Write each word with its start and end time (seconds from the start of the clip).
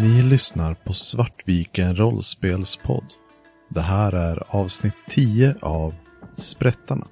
Ni 0.00 0.22
lyssnar 0.22 0.74
på 0.74 0.92
Svartviken 0.92 1.96
rollspelspodd. 1.96 3.04
Det 3.68 3.80
här 3.80 4.12
är 4.12 4.42
avsnitt 4.48 4.94
10 5.08 5.54
av 5.62 5.94
Sprättarna. 6.36 7.06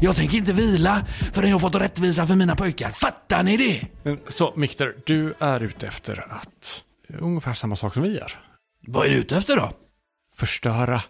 Jag 0.00 0.16
tänker 0.16 0.38
inte 0.38 0.52
vila 0.52 1.06
förrän 1.32 1.50
jag 1.50 1.60
fått 1.60 1.74
rättvisa 1.74 2.26
för 2.26 2.36
mina 2.36 2.56
pojkar. 2.56 2.90
Fattar 2.90 3.42
ni 3.42 3.56
det? 3.56 3.86
Så 4.28 4.52
Mikter, 4.56 4.94
du 5.06 5.34
är 5.38 5.60
ute 5.60 5.86
efter 5.86 6.32
att 6.32 6.84
ungefär 7.18 7.54
samma 7.54 7.76
sak 7.76 7.94
som 7.94 8.02
vi 8.02 8.18
är. 8.18 8.53
Vad 8.86 9.06
är 9.06 9.10
du 9.10 9.16
ute 9.16 9.36
efter 9.36 9.56
då? 9.56 9.70
Förstöra 10.36 11.02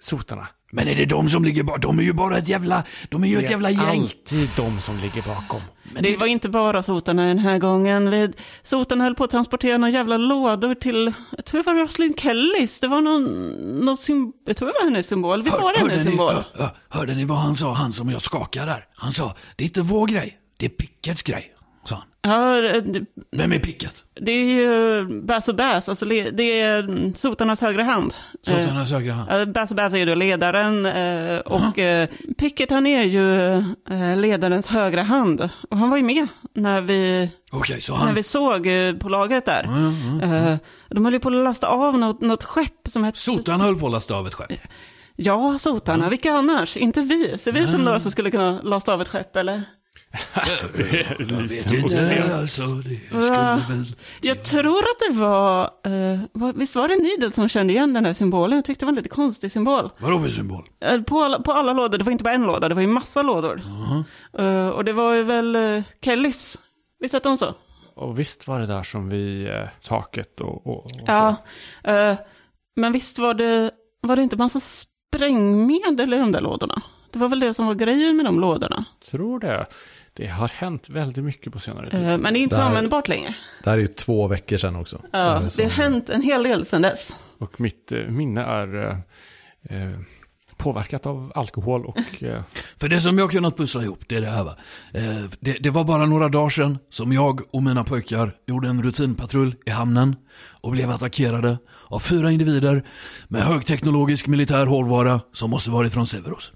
sotarna. 0.00 0.48
Men 0.74 0.88
är 0.88 0.94
det 0.94 1.04
de 1.04 1.28
som 1.28 1.44
ligger 1.44 1.62
bakom? 1.62 1.80
De 1.80 1.98
är 1.98 2.02
ju 2.02 2.12
bara 2.12 2.38
ett 2.38 2.48
jävla... 2.48 2.84
De 3.10 3.24
är 3.24 3.28
ju 3.28 3.38
ett 3.38 3.50
jävla 3.50 3.68
Det 3.68 3.74
är 3.74 3.86
gäng. 3.92 4.00
alltid 4.00 4.48
de 4.56 4.80
som 4.80 4.98
ligger 4.98 5.22
bakom. 5.22 5.60
Men 5.94 6.02
Det 6.02 6.16
var 6.16 6.26
inte 6.26 6.48
bara 6.48 6.82
sotarna 6.82 7.26
den 7.26 7.38
här 7.38 7.58
gången. 7.58 8.10
Vi- 8.10 8.32
Sotarna 8.62 9.04
höll 9.04 9.14
på 9.14 9.24
att 9.24 9.30
transportera 9.30 9.78
några 9.78 9.90
jävla 9.92 10.16
lådor 10.16 10.74
till, 10.74 11.12
jag 11.36 11.44
tror 11.44 11.62
det 11.62 11.66
var 11.66 11.74
Rosalind 11.74 12.20
Kellys. 12.20 12.80
Det 12.80 12.88
var 12.88 13.00
någon, 13.00 13.24
någon 13.84 13.96
sym, 13.96 14.32
jag 14.46 14.56
tror 14.56 14.68
det 14.68 14.74
var 14.80 14.84
hennes 14.90 15.06
symbol. 15.06 15.42
Visst 15.42 15.60
var 15.60 15.72
det 15.72 15.78
hennes 15.78 16.04
ni, 16.04 16.10
symbol? 16.10 16.34
hör, 16.54 16.70
hörde 16.88 17.14
ni 17.14 17.24
vad 17.24 17.38
han 17.38 17.54
sa, 17.54 17.72
han 17.72 17.92
som 17.92 18.10
jag 18.10 18.22
skakade 18.22 18.66
där? 18.66 18.84
Han 18.94 19.12
sa, 19.12 19.34
det 19.56 19.64
är 19.64 19.66
inte 19.66 19.82
vår 19.82 20.06
grej, 20.06 20.38
det 20.58 20.66
är 20.66 20.70
Pickets 20.70 21.22
grej. 21.22 21.52
Ja, 22.24 22.60
det, 22.80 23.04
Vem 23.36 23.52
är 23.52 23.58
Picket? 23.58 24.04
det 24.20 24.32
är 24.32 24.44
ju 24.44 25.04
Bass 25.22 25.48
och 25.48 25.54
Bass, 25.56 25.88
alltså 25.88 26.04
le- 26.04 26.30
det 26.30 26.60
är 26.60 26.78
mm, 26.82 27.14
sotarnas 27.14 27.60
högra 27.60 27.82
hand. 27.84 28.14
Sotarnas 28.42 28.90
högra 28.90 29.12
hand. 29.12 29.30
Eh, 29.30 29.44
Bass 29.52 29.70
och 29.70 29.76
Bass 29.76 29.94
är 29.94 30.06
då 30.06 30.14
ledaren 30.14 30.86
eh, 30.86 31.38
och 31.38 31.78
eh, 31.78 32.08
Pickett 32.38 32.70
han 32.70 32.86
är 32.86 33.02
ju 33.02 33.56
eh, 33.90 34.16
ledarens 34.16 34.66
högra 34.66 35.02
hand. 35.02 35.48
Och 35.70 35.78
han 35.78 35.90
var 35.90 35.96
ju 35.96 36.02
med 36.02 36.26
när 36.54 36.80
vi 36.80 37.30
Okej, 37.52 37.80
så 37.80 37.92
När 37.92 38.00
han... 38.00 38.14
vi 38.14 38.22
såg 38.22 38.66
eh, 38.66 38.94
på 38.94 39.08
lagret 39.08 39.44
där. 39.44 39.64
Eh, 40.22 40.56
De 40.88 41.04
höll 41.04 41.14
ju 41.14 41.20
på 41.20 41.28
att 41.28 41.34
lasta 41.34 41.66
av 41.68 41.98
något, 41.98 42.20
något 42.20 42.44
skepp 42.44 42.88
som 42.88 43.04
hette... 43.04 43.18
Sotarna 43.18 43.64
höll 43.64 43.78
på 43.78 43.86
att 43.86 43.92
lasta 43.92 44.14
av 44.14 44.26
ett 44.26 44.34
skepp. 44.34 44.52
Ja, 45.16 45.58
sotarna. 45.58 46.08
Vilka 46.08 46.32
annars? 46.32 46.76
Inte 46.76 47.00
vi. 47.00 47.38
Ser 47.38 47.52
vi 47.52 47.60
ut 47.60 47.70
som 47.70 47.80
några 47.82 48.00
som 48.00 48.10
skulle 48.10 48.30
kunna 48.30 48.62
lasta 48.62 48.92
av 48.94 49.02
ett 49.02 49.08
skepp, 49.08 49.36
eller? 49.36 49.62
Det 50.76 50.82
är 51.00 51.16
Jag 51.18 51.26
vet 51.26 51.50
lite 51.50 51.54
inte, 51.76 51.82
motiverat. 51.82 52.32
alltså, 52.32 52.62
det 52.66 52.96
skulle 53.08 53.76
väl... 53.76 53.84
Jag 54.20 54.44
tror 54.44 54.78
att 54.78 55.08
det 55.08 55.14
var... 55.20 55.62
eh, 55.84 56.52
visst 56.54 56.74
var 56.74 56.88
det 56.88 56.96
Nidel 56.96 57.32
som 57.32 57.48
kände 57.48 57.72
igen 57.72 57.92
den 57.92 58.04
här 58.04 58.12
symbolen? 58.12 58.56
Jag 58.58 58.64
tyckte 58.64 58.82
det 58.82 58.86
var 58.86 58.92
en 58.92 58.96
lite 58.96 59.08
konstig 59.08 59.52
symbol. 59.52 59.90
Vadå 59.98 60.20
för 60.20 60.28
symbol? 60.28 60.64
Eh, 60.84 61.00
På 61.02 61.22
alla, 61.22 61.38
på 61.40 61.52
alla 61.52 61.72
lådor, 61.72 61.98
det 61.98 62.04
var 62.04 62.12
inte 62.12 62.24
bara 62.24 62.34
en 62.34 62.42
låda, 62.42 62.68
det 62.68 62.74
var 62.74 62.82
ju 62.82 62.88
massa 62.88 63.22
lådor. 63.22 63.60
Eh, 64.38 64.68
och 64.68 64.84
det 64.84 64.92
var 64.92 65.12
ju 65.14 65.22
väl 65.22 65.56
uh, 65.56 65.82
Kellys. 66.04 66.58
Visst 67.00 67.14
hette 67.14 67.28
hon 67.28 67.38
så? 67.38 67.54
Och 67.94 68.18
visst 68.18 68.48
var 68.48 68.60
det 68.60 68.66
där 68.66 68.82
som 68.82 69.08
vi, 69.08 69.44
eh, 69.46 69.68
taket 69.88 70.40
och, 70.40 70.66
och, 70.66 70.84
och 70.84 70.90
Ja. 71.06 71.36
eh, 71.84 72.14
men 72.76 72.92
visst 72.92 73.18
var 73.18 73.34
det, 73.34 73.70
var 74.00 74.16
det 74.16 74.22
inte 74.22 74.36
massa 74.36 74.60
sprängmedel 74.60 76.14
i 76.14 76.18
de 76.18 76.32
där 76.32 76.40
lådorna? 76.40 76.82
Det 77.12 77.18
var 77.18 77.28
väl 77.28 77.40
det 77.40 77.54
som 77.54 77.66
var 77.66 77.74
grejen 77.74 78.16
med 78.16 78.24
de 78.24 78.40
lådorna. 78.40 78.84
Tror 79.10 79.40
det. 79.40 79.66
Det 80.14 80.26
har 80.26 80.48
hänt 80.48 80.88
väldigt 80.90 81.24
mycket 81.24 81.52
på 81.52 81.58
senare 81.58 81.90
tid. 81.90 82.00
Eh, 82.08 82.18
men 82.18 82.34
det 82.34 82.38
är 82.38 82.42
inte 82.42 82.56
så 82.56 82.62
användbart 82.62 83.08
längre. 83.08 83.34
Det 83.64 83.70
här 83.70 83.76
är 83.76 83.82
ju 83.82 83.86
två 83.86 84.26
veckor 84.28 84.58
sedan 84.58 84.76
också. 84.76 85.02
Ja, 85.12 85.40
det 85.44 85.50
som- 85.50 85.64
har 85.64 85.70
hänt 85.70 86.08
en 86.10 86.22
hel 86.22 86.42
del 86.42 86.66
sedan 86.66 86.82
dess. 86.82 87.12
Och 87.38 87.60
mitt 87.60 87.92
eh, 87.92 87.98
minne 87.98 88.40
är 88.42 88.90
eh, 89.70 89.90
påverkat 90.56 91.06
av 91.06 91.32
alkohol 91.34 91.86
och... 91.86 91.98
Eh, 92.22 92.42
För 92.76 92.88
det 92.88 93.00
som 93.00 93.18
jag 93.18 93.30
kunnat 93.30 93.56
pussla 93.56 93.82
ihop, 93.82 94.04
det 94.08 94.16
är 94.16 94.20
det 94.20 94.26
här 94.26 94.44
va. 94.44 94.56
Det, 95.40 95.52
det 95.60 95.70
var 95.70 95.84
bara 95.84 96.06
några 96.06 96.28
dagar 96.28 96.50
sedan 96.50 96.78
som 96.90 97.12
jag 97.12 97.40
och 97.54 97.62
mina 97.62 97.84
pojkar 97.84 98.36
gjorde 98.46 98.68
en 98.68 98.82
rutinpatrull 98.82 99.54
i 99.66 99.70
hamnen 99.70 100.16
och 100.60 100.70
blev 100.72 100.90
attackerade 100.90 101.58
av 101.88 101.98
fyra 101.98 102.30
individer 102.30 102.84
med 103.28 103.42
högteknologisk 103.42 104.26
militär 104.26 104.66
hårdvara 104.66 105.20
som 105.32 105.50
måste 105.50 105.70
varit 105.70 105.92
från 105.92 106.06
Severos. 106.06 106.52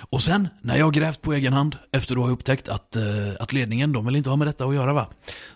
Och 0.00 0.22
sen, 0.22 0.48
när 0.62 0.76
jag 0.76 0.92
grävt 0.92 1.22
på 1.22 1.32
egen 1.32 1.52
hand, 1.52 1.78
efter 1.92 2.16
att 2.16 2.22
ha 2.22 2.30
upptäckt 2.30 2.68
att, 2.68 2.96
eh, 2.96 3.04
att 3.40 3.52
ledningen, 3.52 3.92
de 3.92 4.06
vill 4.06 4.16
inte 4.16 4.30
ha 4.30 4.36
med 4.36 4.46
detta 4.46 4.64
att 4.64 4.74
göra 4.74 4.92
va. 4.92 5.08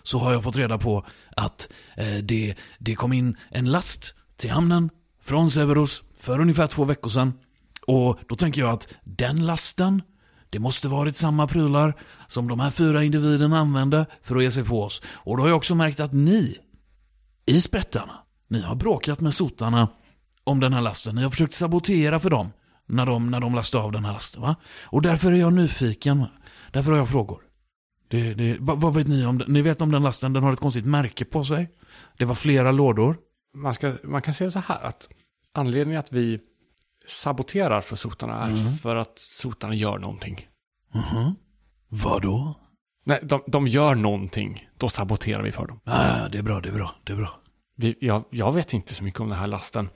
Så 0.03 0.17
har 0.19 0.31
jag 0.31 0.43
fått 0.43 0.55
reda 0.55 0.77
på 0.77 1.05
att 1.35 1.69
eh, 1.97 2.17
det, 2.23 2.55
det 2.79 2.95
kom 2.95 3.13
in 3.13 3.37
en 3.49 3.71
last 3.71 4.13
till 4.37 4.49
hamnen 4.49 4.89
från 5.23 5.51
Severus 5.51 6.03
för 6.19 6.39
ungefär 6.39 6.67
två 6.67 6.85
veckor 6.85 7.09
sedan. 7.09 7.33
Och 7.87 8.19
då 8.27 8.35
tänker 8.35 8.61
jag 8.61 8.69
att 8.69 8.93
den 9.03 9.45
lasten, 9.45 10.01
det 10.49 10.59
måste 10.59 10.87
varit 10.87 11.17
samma 11.17 11.47
prylar 11.47 11.93
som 12.27 12.47
de 12.47 12.59
här 12.59 12.69
fyra 12.69 13.03
individerna 13.03 13.59
använde 13.59 14.05
för 14.23 14.35
att 14.35 14.43
ge 14.43 14.51
sig 14.51 14.63
på 14.63 14.83
oss. 14.83 15.01
Och 15.05 15.37
då 15.37 15.43
har 15.43 15.47
jag 15.47 15.57
också 15.57 15.75
märkt 15.75 15.99
att 15.99 16.13
ni, 16.13 16.57
i 17.45 17.61
sprättarna, 17.61 18.13
ni 18.47 18.61
har 18.61 18.75
bråkat 18.75 19.21
med 19.21 19.33
sotarna 19.33 19.87
om 20.43 20.59
den 20.59 20.73
här 20.73 20.81
lasten. 20.81 21.15
Ni 21.15 21.23
har 21.23 21.29
försökt 21.29 21.53
sabotera 21.53 22.19
för 22.19 22.29
dem 22.29 22.51
när 22.89 23.05
de, 23.05 23.31
när 23.31 23.39
de 23.39 23.55
lastade 23.55 23.83
av 23.83 23.91
den 23.91 24.05
här 24.05 24.13
lasten. 24.13 24.41
Va? 24.41 24.55
Och 24.83 25.01
därför 25.01 25.31
är 25.31 25.35
jag 25.35 25.53
nyfiken. 25.53 26.25
Därför 26.71 26.91
har 26.91 26.97
jag 26.97 27.09
frågor. 27.09 27.41
Det, 28.07 28.33
det, 28.33 28.57
vad, 28.59 28.81
vad 28.81 28.93
vet 28.93 29.07
ni 29.07 29.25
om 29.25 29.37
den? 29.37 29.53
Ni 29.53 29.61
vet 29.61 29.81
om 29.81 29.91
den 29.91 30.03
lasten, 30.03 30.33
den 30.33 30.43
har 30.43 30.53
ett 30.53 30.59
konstigt 30.59 30.85
märke 30.85 31.25
på 31.25 31.43
sig. 31.43 31.69
Det 32.17 32.25
var 32.25 32.35
flera 32.35 32.71
lådor. 32.71 33.17
man, 33.55 33.73
ska, 33.73 33.93
man 34.03 34.21
kan 34.21 34.33
säga 34.33 34.51
så 34.51 34.59
här 34.59 34.83
att 34.83 35.09
anledningen 35.53 35.99
att 35.99 36.11
vi 36.11 36.39
saboterar 37.07 37.81
för 37.81 37.95
sotarna 37.95 38.43
är 38.43 38.77
för 38.77 38.95
att 38.95 39.19
sotarna 39.19 39.75
gör 39.75 39.97
någonting. 39.97 40.47
Mhm. 40.93 41.35
Vadå? 41.89 42.59
Nej, 43.05 43.19
de, 43.23 43.41
de 43.47 43.67
gör 43.67 43.95
någonting. 43.95 44.69
Då 44.77 44.89
saboterar 44.89 45.43
vi 45.43 45.51
för 45.51 45.67
dem. 45.67 45.79
Ah, 45.83 46.27
det 46.27 46.37
är 46.37 46.43
bra, 46.43 46.59
det 46.61 46.69
är 46.69 46.73
bra, 46.73 46.95
det 47.03 47.13
är 47.13 47.17
bra. 47.17 47.39
Vi, 47.75 47.95
jag, 48.01 48.23
jag 48.29 48.53
vet 48.53 48.73
inte 48.73 48.93
så 48.93 49.03
mycket 49.03 49.19
om 49.19 49.29
den 49.29 49.39
här 49.39 49.47
lasten. 49.47 49.89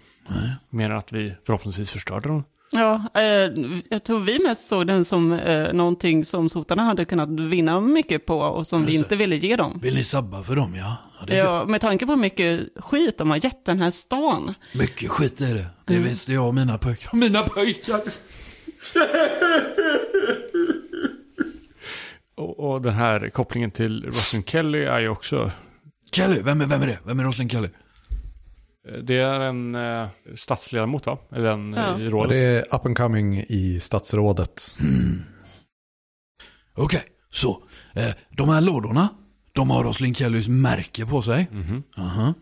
Mer 0.70 0.92
än 0.92 0.98
att 0.98 1.12
vi 1.12 1.36
förhoppningsvis 1.46 1.92
förstörde 1.92 2.30
den. 2.30 2.44
Ja, 2.74 3.10
eh, 3.14 3.52
jag 3.90 4.04
tror 4.04 4.20
vi 4.20 4.40
mest 4.40 4.70
såg 4.70 4.88
den 4.88 5.06
som 5.06 5.34
eh, 5.34 5.74
någonting 5.74 6.26
som 6.26 6.50
sotarna 6.50 6.84
hade 6.84 7.06
kunnat 7.06 7.30
vinna 7.30 7.82
mycket 7.82 8.26
på 8.26 8.40
och 8.40 8.68
som 8.68 8.86
vi 8.86 8.96
inte 8.96 9.16
ville 9.16 9.36
ge 9.36 9.56
dem. 9.56 9.80
Vill 9.82 9.96
ni 9.96 10.04
sabba 10.04 10.44
för 10.44 10.56
dem, 10.56 10.76
ja? 10.76 10.98
ja 11.28 11.36
Ja, 11.36 11.66
med 11.66 11.82
tanke 11.82 12.06
på 12.06 12.12
hur 12.12 12.20
mycket 12.20 12.68
skit 12.76 13.18
de 13.18 13.30
har 13.30 13.46
gett 13.46 13.66
den 13.66 13.82
här 13.82 13.90
stan. 13.90 14.54
Mycket 14.74 15.10
skit 15.10 15.42
är 15.42 15.56
det. 15.56 15.66
Det 15.86 15.98
visste 15.98 16.34
jag 16.34 16.48
och 16.48 16.56
mina 16.56 16.78
pojkar. 16.78 17.18
Mina 17.18 17.44
pojkar! 17.44 18.02
Och, 22.36 22.60
och 22.60 22.82
den 22.82 22.94
här 22.94 23.30
kopplingen 23.30 23.72
till 23.72 24.06
Rosalind 24.06 24.50
Kelly 24.50 24.84
är 24.84 25.00
ju 25.00 25.10
också... 25.10 25.52
Kelly, 26.12 26.42
vem 26.42 26.62
är, 26.62 26.66
vem 26.66 26.82
är 26.82 26.88
det? 26.88 26.98
Vem 27.06 27.20
är 27.20 27.24
Rosalind 27.24 27.52
Kelly? 27.52 27.70
Eh, 28.88 28.94
Det 29.04 29.16
är 29.18 29.40
en 29.40 29.76
eh, 29.76 30.08
statsledamot 30.36 31.06
va? 31.06 31.18
Eller 31.32 31.50
en 31.52 31.74
Ja. 31.74 31.96
eh, 31.96 32.02
i 32.04 32.08
Och 32.08 32.12
rådet. 32.12 32.30
det 32.30 32.38
är 32.44 32.76
up 32.76 32.86
and 32.86 32.98
coming 32.98 33.40
i 33.50 33.80
statsrådet. 33.80 34.76
Okej, 36.76 37.04
så. 37.32 37.64
Eh, 37.94 38.12
de 38.38 38.50
här 38.50 38.62
lådorna, 38.62 39.10
de 39.54 39.70
har 39.70 39.84
Rosalind 39.84 40.18
Kellys 40.18 40.48
märke 40.48 41.06
på 41.06 41.22
sig. 41.22 41.48
Mhm. 41.52 41.84
Aha. 41.98 42.34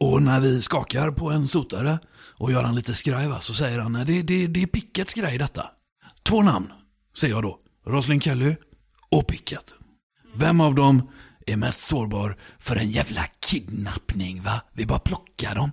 Och 0.00 0.22
när 0.22 0.40
vi 0.40 0.62
skakar 0.62 1.10
på 1.10 1.30
en 1.30 1.48
sotare 1.48 1.98
och 2.38 2.52
gör 2.52 2.62
han 2.62 2.74
lite 2.74 2.94
skraj 2.94 3.28
va, 3.28 3.40
så 3.40 3.54
säger 3.54 3.78
han 3.78 3.92
"Nej, 3.92 4.04
det, 4.04 4.22
det, 4.22 4.46
det 4.46 4.62
är 4.62 4.66
Pickets 4.66 5.14
grej 5.14 5.38
detta. 5.38 5.66
Två 6.22 6.42
namn, 6.42 6.72
säger 7.16 7.34
jag 7.34 7.42
då. 7.42 7.58
Rosalind 7.86 8.22
Kelly 8.22 8.56
och 9.10 9.26
Picket. 9.26 9.74
Vem 10.36 10.60
av 10.60 10.74
dem 10.74 11.08
är 11.46 11.56
mest 11.56 11.80
sårbar 11.80 12.36
för 12.58 12.76
en 12.76 12.90
jävla 12.90 13.22
kidnappning 13.50 14.42
va? 14.42 14.60
Vi 14.72 14.86
bara 14.86 14.98
plockar 14.98 15.54
dem. 15.54 15.70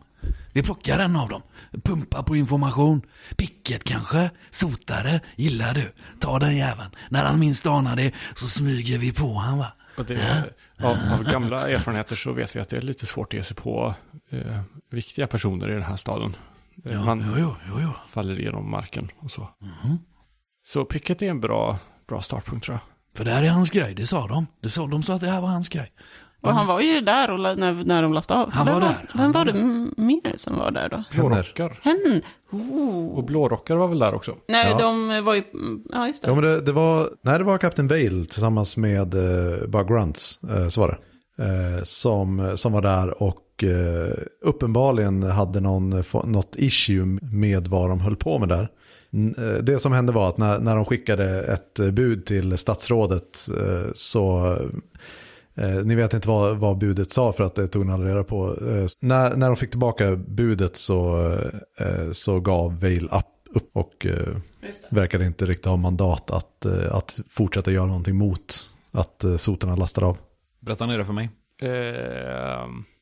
Vi 0.53 0.63
plockar 0.63 1.00
en 1.00 1.15
av 1.15 1.30
dem. 1.30 1.42
Pumpar 1.83 2.24
på 2.24 2.36
information. 2.36 3.01
Picket 3.36 3.83
kanske? 3.83 4.31
Sotare? 4.50 5.19
Gillar 5.36 5.74
du? 5.74 5.92
Ta 6.19 6.39
den 6.39 6.57
jäveln. 6.57 6.89
När 7.09 7.25
han 7.25 7.39
minst 7.39 7.65
anar 7.65 7.95
det 7.95 8.13
så 8.33 8.48
smyger 8.48 8.98
vi 8.98 9.12
på 9.12 9.33
han 9.33 9.57
va? 9.57 9.74
Det, 10.07 10.53
av, 10.83 10.98
av 11.13 11.24
gamla 11.31 11.69
erfarenheter 11.69 12.15
så 12.15 12.33
vet 12.33 12.56
vi 12.56 12.59
att 12.59 12.69
det 12.69 12.77
är 12.77 12.81
lite 12.81 13.06
svårt 13.06 13.27
att 13.27 13.33
ge 13.33 13.44
sig 13.44 13.56
på 13.56 13.95
eh, 14.30 14.62
viktiga 14.92 15.27
personer 15.27 15.69
i 15.71 15.74
den 15.74 15.83
här 15.83 15.95
staden. 15.95 16.36
Ja, 16.83 17.06
Man 17.06 17.33
jo, 17.38 17.56
jo, 17.69 17.80
jo, 17.81 17.89
faller 18.09 18.39
igenom 18.39 18.71
marken 18.71 19.09
och 19.19 19.31
så. 19.31 19.50
Mhm. 19.59 19.97
Så 20.68 20.86
Picket 20.86 21.21
är 21.21 21.30
en 21.30 21.42
bra, 21.42 21.80
bra 22.07 22.21
startpunkt 22.21 22.65
tror 22.65 22.75
jag. 22.75 22.81
För 23.18 23.25
det 23.25 23.31
här 23.31 23.44
är 23.44 23.50
hans 23.50 23.69
grej, 23.69 23.95
det 23.95 24.07
sa 24.07 24.27
de. 24.27 24.47
Det 24.62 24.69
sa, 24.69 24.88
de 24.88 25.04
sa 25.04 25.15
att 25.15 25.21
det 25.21 25.30
här 25.30 25.42
var 25.42 25.47
hans 25.47 25.69
grej. 25.69 25.88
Och 26.41 26.53
han 26.53 26.67
var 26.67 26.81
ju 26.81 27.01
där 27.01 27.31
och 27.31 27.39
la- 27.39 27.55
när, 27.55 27.73
när 27.83 28.01
de 28.01 28.13
lastade 28.13 28.39
av. 28.39 28.51
Han 28.51 28.65
vem 28.65 28.73
var 28.75 28.81
där, 28.81 29.09
han 29.09 29.21
Vem 29.23 29.31
var 29.31 29.45
var 29.45 29.51
det 29.53 30.01
mer 30.01 30.33
som 30.38 30.55
var 30.57 30.71
där 30.71 30.89
då? 30.89 31.03
Blårockar. 31.13 31.79
Hen? 31.81 32.21
Oh. 32.51 33.07
Och 33.17 33.23
blårockar 33.23 33.75
var 33.75 33.88
väl 33.88 33.99
där 33.99 34.13
också? 34.13 34.35
Nej, 34.47 34.67
Ja. 34.71 34.77
de 34.77 35.23
var 35.23 35.33
ju... 35.35 35.43
Ja, 35.91 36.07
just 36.07 36.21
det. 36.23 36.27
Ja, 36.29 36.35
men 36.35 36.43
det, 36.43 36.61
det 36.61 36.71
var, 36.71 37.09
nej, 37.21 37.38
det 37.38 37.43
var 37.43 37.57
Captain 37.57 37.88
Bale 37.88 38.25
tillsammans 38.25 38.77
med 38.77 39.15
uh, 39.15 39.67
bara 39.67 39.83
Grunts, 39.83 40.39
eh, 40.43 40.67
så 40.67 40.81
var 40.81 40.88
det. 40.88 40.97
Eh, 41.43 41.83
som, 41.83 42.51
som 42.57 42.73
var 42.73 42.81
där 42.81 43.23
och 43.23 43.63
eh, 43.63 44.13
uppenbarligen 44.45 45.23
hade 45.23 45.59
någon, 45.59 46.03
få- 46.03 46.23
något 46.25 46.55
issue 46.57 47.05
med 47.21 47.67
vad 47.67 47.89
de 47.89 47.99
höll 47.99 48.15
på 48.15 48.39
med 48.39 48.49
där. 48.49 48.69
Eh, 49.37 49.63
Det 49.63 49.79
som 49.79 49.91
hände 49.94 50.11
var 50.13 50.27
att 50.27 50.37
när, 50.37 50.59
när 50.59 50.75
de 50.75 50.85
skickade 50.85 51.41
ett 51.44 51.79
eh, 51.79 51.91
bud 51.91 52.25
till 52.25 52.57
statsrådet 52.57 53.47
eh, 53.57 53.91
så 53.94 54.55
Eh, 55.56 55.69
ni 55.86 55.95
vet 55.95 56.13
inte 56.13 56.27
vad, 56.27 56.57
vad 56.57 56.77
budet 56.77 57.12
sa 57.12 57.33
för 57.33 57.44
att 57.44 57.56
det 57.56 57.68
tog 57.68 57.86
ni 57.86 57.94
aldrig 57.94 58.12
reda 58.13 58.24
på. 58.24 58.48
Eh, 58.48 58.86
när, 59.00 59.36
när 59.36 59.48
de 59.48 59.56
fick 59.56 59.69
tillbaka 59.69 60.15
budet 60.15 60.75
så, 60.77 61.27
eh, 61.80 62.12
så 62.12 62.39
gav 62.39 62.80
Vail 62.80 63.06
upp, 63.06 63.56
upp 63.56 63.69
och 63.74 64.06
eh, 64.06 64.36
verkade 64.89 65.25
inte 65.25 65.45
riktigt 65.45 65.65
ha 65.65 65.75
mandat 65.75 66.31
att, 66.31 66.65
eh, 66.65 66.95
att 66.95 67.19
fortsätta 67.30 67.71
göra 67.71 67.86
någonting 67.86 68.15
mot 68.15 68.69
att 68.92 69.24
eh, 69.24 69.36
sotarna 69.36 69.75
lastar 69.75 70.03
av. 70.03 70.18
Berätta 70.59 70.86
ni 70.86 70.98
det 70.98 71.06
för 71.06 71.13
mig. 71.13 71.30
Eh, 71.62 71.69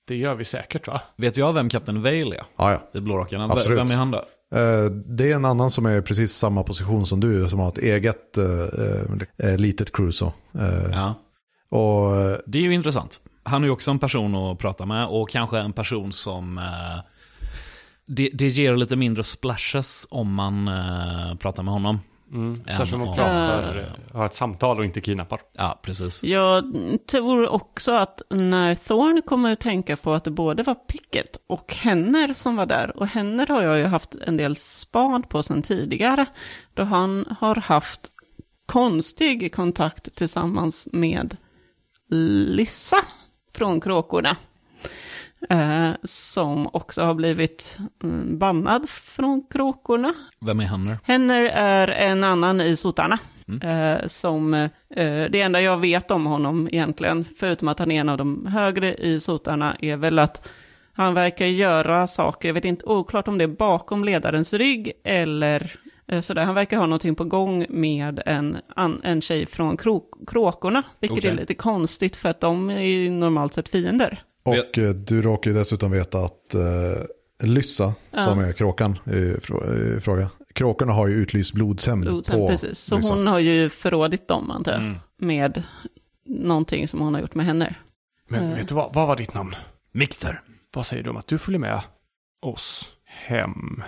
det 0.07 0.15
gör 0.15 0.35
vi 0.35 0.45
säkert 0.45 0.87
va? 0.87 1.01
Vet 1.17 1.37
jag 1.37 1.53
vem 1.53 1.69
Kapten 1.69 2.01
Vale 2.03 2.35
är? 2.35 2.43
Ah, 2.55 2.71
ja. 2.71 2.99
I 2.99 3.01
Blårockarna? 3.01 3.55
Vem 3.67 3.87
är 3.87 3.95
han 3.95 4.11
då? 4.11 4.17
Eh, 4.55 4.85
Det 4.91 5.31
är 5.31 5.35
en 5.35 5.45
annan 5.45 5.71
som 5.71 5.85
är 5.85 6.01
precis 6.01 6.31
samma 6.33 6.63
position 6.63 7.05
som 7.05 7.19
du, 7.19 7.49
som 7.49 7.59
har 7.59 7.67
ett 7.67 7.77
eget 7.77 8.37
litet 9.57 9.91
crew. 9.91 10.11
Så. 10.11 10.33
Ja. 10.91 11.13
Och 11.69 12.11
Det 12.45 12.59
är 12.59 12.63
ju 12.63 12.73
intressant. 12.73 13.21
Han 13.43 13.63
är 13.63 13.67
ju 13.67 13.71
också 13.71 13.91
en 13.91 13.99
person 13.99 14.35
att 14.35 14.59
prata 14.59 14.85
med 14.85 15.07
och 15.07 15.29
kanske 15.29 15.59
en 15.59 15.73
person 15.73 16.13
som... 16.13 16.57
Eh, 16.57 17.03
det, 18.05 18.29
det 18.33 18.47
ger 18.47 18.75
lite 18.75 18.95
mindre 18.95 19.23
splashes 19.23 20.07
om 20.11 20.33
man 20.33 20.67
eh, 20.67 21.35
pratar 21.35 21.63
med 21.63 21.73
honom. 21.73 21.99
Mm. 22.31 22.55
Särskilt 22.55 22.93
om 22.93 22.99
man 22.99 23.15
pratar, 23.15 23.79
eh, 23.79 24.17
har 24.17 24.25
ett 24.25 24.35
samtal 24.35 24.79
och 24.79 24.85
inte 24.85 25.01
kidnappar. 25.01 25.41
Ja, 25.57 25.79
precis. 25.81 26.23
Jag 26.23 26.63
tror 27.11 27.49
också 27.49 27.91
att 27.91 28.21
när 28.29 28.75
Thorn 28.75 29.21
kommer 29.25 29.53
att 29.53 29.59
tänka 29.59 29.95
på 29.95 30.13
att 30.13 30.23
det 30.23 30.31
både 30.31 30.63
var 30.63 30.75
Pickett 30.75 31.37
och 31.47 31.73
Henner 31.73 32.33
som 32.33 32.55
var 32.55 32.65
där. 32.65 32.97
Och 32.97 33.07
Henner 33.07 33.47
har 33.47 33.61
jag 33.63 33.77
ju 33.77 33.85
haft 33.85 34.15
en 34.15 34.37
del 34.37 34.55
span 34.55 35.23
på 35.23 35.43
sedan 35.43 35.61
tidigare. 35.61 36.25
Då 36.73 36.83
han 36.83 37.25
har 37.39 37.55
haft 37.55 38.11
konstig 38.65 39.55
kontakt 39.55 40.15
tillsammans 40.15 40.87
med 40.91 41.37
Lissa 42.09 42.97
från 43.53 43.81
Kråkorna. 43.81 44.37
Eh, 45.49 45.91
som 46.03 46.69
också 46.73 47.01
har 47.01 47.13
blivit 47.13 47.77
mm, 48.03 48.37
bannad 48.39 48.89
från 48.89 49.43
Kråkorna. 49.49 50.13
Vem 50.39 50.59
är 50.59 50.65
han 50.65 50.85
nu? 50.85 50.97
Henner 51.03 51.43
är 51.45 51.87
en 51.87 52.23
annan 52.23 52.61
i 52.61 52.75
Sotarna. 52.75 53.19
Eh, 53.63 54.07
som, 54.07 54.53
eh, 54.53 54.69
det 55.29 55.41
enda 55.41 55.61
jag 55.61 55.77
vet 55.77 56.11
om 56.11 56.25
honom 56.25 56.69
egentligen, 56.71 57.25
förutom 57.39 57.67
att 57.67 57.79
han 57.79 57.91
är 57.91 58.01
en 58.01 58.09
av 58.09 58.17
de 58.17 58.45
högre 58.45 58.93
i 58.93 59.19
Sotarna, 59.19 59.75
är 59.79 59.97
väl 59.97 60.19
att 60.19 60.49
han 60.93 61.13
verkar 61.13 61.45
göra 61.45 62.07
saker, 62.07 62.49
jag 62.49 62.53
vet 62.53 62.65
inte, 62.65 62.85
oklart 62.85 63.27
om 63.27 63.37
det 63.37 63.43
är 63.43 63.47
bakom 63.47 64.03
ledarens 64.03 64.53
rygg 64.53 64.91
eller 65.03 65.75
sådär. 66.21 66.45
Han 66.45 66.55
verkar 66.55 66.77
ha 66.77 66.85
någonting 66.85 67.15
på 67.15 67.23
gång 67.23 67.65
med 67.69 68.21
en, 68.25 68.57
an, 68.75 69.01
en 69.03 69.21
tjej 69.21 69.45
från 69.45 69.77
krok, 69.77 70.13
Kråkorna, 70.27 70.83
vilket 70.99 71.17
Okej. 71.17 71.29
är 71.31 71.35
lite 71.35 71.53
konstigt 71.53 72.15
för 72.15 72.29
att 72.29 72.41
de 72.41 72.69
är 72.69 72.79
ju 72.81 73.09
normalt 73.09 73.53
sett 73.53 73.69
fiender. 73.69 74.23
Och 74.43 74.77
eh, 74.77 74.89
du 74.93 75.21
råkar 75.21 75.51
ju 75.51 75.57
dessutom 75.57 75.91
veta 75.91 76.17
att 76.19 76.55
eh, 76.55 76.63
Lyssa, 77.47 77.93
som 78.11 78.39
är 78.39 78.53
kråkan 78.53 78.99
i, 79.05 79.09
frå- 79.09 79.97
i 79.97 80.01
fråga, 80.01 80.29
kråkorna 80.53 80.93
har 80.93 81.07
ju 81.07 81.15
utlyst 81.15 81.53
blodshämnd 81.53 82.03
Blodshämnd, 82.05 82.41
på 82.41 82.47
precis. 82.47 82.79
Så 82.79 82.97
Lyssa. 82.97 83.13
hon 83.13 83.27
har 83.27 83.39
ju 83.39 83.69
förrådit 83.69 84.27
dem, 84.27 84.51
antar 84.51 84.71
jag, 84.71 84.81
Mm. 84.81 84.97
med 85.19 85.63
någonting 86.25 86.87
som 86.87 86.99
hon 86.99 87.13
har 87.13 87.21
gjort 87.21 87.35
med 87.35 87.45
henne. 87.45 87.75
Men 88.29 88.43
Eh. 88.51 88.55
vet 88.57 88.67
du 88.67 88.75
vad, 88.75 88.93
vad 88.93 89.07
var 89.07 89.15
ditt 89.15 89.33
namn? 89.33 89.55
Mikter. 89.91 90.41
Vad 90.73 90.85
säger 90.85 91.03
du 91.03 91.09
om 91.09 91.17
att 91.17 91.27
du 91.27 91.37
följer 91.37 91.59
med 91.59 91.81
oss 92.41 92.93
hem? 93.05 93.83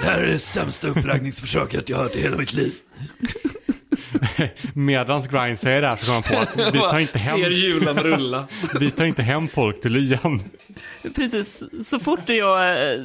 Det 0.00 0.06
här 0.06 0.20
är 0.20 0.26
det 0.26 0.38
sämsta 0.38 0.88
uppraggningsförsöket 0.88 1.88
jag 1.88 1.96
hört 1.98 2.16
i 2.16 2.20
hela 2.20 2.36
mitt 2.36 2.52
liv. 2.52 2.72
Medans 4.74 5.28
Grind 5.28 5.58
säger 5.58 5.82
det 5.82 5.88
här 5.88 5.96
så 5.96 6.06
kommer 6.22 6.36
han 6.38 6.46
på 6.46 6.60
att 6.62 6.74
vi 6.74 6.78
tar 6.78 6.98
inte 6.98 7.18
hem, 7.18 7.38
Ser 7.38 7.50
hjulen 7.50 7.98
rulla. 7.98 8.48
vi 8.80 8.90
tar 8.90 9.04
inte 9.04 9.22
hem 9.22 9.48
folk 9.48 9.80
till 9.80 9.92
lyan. 9.92 10.42
Precis, 11.14 11.62
så 11.84 11.98
fort 12.00 12.20
jag 12.26 12.58
eh, 12.68 13.00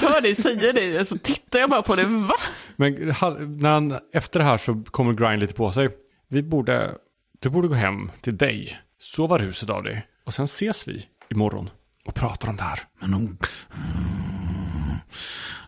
hör 0.00 0.20
dig 0.20 0.34
säga 0.34 0.72
det 0.72 1.08
så 1.08 1.18
tittar 1.18 1.58
jag 1.58 1.70
bara 1.70 1.82
på 1.82 1.94
det. 1.94 2.04
Va? 2.04 2.34
Men 2.76 2.92
när 2.94 3.68
han, 3.70 3.98
efter 4.12 4.38
det 4.38 4.44
här 4.44 4.58
så 4.58 4.82
kommer 4.90 5.12
Grind 5.12 5.40
lite 5.40 5.54
på 5.54 5.72
sig. 5.72 5.88
Vi 6.28 6.42
borde, 6.42 6.94
du 7.40 7.48
borde 7.48 7.68
gå 7.68 7.74
hem 7.74 8.10
till 8.20 8.36
dig, 8.36 8.78
sova 9.00 9.38
ruset 9.38 9.70
av 9.70 9.82
dig 9.82 10.06
och 10.26 10.34
sen 10.34 10.44
ses 10.44 10.88
vi 10.88 11.06
imorgon 11.30 11.70
och 12.04 12.14
pratar 12.14 12.48
om 12.48 12.56
det 12.56 12.62
här. 12.62 12.78
Men. 13.00 13.14
Mm, 13.14 13.36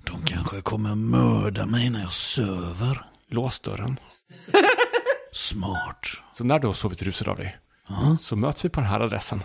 De 0.04 0.22
kanske 0.24 0.60
kommer 0.60 0.94
mörda 0.94 1.66
mig 1.66 1.90
när 1.90 2.00
jag 2.00 2.12
söver. 2.12 3.04
Lås 3.28 3.60
dörren. 3.60 3.96
Smart. 5.32 6.06
Så 6.36 6.44
när 6.44 6.58
du 6.58 6.66
har 6.66 6.74
sovit 6.74 7.02
ruset 7.02 7.28
av 7.28 7.36
dig 7.36 7.56
Ja. 7.88 8.16
så 8.20 8.36
möts 8.36 8.64
vi 8.64 8.68
på 8.68 8.80
den 8.80 8.88
här 8.90 9.00
adressen. 9.00 9.42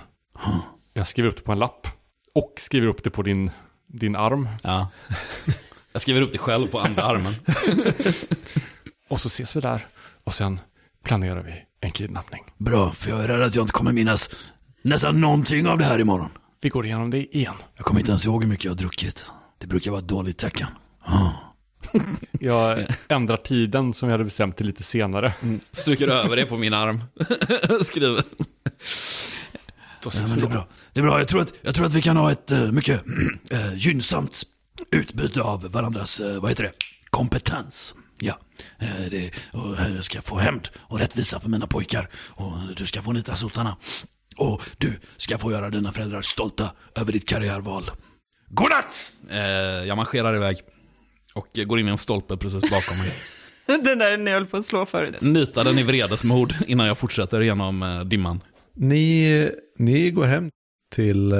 Jag 0.94 1.08
skriver 1.08 1.30
upp 1.30 1.36
det 1.38 1.42
på 1.44 1.52
en 1.52 1.60
lapp 1.60 1.88
och 2.34 2.54
skriver 2.58 2.88
upp 2.88 3.04
det 3.04 3.10
på 3.10 3.22
din, 3.24 3.52
din 3.88 4.16
arm. 4.16 4.50
Ja. 4.64 4.88
Jag 5.92 6.02
skriver 6.02 6.22
upp 6.22 6.32
det 6.32 6.38
själv 6.38 6.68
på 6.68 6.80
andra 6.80 7.04
armen. 7.04 7.36
Och 9.10 9.22
så 9.22 9.28
ses 9.28 9.56
vi 9.56 9.60
där 9.62 9.88
och 10.24 10.34
sen 10.34 10.60
planerar 11.04 11.42
vi 11.42 11.54
en 11.82 11.92
kidnappning. 11.92 12.44
Bra, 12.58 12.92
för 12.92 13.10
jag 13.10 13.24
är 13.24 13.28
rädd 13.28 13.42
att 13.42 13.56
jag 13.56 13.64
inte 13.64 13.74
kommer 13.74 13.92
minnas 13.92 14.30
nästan 14.82 15.22
någonting 15.22 15.68
av 15.68 15.78
det 15.78 15.86
här 15.86 16.00
imorgon. 16.00 16.30
Vi 16.62 16.70
går 16.70 16.86
igenom 16.86 17.10
det 17.10 17.36
igen. 17.38 17.54
Jag 17.76 17.86
kommer 17.86 18.00
inte 18.00 18.12
ens 18.12 18.26
ihåg 18.26 18.44
hur 18.44 18.50
mycket 18.50 18.66
jag 18.66 18.72
har 18.72 18.78
druckit. 18.78 19.26
Det 19.60 19.68
brukar 19.68 19.92
vara 19.92 20.02
ett 20.02 20.08
dåligt 20.08 20.38
tecken. 20.38 20.68
Ah. 21.02 21.30
Jag 22.32 22.88
ändrar 23.08 23.38
tiden 23.38 23.94
som 23.94 24.08
vi 24.08 24.12
hade 24.12 24.24
bestämt 24.24 24.58
till 24.58 24.66
lite 24.66 24.84
senare. 24.84 25.34
Stryker 25.72 26.08
över 26.08 26.36
det 26.36 26.46
på 26.46 26.58
min 26.58 26.74
arm. 26.74 27.04
Skriver. 27.84 28.24
Då 30.04 30.10
Ja, 30.14 30.28
men 30.28 30.40
det 30.40 30.46
är 30.46 30.50
bra. 30.50 30.68
Det 30.94 31.00
är 31.00 31.04
bra. 31.04 31.20
Jag 31.20 31.28
tror 31.28 31.42
att, 31.42 31.54
jag 31.62 31.76
tror 31.76 31.86
att 31.86 31.94
vi 31.94 32.02
kan 32.02 32.18
ha 32.18 32.32
ett 32.32 32.52
eh, 32.52 32.72
mycket 32.72 33.04
eh, 33.50 33.74
gynnsamt 33.74 34.44
utbyte 34.92 35.42
av 35.42 35.72
varandras, 35.72 36.20
eh, 36.20 36.42
vad 36.42 36.52
heter 36.52 36.64
det, 36.64 36.72
kompetens. 37.10 37.96
Ja, 38.20 38.40
eh, 38.80 39.06
det, 39.12 39.32
och 39.54 39.76
jag 39.96 40.04
ska 40.04 40.22
få 40.22 40.38
hämnd 40.38 40.70
och 40.78 41.00
rättvisa 41.00 41.40
för 41.40 41.50
mina 41.50 41.68
pojkar. 41.68 42.10
Och 42.16 42.52
du 42.76 42.86
ska 42.86 43.02
få 43.02 43.12
nita 43.12 43.36
sotarna. 43.36 43.78
Och 44.38 44.62
du 44.78 45.00
ska 45.18 45.38
få 45.38 45.52
göra 45.52 45.70
dina 45.70 45.92
föräldrar 45.92 46.22
stolta 46.22 46.72
över 46.96 47.12
ditt 47.12 47.30
karriärval. 47.30 47.92
Godnatt! 48.50 49.12
Eh, 49.30 49.40
jag 49.88 49.98
marscherar 49.98 50.36
iväg. 50.36 50.58
Och 51.36 51.48
går 51.66 51.80
in 51.80 51.88
i 51.88 51.92
en 51.92 51.98
stolpe 51.98 52.38
precis 52.38 52.70
bakom 52.70 52.98
mig. 52.98 53.14
Den 53.84 54.00
där 54.00 54.18
ni 54.18 54.32
höll 54.32 54.46
på 54.46 54.58
att 54.58 54.66
slå 54.66 54.86
förut. 54.86 55.22
Nitar 55.22 55.64
den 55.64 55.80
i 55.80 55.84
vredesmod 55.84 56.54
innan 56.68 56.88
jag 56.88 56.98
fortsätter 56.98 57.42
genom 57.42 57.84
eh, 57.84 58.02
dimman. 58.02 58.44
Ni, 58.76 59.50
ni 59.78 60.12
går 60.12 60.26
hem 60.26 60.50
till 60.96 61.32
eh, 61.32 61.38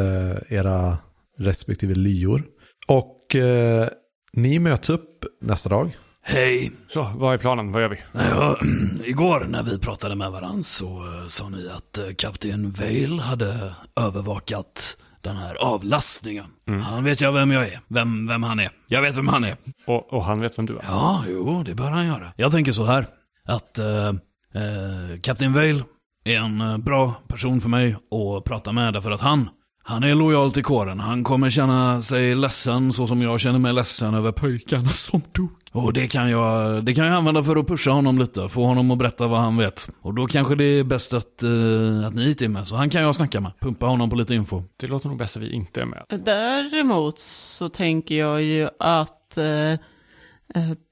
era 0.50 0.98
respektive 1.38 1.96
lyor. 1.96 2.44
Och 2.88 3.36
eh, 3.36 3.88
ni 4.34 4.60
möts 4.60 4.90
upp 4.90 5.26
nästa 5.42 5.70
dag. 5.70 5.98
Hej! 6.22 6.72
Så, 6.88 7.12
vad 7.16 7.34
är 7.34 7.38
planen? 7.38 7.72
Vad 7.72 7.82
gör 7.82 7.90
vi? 7.90 7.98
Ja, 8.14 8.60
igår 9.06 9.46
när 9.50 9.64
vi 9.64 9.80
pratade 9.80 10.16
med 10.16 10.32
varandra 10.32 10.64
så 10.64 11.04
sa 11.28 11.50
ni 11.50 11.70
att 11.70 12.18
kapten 12.18 12.72
Vale 12.72 13.22
hade 13.22 13.74
övervakat 13.96 14.98
den 15.22 15.36
här 15.36 15.56
avlastningen. 15.56 16.46
Han 16.84 17.04
vet 17.04 17.22
jag 17.22 17.32
vem 17.32 17.52
jag 17.52 17.64
är, 17.64 17.80
vem, 17.88 18.28
vem 18.28 18.44
han 18.44 18.60
är. 18.60 18.70
Jag 18.88 19.02
vet 19.02 19.16
vem 19.18 19.28
han 19.28 19.44
är. 19.44 19.56
Och, 19.86 20.14
och 20.14 20.26
han 20.26 20.42
vet 20.42 20.58
vem 20.58 20.66
du 20.66 20.78
är. 20.78 20.84
Ja, 20.88 21.24
jo, 21.28 21.64
det 21.64 21.76
bör 21.76 21.90
han 21.90 22.08
göra. 22.08 22.34
Jag 22.36 22.52
tänker 22.52 22.72
så 22.72 22.84
här, 22.86 23.06
att 23.46 23.80
eh, 23.80 24.08
eh, 24.54 25.20
kapten 25.22 25.54
Vale 25.54 25.84
är 26.24 26.38
en 26.38 26.62
eh, 26.62 26.78
bra 26.78 27.14
person 27.28 27.62
för 27.62 27.70
mig 27.70 27.94
att 27.94 28.44
prata 28.44 28.72
med 28.72 28.94
därför 28.94 29.12
att 29.12 29.22
han, 29.22 29.50
han 29.90 30.04
är 30.04 30.16
lojal 30.16 30.52
till 30.52 30.64
kåren. 30.64 31.00
Han 31.00 31.24
kommer 31.24 31.50
känna 31.50 32.02
sig 32.02 32.36
ledsen 32.36 32.94
så 32.94 33.08
som 33.08 33.22
jag 33.22 33.40
känner 33.40 33.60
mig 33.60 33.74
ledsen 33.74 34.14
över 34.14 34.32
pojkarna 34.32 34.90
som 34.90 35.22
dog. 35.32 35.50
Och 35.72 35.94
det 35.94 36.08
kan 36.08 36.30
jag, 36.30 36.86
det 36.86 36.94
kan 36.94 37.06
jag 37.06 37.16
använda 37.16 37.44
för 37.44 37.56
att 37.56 37.68
pusha 37.68 37.92
honom 37.92 38.20
lite, 38.20 38.50
få 38.50 38.66
honom 38.66 38.92
att 38.92 38.98
berätta 38.98 39.28
vad 39.28 39.40
han 39.40 39.58
vet. 39.58 39.90
Och 40.02 40.14
då 40.14 40.26
kanske 40.26 40.56
det 40.56 40.64
är 40.64 40.84
bäst 40.84 41.14
att, 41.14 41.44
eh, 41.44 42.08
att 42.08 42.14
ni 42.14 42.30
inte 42.30 42.46
är 42.46 42.50
med, 42.50 42.68
så 42.68 42.76
han 42.76 42.90
kan 42.90 43.02
jag 43.02 43.16
snacka 43.16 43.42
med. 43.42 43.52
Pumpa 43.60 43.86
honom 43.86 44.10
på 44.10 44.16
lite 44.16 44.36
info. 44.36 44.64
Det 44.78 44.88
låter 44.88 45.10
nog 45.10 45.18
bäst 45.18 45.38
att 45.38 45.44
vi 45.44 45.54
inte 45.54 45.82
är 45.82 45.86
med. 45.86 46.06
Däremot 46.26 47.20
så 47.20 47.70
tänker 47.70 48.16
jag 48.16 48.42
ju 48.42 48.70
att 48.80 49.38
eh, 49.38 49.46
eh, 49.46 49.78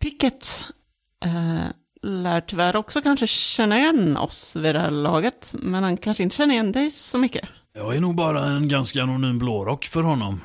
Pickett 0.02 0.64
eh, 1.26 1.66
lär 2.02 2.42
tyvärr 2.42 2.76
också 2.76 3.02
kanske 3.02 3.28
känna 3.28 3.78
igen 3.78 4.18
oss 4.18 4.56
vid 4.56 4.76
det 4.76 4.80
här 4.80 4.92
laget. 4.92 5.54
Men 5.54 5.84
han 5.84 5.98
kanske 5.98 6.24
inte 6.24 6.36
känner 6.36 6.54
igen 6.54 6.72
dig 6.72 6.90
så 6.90 7.18
mycket. 7.18 7.50
Jag 7.78 7.96
är 7.96 8.00
nog 8.00 8.16
bara 8.16 8.46
en 8.46 8.68
ganska 8.68 9.04
anonym 9.04 9.40
blårock 9.40 9.86
för 9.86 10.04
honom. 10.04 10.42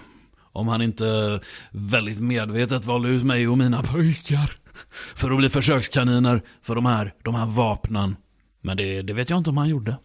Om 0.52 0.68
han 0.68 0.82
inte 0.82 1.40
väldigt 1.70 2.20
medvetet 2.20 2.84
valde 2.84 3.08
ut 3.08 3.24
mig 3.24 3.48
och 3.48 3.58
mina 3.58 3.82
pojkar. 3.82 4.52
För 5.14 5.30
att 5.30 5.38
bli 5.38 5.48
försökskaniner 5.48 6.42
för 6.62 6.74
de 6.74 6.86
här, 6.86 7.14
de 7.24 7.34
här 7.34 7.46
vapnen. 7.46 8.16
Men 8.60 8.76
det, 8.76 9.02
det 9.02 9.12
vet 9.12 9.30
jag 9.30 9.38
inte 9.38 9.50
om 9.50 9.56
han 9.56 9.68
gjorde. 9.68 9.96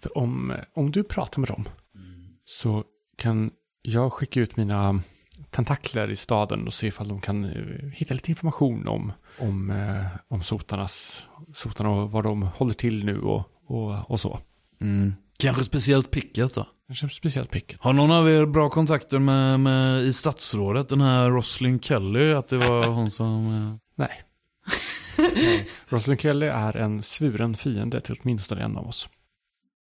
För 0.00 0.18
om, 0.18 0.52
om 0.74 0.90
du 0.90 1.02
pratar 1.02 1.40
med 1.40 1.48
dem 1.48 1.68
så 2.44 2.84
kan 3.18 3.50
Jag 3.82 4.12
skickar 4.12 4.40
ut 4.40 4.56
mina 4.56 5.00
tentakler 5.50 6.10
i 6.10 6.16
staden 6.16 6.66
och 6.66 6.74
ser 6.74 6.86
ifall 6.86 7.08
de 7.08 7.20
kan 7.20 7.44
eh, 7.44 7.90
hitta 7.92 8.14
lite 8.14 8.30
information 8.30 8.88
om, 8.88 9.12
om, 9.38 9.70
eh, 9.70 10.06
om 10.28 10.42
sotarnas, 10.42 11.26
sotarna 11.54 11.90
och 11.90 12.10
vad 12.10 12.24
de 12.24 12.42
håller 12.42 12.74
till 12.74 13.04
nu 13.04 13.20
och, 13.20 13.42
och, 13.66 14.10
och 14.10 14.20
så. 14.20 14.40
Mm. 14.80 15.14
Kanske 15.38 15.64
speciellt 15.64 16.10
picket 16.10 16.54
då? 16.54 16.66
Kanske 16.86 17.08
speciellt 17.08 17.50
picket. 17.50 17.80
Har 17.80 17.92
någon 17.92 18.10
av 18.10 18.30
er 18.30 18.46
bra 18.46 18.70
kontakter 18.70 19.18
med, 19.18 19.60
med 19.60 20.02
i 20.02 20.12
statsrådet, 20.12 20.88
den 20.88 21.00
här 21.00 21.30
Roslyn 21.30 21.80
Kelly, 21.80 22.32
att 22.32 22.48
det 22.48 22.56
var 22.56 22.86
hon 22.86 23.10
som... 23.10 23.46
eh, 23.54 23.74
Nej. 23.96 24.22
Nej. 25.34 25.68
Rosalind 25.88 26.20
Kelly 26.20 26.46
är 26.46 26.76
en 26.76 27.02
svuren 27.02 27.54
fiende 27.54 28.00
till 28.00 28.16
åtminstone 28.22 28.62
en 28.62 28.76
av 28.76 28.86
oss. 28.88 29.08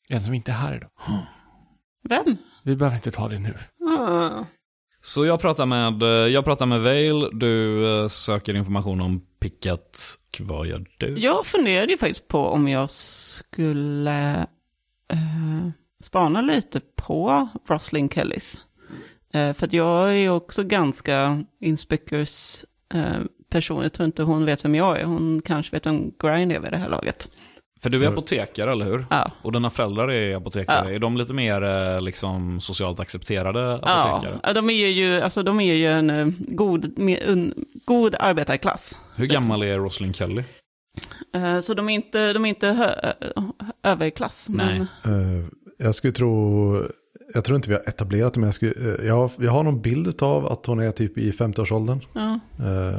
En 0.08 0.20
som 0.20 0.34
inte 0.34 0.52
är 0.52 0.56
här 0.56 0.76
idag. 0.76 0.90
Vem? 2.08 2.36
Vi 2.62 2.76
behöver 2.76 2.96
inte 2.96 3.10
ta 3.10 3.28
det 3.28 3.38
nu. 3.38 3.54
Ah. 3.98 4.44
Så 5.02 5.24
jag 5.26 5.40
pratar 5.40 5.66
med, 5.66 6.02
eh, 6.02 6.08
jag 6.08 6.44
pratar 6.44 6.66
med 6.66 6.80
Vale, 6.80 7.28
du 7.32 7.86
eh, 8.00 8.06
söker 8.06 8.54
information 8.54 9.00
om 9.00 9.20
picket. 9.40 9.98
Och 10.32 10.40
Vad 10.40 10.66
gör 10.66 10.84
du? 10.98 11.18
Jag 11.18 11.46
funderade 11.46 11.92
ju 11.92 11.98
faktiskt 11.98 12.28
på 12.28 12.46
om 12.46 12.68
jag 12.68 12.90
skulle 12.90 14.36
eh, 15.12 15.68
spana 16.04 16.40
lite 16.40 16.80
på 16.96 17.48
Roslyn 17.66 18.08
Kellys. 18.08 18.64
Eh, 19.32 19.52
för 19.52 19.66
att 19.66 19.72
jag 19.72 20.18
är 20.18 20.30
också 20.30 20.62
ganska 20.64 21.44
inspectors 21.60 22.64
eh, 22.94 23.20
person. 23.48 23.82
Jag 23.82 23.92
tror 23.92 24.06
inte 24.06 24.22
hon 24.22 24.44
vet 24.44 24.64
vem 24.64 24.74
jag 24.74 25.00
är. 25.00 25.04
Hon 25.04 25.42
kanske 25.44 25.76
vet 25.76 25.86
vem 25.86 26.12
Grind 26.18 26.52
är 26.52 26.60
vid 26.60 26.72
det 26.72 26.76
här 26.76 26.88
laget. 26.88 27.28
För 27.82 27.90
du 27.90 28.04
är 28.04 28.08
apotekare, 28.08 28.72
eller 28.72 28.84
hur? 28.84 29.06
Ja, 29.10 29.30
Och 29.42 29.52
dina 29.52 29.70
föräldrar 29.70 30.10
är 30.10 30.36
apotekare. 30.36 30.88
Ja. 30.88 30.94
Är 30.94 30.98
de 30.98 31.16
lite 31.16 31.34
mer 31.34 31.62
eh, 31.62 32.00
liksom, 32.00 32.60
socialt 32.60 33.00
accepterade 33.00 33.60
ja. 33.60 33.78
apotekare? 33.82 34.40
ja 34.42 34.52
de, 34.52 34.70
är 34.70 34.88
ju, 34.88 35.20
alltså, 35.20 35.42
de 35.42 35.60
är 35.60 35.74
ju 35.74 35.86
en 35.86 36.36
god, 36.38 36.98
en 36.98 37.54
god 37.84 38.14
arbetarklass. 38.20 38.98
Hur 39.14 39.26
gammal 39.26 39.62
är 39.62 39.78
Roslyn 39.78 40.12
Kelly? 40.12 40.44
Så 41.62 41.74
de 41.74 41.88
är 41.88 41.94
inte, 41.94 42.32
de 42.32 42.44
är 42.44 42.48
inte 42.48 42.94
överklass. 43.82 44.48
Men, 44.48 44.86
Nej. 45.04 45.14
Eh, 45.14 45.44
jag 45.84 45.94
skulle 45.94 46.12
tro, 46.12 46.76
jag 47.34 47.44
tror 47.44 47.56
inte 47.56 47.68
vi 47.68 47.74
har 47.74 47.82
etablerat 47.88 48.34
det, 48.34 48.40
men 48.40 48.46
jag, 48.46 48.54
skulle, 48.54 48.72
eh, 48.72 49.06
jag, 49.06 49.14
har- 49.14 49.30
jag 49.38 49.50
har 49.52 49.62
någon 49.62 49.82
bild 49.82 50.22
av 50.22 50.46
att 50.46 50.66
hon 50.66 50.80
är 50.80 50.90
typ 50.90 51.18
i 51.18 51.30
50-årsåldern. 51.30 52.00
ja. 52.12 52.40
Eh, 52.58 52.98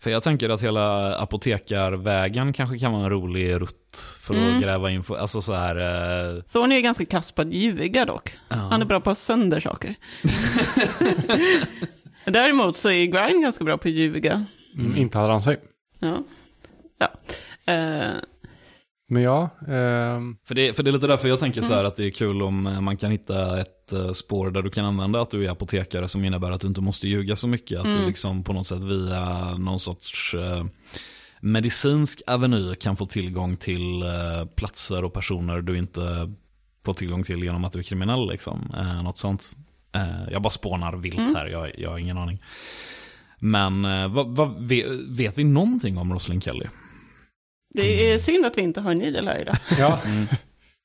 För 0.00 0.10
jag 0.10 0.22
tänker 0.22 0.48
att 0.48 0.62
hela 0.64 1.16
apotekarvägen 1.18 2.52
kanske 2.52 2.78
kan 2.78 2.92
vara 2.92 3.04
en 3.04 3.10
rolig 3.10 3.54
rutt 3.60 3.98
för 4.20 4.34
att 4.34 4.40
Mm. 4.40 4.60
gräva 4.60 4.90
info. 4.90 5.14
Alltså 5.14 5.40
så 5.40 5.52
här... 5.54 5.76
Eh, 6.36 6.42
Thorn 6.42 6.72
är 6.72 6.76
ju 6.76 6.82
ganska 6.82 7.04
kass 7.04 7.32
på 7.32 7.42
att 7.42 7.52
ljuga 7.52 8.04
dock. 8.04 8.32
Han 8.48 8.82
är 8.82 8.86
bra 8.86 9.00
på 9.00 9.10
att 9.10 9.18
sönder 9.18 9.60
saker. 9.60 9.94
Däremot 12.26 12.76
så 12.76 12.88
är 12.90 13.04
Grind 13.06 13.42
ganska 13.42 13.64
bra 13.64 13.78
på 13.78 13.88
att 13.88 13.94
ljuga. 13.94 14.44
Mm. 14.78 14.96
Inte 14.96 15.18
hade 15.18 15.32
han 15.32 15.42
sig. 15.42 15.56
Ja. 15.98 16.22
ja. 16.98 17.08
Eh, 17.72 18.10
Men 19.08 19.22
ja, 19.22 19.50
ehm, 19.68 20.36
För 20.44 20.54
det, 20.54 20.74
för 20.76 20.82
det 20.82 20.90
är 20.90 20.92
lite 20.92 21.06
därför 21.06 21.28
jag 21.28 21.38
tänker 21.40 21.60
så 21.62 21.72
här 21.72 21.80
Mm. 21.80 21.88
att 21.88 21.96
det 21.96 22.04
är 22.06 22.10
kul 22.10 22.42
om 22.42 22.66
eh, 22.66 22.80
man 22.80 22.96
kan 22.96 23.10
hitta 23.10 23.60
ett 23.60 23.92
eh, 23.92 24.10
spår 24.10 24.50
där 24.50 24.62
du 24.62 24.70
kan 24.70 24.84
använda 24.84 25.20
att 25.20 25.30
du 25.30 25.44
är 25.46 25.50
apotekare 25.50 26.08
som 26.08 26.24
innebär 26.24 26.50
att 26.50 26.60
du 26.60 26.68
inte 26.68 26.80
måste 26.80 27.08
ljuga 27.08 27.36
så 27.36 27.48
mycket. 27.48 27.78
Att 27.78 27.84
Mm. 27.86 27.98
du 28.00 28.06
liksom 28.06 28.44
på 28.44 28.52
något 28.52 28.66
sätt 28.66 28.82
via 28.82 29.54
någon 29.56 29.80
sorts 29.80 30.34
eh, 30.34 30.64
medicinsk 31.40 32.22
aveny 32.26 32.74
kan 32.74 32.96
få 32.96 33.06
tillgång 33.06 33.56
till 33.56 34.02
eh, 34.02 34.44
platser 34.56 35.04
och 35.04 35.12
personer 35.12 35.60
du 35.60 35.78
inte 35.78 36.32
får 36.84 36.94
tillgång 36.94 37.22
till 37.22 37.42
genom 37.44 37.64
att 37.64 37.72
du 37.72 37.78
är 37.78 37.82
kriminell. 37.82 38.28
Liksom. 38.30 38.74
Eh, 38.78 39.02
något 39.02 39.18
sånt. 39.18 39.56
Eh, 39.94 40.32
jag 40.32 40.42
bara 40.42 40.50
spånar 40.50 40.92
vilt 40.96 41.18
Mm. 41.18 41.34
här, 41.34 41.46
jag, 41.46 41.78
jag 41.78 41.90
har 41.90 41.98
ingen 41.98 42.18
aning. 42.18 42.42
Men 43.38 43.84
eh, 43.84 44.08
vad, 44.08 44.36
vad, 44.36 44.68
vet, 45.16 45.38
vi 45.38 45.44
någonting 45.44 45.98
om 45.98 46.12
Roslyn 46.12 46.40
Kelly? 46.40 46.66
Det 47.74 48.12
är 48.12 48.18
synd 48.18 48.46
att 48.46 48.58
vi 48.58 48.62
inte 48.62 48.80
har 48.80 48.94
Nidel 48.94 49.28
här 49.28 49.40
idag. 49.40 49.56
ja. 49.78 49.98
Mm. 50.04 50.26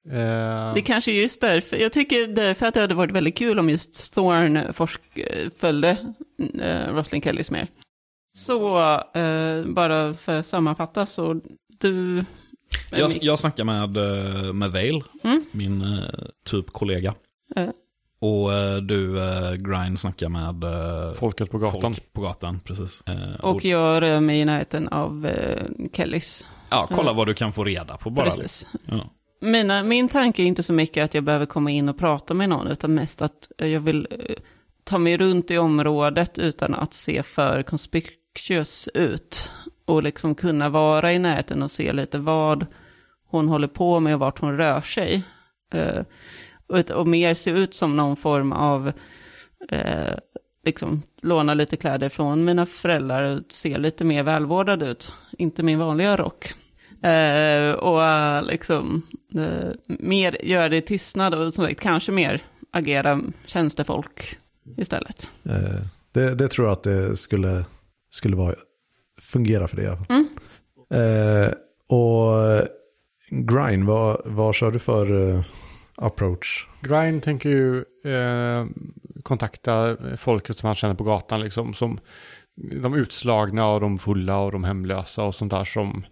Eh, 0.09 0.73
Det 0.73 0.81
kanske 0.81 1.11
är 1.11 1.15
just 1.21 1.41
därför. 1.41 1.77
Jag 1.77 1.93
tycker 1.93 2.27
därför 2.27 2.65
att 2.65 2.73
det 2.73 2.81
hade 2.81 2.95
varit 2.95 3.11
väldigt 3.11 3.37
kul 3.37 3.59
om 3.59 3.69
just 3.69 4.13
Thorn 4.13 4.73
forsk, 4.73 5.01
eh, 5.17 5.49
följde 5.57 5.97
eh, 6.61 6.93
Roslyn 6.93 7.21
Kellys 7.21 7.51
mer. 7.51 7.67
Så 8.37 8.79
eh, 9.13 9.65
bara 9.65 10.13
för 10.13 10.39
att 10.39 10.45
sammanfatta 10.47 11.05
så 11.05 11.41
du... 11.79 12.23
Jag, 12.91 13.11
jag 13.21 13.39
snackar 13.39 13.63
med, 13.63 13.97
eh, 13.97 14.53
med 14.53 14.71
Vale, 14.71 15.01
Mm. 15.23 15.45
min 15.51 15.81
eh, 15.81 16.03
typ 16.45 16.71
kollega. 16.71 17.13
Eh. 17.55 17.69
Och 18.19 18.53
eh, 18.53 18.77
du, 18.77 19.19
eh, 19.19 19.53
Grind, 19.53 19.99
snackar 19.99 20.29
med 20.29 20.63
eh, 20.63 21.13
folket 21.13 21.51
på 21.51 21.57
gatan. 21.57 21.81
folk 21.81 22.13
på 22.13 22.21
gatan. 22.21 22.59
Precis. 22.65 23.03
Eh, 23.07 23.39
Och 23.39 23.65
jag 23.65 24.01
rör 24.01 24.19
mig 24.19 24.39
i 24.39 24.45
närheten 24.45 24.87
av 24.87 25.25
eh, 25.25 25.63
Kellys. 25.93 26.47
Ja, 26.71 26.87
kolla 26.91 27.13
vad 27.13 27.27
du 27.27 27.33
kan 27.33 27.53
få 27.53 27.63
reda 27.63 27.97
på 27.97 28.09
bara. 28.09 28.25
liksom. 28.25 28.43
Precis. 28.43 28.67
Ja. 28.85 29.09
Mina, 29.41 29.83
min 29.83 30.09
tanke 30.09 30.43
är 30.43 30.45
inte 30.45 30.63
så 30.63 30.73
mycket 30.73 31.05
att 31.05 31.13
jag 31.13 31.23
behöver 31.23 31.45
komma 31.45 31.71
in 31.71 31.89
och 31.89 31.97
prata 31.97 32.33
med 32.33 32.49
någon, 32.49 32.67
utan 32.67 32.93
mest 32.93 33.21
att 33.21 33.51
jag 33.57 33.79
vill 33.79 34.07
eh, 34.11 34.35
ta 34.83 34.97
mig 34.97 35.17
runt 35.17 35.51
i 35.51 35.57
området 35.57 36.39
utan 36.39 36.75
att 36.75 36.93
se 36.93 37.23
för 37.23 37.63
conspicuous 37.63 38.89
ut. 38.93 39.51
Och 39.85 40.03
liksom 40.03 40.35
kunna 40.35 40.69
vara 40.69 41.13
i 41.13 41.19
närheten 41.19 41.63
och 41.63 41.71
se 41.71 41.93
lite 41.93 42.17
vad 42.17 42.65
hon 43.27 43.47
håller 43.47 43.67
på 43.67 43.99
med 43.99 44.13
och 44.13 44.19
vart 44.19 44.39
hon 44.39 44.57
rör 44.57 44.81
sig. 44.81 45.23
Eh, 45.73 46.03
och, 46.67 46.91
och 46.91 47.07
mer 47.07 47.33
se 47.33 47.51
ut 47.51 47.73
som 47.73 47.95
någon 47.95 48.15
form 48.15 48.51
av, 48.51 48.91
eh, 49.69 50.13
liksom 50.63 51.01
låna 51.21 51.53
lite 51.53 51.77
kläder 51.77 52.09
från 52.09 52.45
mina 52.45 52.65
föräldrar 52.65 53.23
och 53.23 53.41
se 53.49 53.77
lite 53.77 54.03
mer 54.03 54.23
välvårdad 54.23 54.83
ut. 54.83 55.13
Inte 55.37 55.63
min 55.63 55.79
vanliga 55.79 56.17
rock. 56.17 56.53
Eh, 57.03 57.71
och 57.71 58.45
liksom 58.45 59.01
eh, 59.35 59.69
mer 59.87 60.45
göra 60.45 60.69
det 60.69 60.77
i 60.77 60.81
tystnad 60.81 61.33
och 61.33 61.53
som 61.53 61.65
sagt, 61.65 61.81
kanske 61.81 62.11
mer 62.11 62.41
agera 62.71 63.21
tjänstefolk 63.45 64.37
istället. 64.77 65.27
eh, 65.43 65.85
det, 66.11 66.35
det 66.35 66.47
tror 66.47 66.67
jag 66.67 66.73
att 66.73 66.83
det 66.83 67.17
skulle, 67.17 67.65
skulle 68.09 68.35
vara, 68.35 68.55
fungera 69.21 69.67
för 69.67 69.77
det 69.77 69.83
i 69.83 69.87
alla 69.87 69.97
fall. 69.97 70.05
Mm. 70.09 70.27
Eh, 70.89 71.53
och 71.87 72.67
Grind, 73.29 73.83
vad, 73.83 74.21
vad 74.25 74.55
kör 74.55 74.71
du 74.71 74.79
för 74.79 75.29
eh, 75.29 75.43
approach? 75.95 76.67
Grind 76.81 77.23
tänker 77.23 77.49
ju 77.49 77.77
eh, 78.05 78.65
kontakta 79.23 79.97
folket 80.17 80.57
som 80.57 80.67
han 80.67 80.75
känner 80.75 80.95
på 80.95 81.03
gatan, 81.03 81.41
liksom, 81.41 81.73
som 81.73 81.99
de 82.55 82.93
utslagna 82.93 83.67
och 83.67 83.81
de 83.81 83.99
fulla 83.99 84.37
och 84.37 84.51
de 84.51 84.63
hemlösa 84.63 85.23
och 85.23 85.35
sånt 85.35 85.51
där 85.51 85.63
som 85.63 86.03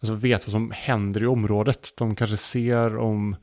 alltså, 0.00 0.14
vet 0.14 0.46
vad 0.46 0.52
som 0.52 0.70
händer 0.74 1.22
i 1.22 1.26
området. 1.26 1.88
De 1.98 2.14
kanske 2.14 2.36
ser 2.36 2.96
om, 2.96 3.36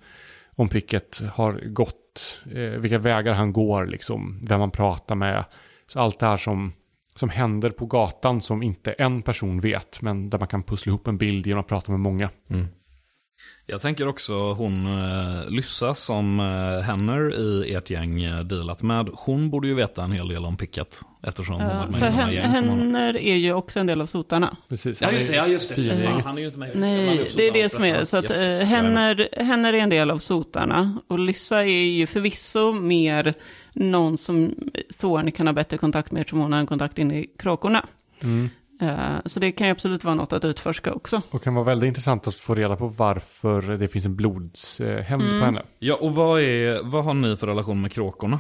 om 0.56 0.70
Picket 0.70 1.22
har 1.34 1.54
gått, 1.54 2.42
eh, 2.52 2.80
vilka 2.80 2.98
vägar 2.98 3.34
han 3.34 3.54
går, 3.54 3.86
liksom, 3.86 4.42
vem 4.44 4.60
han 4.60 4.72
pratar 4.72 5.16
med. 5.16 5.46
Så 5.88 6.00
allt 6.00 6.20
det 6.20 6.26
här 6.26 6.38
som, 6.38 6.74
som 7.16 7.30
händer 7.30 7.70
på 7.70 7.86
gatan 7.86 8.42
som 8.42 8.64
inte 8.64 8.92
en 8.92 9.22
person 9.22 9.60
vet, 9.60 10.02
men 10.02 10.30
där 10.30 10.40
man 10.40 10.48
kan 10.48 10.64
pussla 10.64 10.90
ihop 10.90 11.08
en 11.08 11.18
bild 11.18 11.48
genom 11.48 11.62
att 11.62 11.68
prata 11.68 11.92
med 11.92 12.00
många. 12.00 12.30
Mm. 12.50 12.68
Jag 13.68 13.82
tänker 13.82 14.08
också 14.08 14.34
hon 14.34 14.86
uh, 14.86 15.50
Lyssa 15.50 15.96
som 15.96 16.40
uh, 16.40 16.82
Henner 16.82 17.36
i 17.36 17.74
ert 17.74 17.90
gäng 17.90 18.26
uh, 18.26 18.40
dealat 18.40 18.84
med. 18.84 19.10
Hon 19.14 19.50
borde 19.50 19.68
ju 19.68 19.74
veta 19.74 20.04
en 20.04 20.12
hel 20.12 20.28
del 20.28 20.46
om 20.46 20.58
Picket. 20.58 21.02
Eftersom 21.24 21.56
hon 21.56 21.64
Eh, 21.64 21.78
varit 21.78 21.90
med 21.90 22.00
för 22.00 22.08
i 22.08 22.10
samma 22.10 22.32
gäng 22.32 22.54
som 22.56 22.70
honom. 22.70 22.80
Henner 22.80 23.18
är 23.18 23.36
ju 23.36 23.54
också 23.54 23.80
en 23.80 23.88
del 23.88 24.02
av 24.02 24.06
sotarna. 24.06 24.58
Precis. 24.70 25.02
Ja 25.02 25.12
just 25.12 25.32
det, 25.32 25.36
ja 25.36 25.48
just 25.48 25.76
det. 25.76 26.04
Fan, 26.04 26.22
han 26.22 26.36
är 26.36 26.40
ju 26.40 26.46
inte 26.48 26.60
med. 26.60 26.72
Nej, 26.76 27.04
blandar 27.04 27.24
upp 27.24 27.38
det 27.38 27.48
är 27.48 27.52
det 27.52 27.70
som 27.70 27.84
är. 27.84 28.04
Så 28.04 28.18
att 28.18 28.24
Yes, 28.24 28.46
eh. 28.46 28.60
Henner, 28.66 29.30
Henner 29.44 29.74
är 29.74 29.78
en 29.78 29.90
del 29.90 30.12
av 30.12 30.18
sotarna. 30.18 31.00
Och 31.08 31.20
Lyssa 31.20 31.60
är 31.66 31.86
ju 31.86 32.08
förvisso 32.08 32.72
mer 32.72 33.34
någon 33.74 34.18
som 34.18 34.56
Thorn 35.00 35.32
kan 35.32 35.48
ha 35.48 35.54
bättre 35.54 35.78
kontakt 35.78 36.12
med 36.12 36.22
eftersom 36.22 36.40
hon 36.40 36.54
har 36.54 36.60
en 36.60 36.68
kontakt 36.68 36.98
in 36.98 37.12
i 37.12 37.28
kråkorna. 37.40 37.86
Eh, 38.82 39.16
så 39.26 39.40
det 39.40 39.52
kan 39.52 39.68
ju 39.68 39.72
absolut 39.72 40.04
vara 40.04 40.16
något 40.16 40.34
att 40.34 40.46
utforska 40.46 40.94
också. 40.94 41.22
Och 41.30 41.44
kan 41.44 41.54
vara 41.56 41.66
väldigt 41.66 41.88
intressant 41.88 42.28
att 42.28 42.36
få 42.36 42.54
reda 42.56 42.76
på 42.76 42.88
varför 42.88 43.62
det 43.78 43.88
finns 43.88 44.06
en 44.06 44.16
blodshämnd 44.16 45.28
Mm. 45.28 45.40
på 45.40 45.46
henne. 45.46 45.62
Ja, 45.80 45.96
och 45.96 46.16
vad, 46.16 46.42
är, 46.42 46.80
vad 46.84 47.04
har 47.06 47.14
ni 47.14 47.36
för 47.38 47.48
relation 47.48 47.82
med 47.82 47.92
kråkorna? 47.92 48.40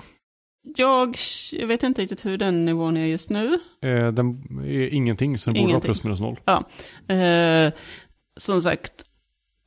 Jag, 0.78 1.16
jag 1.52 1.68
vet 1.68 1.84
inte 1.84 2.02
riktigt 2.02 2.26
hur 2.26 2.38
den 2.38 2.66
nivån 2.66 2.98
är 2.98 3.06
just 3.06 3.30
nu. 3.30 3.60
Eh, 3.82 4.08
den 4.12 4.44
är 4.66 4.94
ingenting, 4.94 5.38
så 5.38 5.50
den 5.50 5.54
borde 5.54 5.62
vara 5.64 5.70
Ingenting. 5.70 5.88
plus 5.88 6.04
minus 6.04 6.20
noll. 6.20 6.40
Eh, 7.08 7.74
som 8.38 8.62
sagt, 8.62 8.92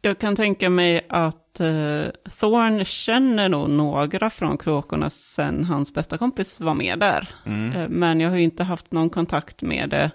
jag 0.02 0.18
kan 0.18 0.36
tänka 0.36 0.70
mig 0.70 1.06
att 1.08 1.60
eh, 1.60 2.04
Thorn 2.40 2.84
känner 2.84 3.48
nog 3.48 3.70
några 3.70 4.30
från 4.30 4.58
kråkorna 4.58 5.10
sen 5.10 5.64
hans 5.64 5.94
bästa 5.94 6.18
kompis 6.18 6.60
var 6.60 6.74
med 6.74 6.98
där. 6.98 7.28
Mm. 7.46 7.72
Eh, 7.72 7.88
men 7.88 8.20
jag 8.20 8.30
har 8.30 8.36
ju 8.36 8.42
inte 8.42 8.64
haft 8.64 8.92
någon 8.92 9.10
kontakt 9.10 9.62
med 9.62 9.90
det 9.90 10.10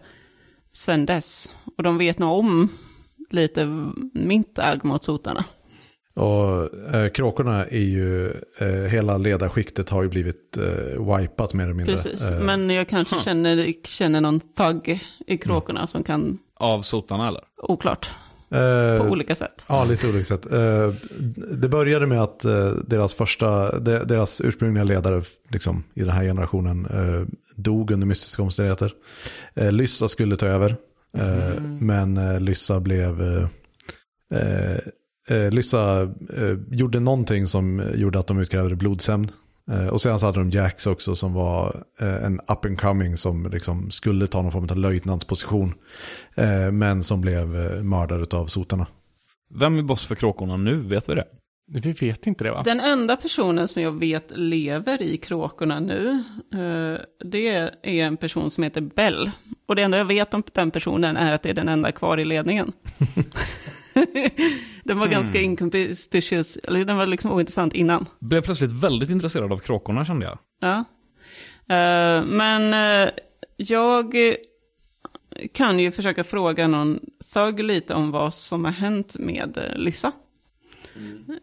sen 0.76 1.06
dess. 1.06 1.50
Och 1.78 1.84
de 1.84 1.98
vet 1.98 2.20
nog 2.20 2.40
om 2.40 2.70
lite 3.30 3.66
mitt 4.14 4.60
agg 4.60 4.86
mot 4.86 5.04
sotarna. 5.04 5.46
Och 6.16 6.74
eh, 6.96 7.10
kråkorna 7.10 7.66
är 7.66 7.80
ju, 7.80 8.28
eh, 8.60 8.68
hela 8.92 9.18
ledarskiktet 9.18 9.90
har 9.90 10.04
ju 10.04 10.10
blivit 10.10 10.58
eh, 10.58 11.18
wipat 11.18 11.54
mer 11.54 11.64
eller 11.64 11.74
mindre. 11.74 11.96
Precis, 11.96 12.22
Eh, 12.30 12.40
men 12.40 12.70
jag 12.70 12.88
kanske 12.90 13.20
känner, 13.24 13.74
känner 13.88 14.22
någon 14.22 14.40
thug 14.40 15.00
i 15.28 15.38
kråkorna 15.38 15.88
som 15.88 16.04
kan, 16.04 16.38
Av 16.60 16.82
sotarna 16.82 17.28
eller? 17.28 17.42
oklart, 17.64 18.12
på 19.00 19.06
olika 19.12 19.36
sätt. 19.36 19.66
Ja, 19.70 19.84
lite 19.86 20.08
olika 20.08 20.24
sätt. 20.26 20.52
Eh, 20.54 20.94
Det 21.52 21.70
började 21.70 22.06
med 22.08 22.22
att 22.22 22.46
eh, 22.46 22.72
deras 22.88 23.14
första, 23.14 23.80
de- 23.80 24.04
deras 24.08 24.42
ursprungliga 24.42 24.84
ledare 24.84 25.22
liksom, 25.50 25.84
i 25.94 26.00
den 26.00 26.10
här 26.10 26.24
generationen 26.24 26.86
eh, 26.86 27.28
dog 27.56 27.92
under 27.92 28.08
mystiska 28.08 28.42
omständigheter. 28.42 28.92
Eh, 29.56 29.72
Lyssa 29.72 30.08
skulle 30.08 30.36
ta 30.36 30.46
över, 30.46 30.76
eh, 31.18 31.62
men 31.80 32.18
eh, 32.18 32.40
Lyssa 32.42 32.80
blev... 32.80 33.22
eh, 33.22 33.48
eh, 34.40 34.78
eh, 35.38 35.52
Lyssa 35.52 36.02
eh, 36.38 36.58
gjorde 36.72 37.00
någonting 37.00 37.48
som 37.48 37.84
gjorde 37.96 38.20
att 38.20 38.28
de 38.28 38.40
utkrävde 38.40 38.76
blodshämnd. 38.76 39.32
Eh, 39.72 39.88
och 39.88 40.02
sen 40.02 40.20
så 40.20 40.26
hade 40.26 40.40
de 40.40 40.50
Jax 40.50 40.88
också 40.88 41.16
som 41.16 41.34
var 41.34 41.84
eh, 42.00 42.26
en 42.26 42.40
up 42.40 42.66
and 42.66 42.82
coming 42.82 43.18
som 43.18 43.50
liksom 43.52 43.92
skulle 43.92 44.28
ta 44.28 44.42
någon 44.42 44.52
form 44.52 44.68
av 44.70 44.78
löjtnantsposition. 44.78 45.74
Eh, 46.36 46.72
men 46.72 47.04
som 47.04 47.22
blev 47.22 47.48
mördad 47.84 48.34
av 48.34 48.48
sotarna. 48.48 48.88
Vem 49.56 49.80
är 49.80 49.82
boss 49.82 50.08
för 50.08 50.16
kråkorna 50.16 50.58
nu? 50.58 50.76
Vet 50.76 51.10
vi 51.10 51.14
det? 51.14 51.26
Vi 51.68 51.92
vet 51.92 52.28
inte 52.28 52.44
det 52.44 52.52
va? 52.52 52.64
Den 52.64 52.80
enda 52.80 53.18
personen 53.18 53.68
som 53.68 53.82
jag 53.82 53.92
vet 54.00 54.32
lever 54.38 55.02
i 55.02 55.18
kråkorna 55.18 55.80
nu, 55.80 56.24
det 57.24 57.48
är 57.48 57.72
en 57.84 58.18
person 58.18 58.52
som 58.52 58.64
heter 58.64 58.82
Bell. 58.82 59.32
Och 59.66 59.76
det 59.76 59.82
enda 59.82 59.98
jag 59.98 60.06
vet 60.06 60.34
om 60.34 60.44
den 60.54 60.72
personen 60.72 61.18
är 61.18 61.32
att 61.32 61.44
det 61.44 61.50
är 61.50 61.54
den 61.54 61.70
enda 61.70 61.92
kvar 61.92 62.20
i 62.20 62.26
ledningen. 62.26 62.72
den 64.84 65.00
var 65.00 65.08
ganska 65.08 65.42
inconspicuous, 65.42 66.58
eller 66.58 66.86
den 66.86 66.98
var 66.98 67.06
liksom 67.06 67.32
ointressant 67.32 67.74
innan. 67.74 68.06
Blev 68.20 68.42
plötsligt 68.42 68.72
väldigt 68.72 69.10
intresserad 69.10 69.52
av 69.52 69.58
kråkorna 69.58 70.06
kände 70.06 70.26
jag. 70.26 70.38
Ja. 70.62 70.84
Eh, 71.76 72.26
men 72.26 72.74
eh, 72.74 73.10
jag 73.58 74.16
kan 75.54 75.80
ju 75.80 75.92
försöka 75.92 76.24
fråga 76.24 76.68
någon 76.68 77.00
thug 77.34 77.64
lite 77.64 77.94
om 77.94 78.12
vad 78.12 78.34
som 78.34 78.66
har 78.66 78.72
hänt 78.72 79.16
med 79.20 79.58
uh, 79.58 79.78
Lyssa. 79.78 80.12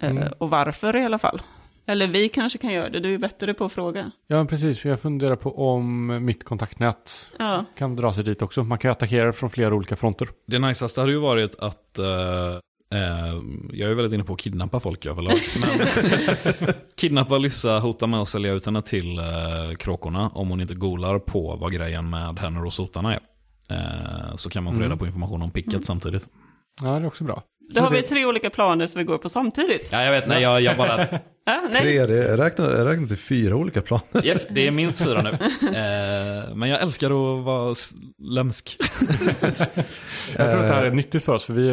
Eh, 0.01 0.27
och 0.39 0.51
varför 0.51 0.97
i 0.97 1.05
alla 1.05 1.19
fall. 1.19 1.43
Eller 1.87 2.07
vi 2.07 2.29
kanske 2.29 2.59
kan 2.59 2.73
göra 2.73 2.89
det, 2.91 3.01
du 3.01 3.15
är 3.15 3.19
bättre 3.19 3.55
på 3.55 3.65
att 3.65 3.73
fråga. 3.73 4.11
Ja, 4.27 4.37
men 4.37 4.47
precis. 4.47 4.81
För 4.81 4.89
jag 4.89 5.01
funderar 5.01 5.37
på 5.37 5.73
om 5.73 6.07
mitt 6.25 6.45
kontaktnät 6.45 7.33
Ja, 7.39 7.65
kan 7.77 7.97
dra 7.97 8.13
sig 8.13 8.25
dit 8.25 8.43
också. 8.43 8.65
Man 8.65 8.79
kan 8.79 8.89
ju 8.89 8.93
attackera 8.93 9.33
från 9.33 9.51
flera 9.51 9.75
olika 9.75 9.97
fronter. 9.97 10.29
Det 10.47 10.59
najsaste 10.59 11.01
hade 11.01 11.13
ju 11.13 11.19
varit 11.19 11.55
att 11.59 11.99
eh, 11.99 12.07
eh, 12.95 13.41
jag 13.73 13.91
är 13.91 13.95
väldigt 13.95 14.13
inne 14.13 14.25
på 14.25 14.33
att 14.33 14.41
kidnappa 14.41 14.81
folk 14.81 15.07
överlag. 15.07 15.39
Men 15.61 15.87
kidnappa 16.97 17.39
Lyssa, 17.39 17.79
hota 17.79 18.07
med 18.07 18.21
att 18.21 18.29
sälja 18.29 18.53
ut 18.53 18.67
henne 18.67 18.83
till 18.83 19.19
eh, 19.19 19.25
kråkorna 19.79 20.29
om 20.29 20.49
hon 20.49 20.61
inte 20.61 20.75
golar 20.75 21.19
på 21.19 21.57
vad 21.57 21.73
grejen 21.73 22.11
med 22.11 22.39
henne 22.39 22.61
och 22.61 22.73
sotarna 22.73 23.15
är. 23.15 23.21
Så 24.37 24.51
kan 24.51 24.65
man 24.65 24.75
få 24.75 24.81
reda 24.81 24.97
på 24.97 25.07
information 25.07 25.43
om 25.43 25.51
picket 25.51 25.85
samtidigt. 25.85 26.29
Ja, 26.83 26.89
det 26.89 26.97
är 26.97 27.07
också 27.07 27.25
bra. 27.25 27.43
Då 27.75 27.81
har 27.81 27.91
vi 27.91 28.03
tre 28.03 28.25
olika 28.27 28.51
planer 28.51 28.87
som 28.87 28.99
vi 28.99 29.05
går 29.05 29.19
på 29.19 29.29
samtidigt. 29.29 29.89
Ja, 29.93 30.03
jag 30.05 30.11
vet, 30.13 30.27
nej, 30.29 30.43
jag, 30.43 30.61
jag 30.61 30.77
bara... 30.77 31.09
Ja, 31.45 31.63
nej. 31.73 31.83
Tre, 31.83 32.07
det 32.07 32.37
räknar, 32.37 32.71
jag 32.71 32.87
räknar 32.89 33.07
till 33.09 33.17
fyra 33.17 33.57
olika 33.57 33.83
planer. 33.83 34.23
Jeff, 34.25 34.43
det 34.51 34.67
är 34.67 34.71
minst 34.71 34.99
fyra 35.05 35.23
nu. 35.23 35.31
Eh, 35.81 36.55
men 36.55 36.69
jag 36.69 36.81
älskar 36.83 37.07
att 37.07 37.45
vara 37.45 37.75
lömsk. 38.19 38.77
Jag 40.37 40.51
tror 40.51 40.61
att 40.61 40.69
det 40.69 40.75
här 40.75 40.85
är 40.85 40.91
nyttigt 40.91 41.25
för 41.25 41.33
oss, 41.33 41.45
för 41.45 41.53
vi 41.53 41.71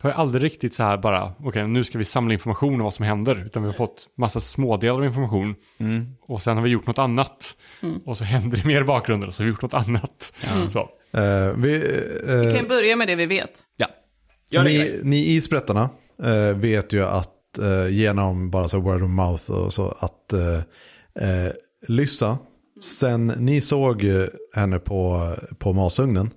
har 0.00 0.10
ju 0.10 0.16
aldrig 0.16 0.44
riktigt 0.44 0.74
så 0.74 0.82
här 0.82 0.96
bara, 0.96 1.32
okej, 1.38 1.68
nu 1.68 1.84
ska 1.84 1.98
vi 1.98 2.04
samla 2.04 2.32
information 2.32 2.74
om 2.74 2.80
vad 2.84 2.94
som 2.94 3.04
händer, 3.04 3.42
utan 3.46 3.62
vi 3.62 3.68
har 3.68 3.74
fått 3.74 4.06
massa 4.18 4.40
smådelar 4.40 4.94
av 4.94 5.04
information, 5.04 5.54
Mm. 5.78 6.06
och 6.28 6.42
sen 6.42 6.56
har 6.56 6.64
vi 6.64 6.70
gjort 6.70 6.86
något 6.86 6.98
annat, 6.98 7.54
och 8.06 8.16
så 8.18 8.24
händer 8.24 8.56
det 8.56 8.64
mer 8.64 8.80
i 8.80 8.84
bakgrunden, 8.84 9.28
och 9.28 9.34
så 9.34 9.42
har 9.42 9.44
vi 9.44 9.50
gjort 9.50 9.62
något 9.62 9.74
annat. 9.74 10.32
Så. 10.72 10.78
Eh, 11.18 11.52
vi, 11.56 11.76
eh, 12.28 12.34
Vi 12.36 12.52
kan 12.56 12.68
börja 12.68 12.96
med 12.96 13.08
det 13.08 13.14
vi 13.14 13.26
vet. 13.26 13.50
Ja, 13.76 13.86
gör 14.50 14.64
det. 14.64 14.70
ni, 14.70 15.00
ni 15.02 15.16
isbrättarna 15.16 15.90
eh, 16.22 16.56
vet 16.56 16.92
ju 16.92 17.04
att 17.04 17.58
eh, 17.58 17.88
genom 17.88 18.50
bara 18.50 18.68
så 18.68 18.80
word 18.80 19.02
of 19.02 19.10
mouth 19.10 19.50
och 19.50 19.74
så 19.74 19.96
att 19.98 20.32
eh, 20.32 20.56
eh, 21.28 21.52
Lyssa, 21.88 22.38
sen 22.82 23.26
ni 23.26 23.60
såg 23.60 24.04
henne 24.54 24.78
på, 24.78 25.32
på 25.58 25.72
masugnen, 25.72 26.30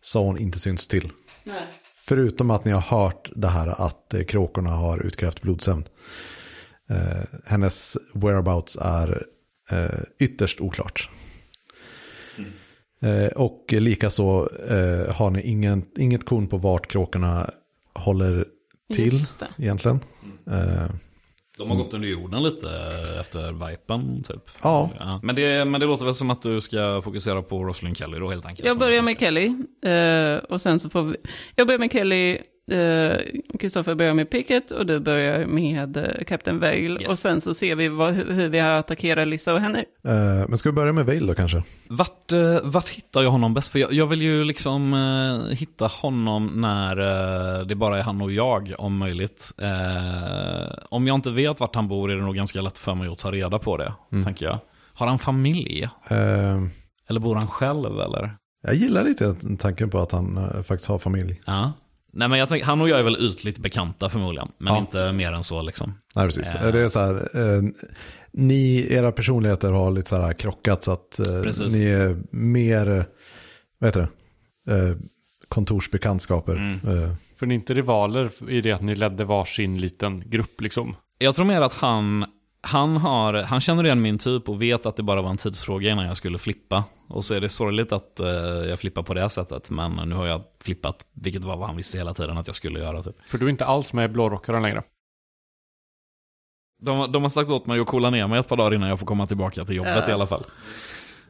så 0.00 0.24
hon 0.24 0.38
inte 0.38 0.58
synts 0.58 0.86
till. 0.86 1.12
Nej. 1.44 1.66
Förutom 1.94 2.50
att 2.50 2.64
ni 2.64 2.72
har 2.72 2.80
hört 2.80 3.30
det 3.36 3.48
här 3.48 3.86
att 3.86 4.14
eh, 4.14 4.22
kråkorna 4.22 4.70
har 4.70 5.06
utkrävt 5.06 5.42
blodshämnd. 5.42 5.88
Eh, 6.90 7.38
hennes 7.46 7.96
whereabouts 8.14 8.78
är 8.80 9.26
ytterst 10.18 10.60
oklart. 10.60 11.08
Eh, 12.38 12.44
och 13.36 13.64
likaså 13.72 14.48
eh, 14.70 15.14
har 15.14 15.30
ni 15.30 15.42
ingen, 15.42 15.84
inget 15.98 16.24
korn 16.26 16.46
på 16.46 16.56
vart 16.56 16.86
kråkorna 16.86 17.50
håller 17.94 18.44
till 18.94 19.18
egentligen. 19.58 20.00
Eh, 20.50 20.90
De 21.58 21.70
har 21.70 21.76
gått 21.76 21.94
under 21.94 22.08
jorden 22.08 22.42
lite 22.42 22.68
efter 23.20 23.68
vipen 23.68 24.22
typ. 24.22 24.42
ja, 24.62 24.90
Ja. 24.98 25.20
Men, 25.22 25.34
det, 25.36 25.64
men 25.64 25.80
det 25.80 25.86
låter 25.86 26.04
väl 26.04 26.14
som 26.14 26.30
att 26.30 26.42
du 26.42 26.60
ska 26.60 27.02
fokusera 27.04 27.42
på 27.42 27.64
Rosalind 27.64 27.96
Kelly 27.96 28.18
då 28.18 28.30
helt 28.30 28.46
enkelt. 28.46 28.66
Jag 28.68 28.78
börjar 28.78 29.02
med. 29.02 29.18
Kelly. 29.20 29.46
eh, 29.86 30.34
och 30.36 30.60
sen 30.60 30.80
så 30.80 30.90
får 30.90 31.02
vi... 31.02 31.16
Jag 31.56 31.66
börjar 31.66 31.78
med 31.78 31.92
Kelly. 31.92 32.38
Kristoffer 33.58 33.94
börjar 33.94 34.14
med 34.14 34.30
Pickett 34.30 34.70
och 34.70 34.86
du 34.86 35.00
börjar 35.00 35.46
med 35.46 35.96
uh, 35.96 36.24
Captain 36.26 36.58
Vale. 36.60 36.76
Yes. 37.00 37.08
Och 37.10 37.18
sen 37.18 37.40
så 37.40 37.54
ser 37.54 37.74
vi 37.76 37.88
vad, 37.88 38.14
hur, 38.14 38.48
vi 38.48 38.60
attackerar 38.60 39.26
Lissa 39.26 39.54
och 39.54 39.60
henne. 39.60 39.78
eh, 40.04 40.48
men 40.48 40.58
ska 40.58 40.68
vi 40.68 40.72
börja 40.72 40.92
med 40.92 41.06
Vale 41.06 41.20
då 41.26 41.34
kanske? 41.34 41.62
Vart, 41.88 42.32
eh, 42.32 42.58
vart 42.64 42.88
hittar 42.88 43.22
jag 43.22 43.30
honom 43.30 43.54
bäst? 43.54 43.72
För 43.72 43.78
jag, 43.78 43.92
jag 43.92 44.06
vill 44.06 44.22
ju 44.22 44.44
liksom 44.44 44.94
eh, 44.94 45.56
hitta 45.56 45.86
honom 45.86 46.46
när 46.54 46.96
eh, 47.60 47.66
det 47.66 47.74
bara 47.74 47.98
är 47.98 48.02
han 48.02 48.20
och 48.22 48.32
jag 48.32 48.74
om 48.78 48.98
möjligt. 48.98 49.52
Eh, 49.62 50.74
om 50.88 51.06
jag 51.06 51.14
inte 51.14 51.30
vet 51.30 51.60
vart 51.60 51.74
han 51.74 51.88
bor 51.88 52.10
är 52.10 52.16
det 52.16 52.22
nog 52.22 52.34
ganska 52.36 52.60
lätt 52.60 52.78
för 52.78 52.94
mig 52.94 53.08
att 53.08 53.18
ta 53.18 53.32
reda 53.32 53.58
på 53.58 53.76
det, 53.76 53.92
tänker 54.24 54.46
jag. 54.46 54.58
Har 54.94 55.06
han 55.06 55.18
familj? 55.18 55.82
Eh, 56.08 56.58
Eller 57.08 57.20
bor 57.20 57.34
han 57.34 57.46
själv 57.46 58.00
eller? 58.00 58.36
jag 58.62 58.74
gillar 58.74 59.04
lite 59.04 59.36
tanken 59.58 59.90
på 59.90 59.98
att 59.98 60.12
han 60.12 60.36
eh, 60.36 60.62
faktiskt 60.62 60.88
har 60.88 60.98
familj. 60.98 61.40
Ja. 61.46 61.72
Nej 62.12 62.28
men 62.28 62.38
jag 62.38 62.48
tänker, 62.48 62.66
han 62.66 62.80
och 62.80 62.88
jag 62.88 62.98
är 62.98 63.02
väl 63.04 63.16
ytligt 63.26 63.58
bekanta 63.58 64.08
förmodligen. 64.08 64.48
Men 64.58 64.72
Ja. 64.74 64.80
inte 64.80 65.12
mer 65.12 65.32
än 65.32 65.42
så 65.44 65.62
liksom. 65.62 65.94
Nej, 66.16 66.26
precis. 66.26 66.54
Eh. 66.54 66.72
Det 66.72 66.80
är 66.80 66.88
så 66.88 66.98
här, 67.00 67.14
eh, 67.14 67.62
ni, 68.32 68.86
era 68.90 69.12
personligheter 69.12 69.72
har 69.72 69.90
lite 69.90 70.08
så 70.08 70.16
här 70.16 70.32
krockat 70.32 70.82
så 70.82 70.92
att 70.92 71.18
eh, 71.18 71.26
ni 71.70 71.84
är 71.84 72.16
mer, 72.30 73.04
vad 73.78 73.88
heter 73.88 74.08
det, 74.66 74.74
eh, 74.74 74.96
kontorsbekantskaper. 75.48 76.80
Eh, 76.86 77.14
För 77.38 77.46
ni 77.46 77.54
är 77.54 77.58
inte 77.58 77.74
rivaler 77.74 78.30
i 78.50 78.60
det 78.60 78.72
att 78.72 78.82
ni 78.82 78.94
ledde 78.94 79.24
varsin 79.24 79.80
liten 79.80 80.30
grupp 80.30 80.60
liksom. 80.60 80.96
Jag 81.18 81.34
tror 81.34 81.44
mer 81.46 81.60
att 81.60 81.72
han, 81.74 82.24
han, 82.62 82.96
har, 82.96 83.34
han 83.34 83.60
känner 83.60 83.84
igen 83.84 84.02
min 84.02 84.18
typ 84.18 84.48
och 84.48 84.62
vet 84.62 84.86
att 84.86 84.96
det 84.96 85.02
bara 85.02 85.22
var 85.22 85.30
en 85.30 85.36
tidsfråga 85.36 85.90
innan 85.90 86.06
jag 86.06 86.16
skulle 86.16 86.38
flippa. 86.38 86.84
Och 87.08 87.24
så 87.24 87.34
är 87.34 87.40
det 87.40 87.48
sorgligt 87.48 87.92
att 87.92 88.20
eh, 88.20 88.28
jag 88.68 88.78
flippar 88.80 89.02
på 89.02 89.14
det 89.14 89.20
här 89.20 89.28
sättet. 89.28 89.70
Men 89.70 89.92
nu 90.08 90.14
har 90.14 90.26
jag 90.26 90.42
flippat, 90.60 91.06
vilket 91.12 91.44
var 91.44 91.56
vad 91.56 91.66
han 91.66 91.76
visste 91.76 91.98
hela 91.98 92.14
tiden 92.14 92.38
att 92.38 92.46
jag 92.46 92.56
skulle 92.56 92.78
göra. 92.80 93.02
Typ. 93.02 93.16
För 93.26 93.38
du 93.38 93.46
är 93.46 93.50
inte 93.50 93.64
alls 93.66 93.92
med 93.92 94.04
i 94.04 94.08
blårockaren 94.08 94.62
längre. 94.62 94.82
De, 96.82 97.12
de 97.12 97.22
har 97.22 97.30
sagt 97.30 97.50
åt 97.50 97.66
mig 97.66 97.80
att 97.80 97.86
coola 97.86 98.10
ner 98.10 98.26
mig 98.26 98.38
ett 98.38 98.48
par 98.48 98.56
dagar 98.56 98.74
innan 98.74 98.88
jag 98.88 98.98
får 98.98 99.06
komma 99.06 99.26
tillbaka 99.26 99.64
till 99.64 99.76
jobbet 99.76 100.02
Ja. 100.06 100.10
i 100.10 100.12
alla 100.12 100.26
fall. 100.26 100.44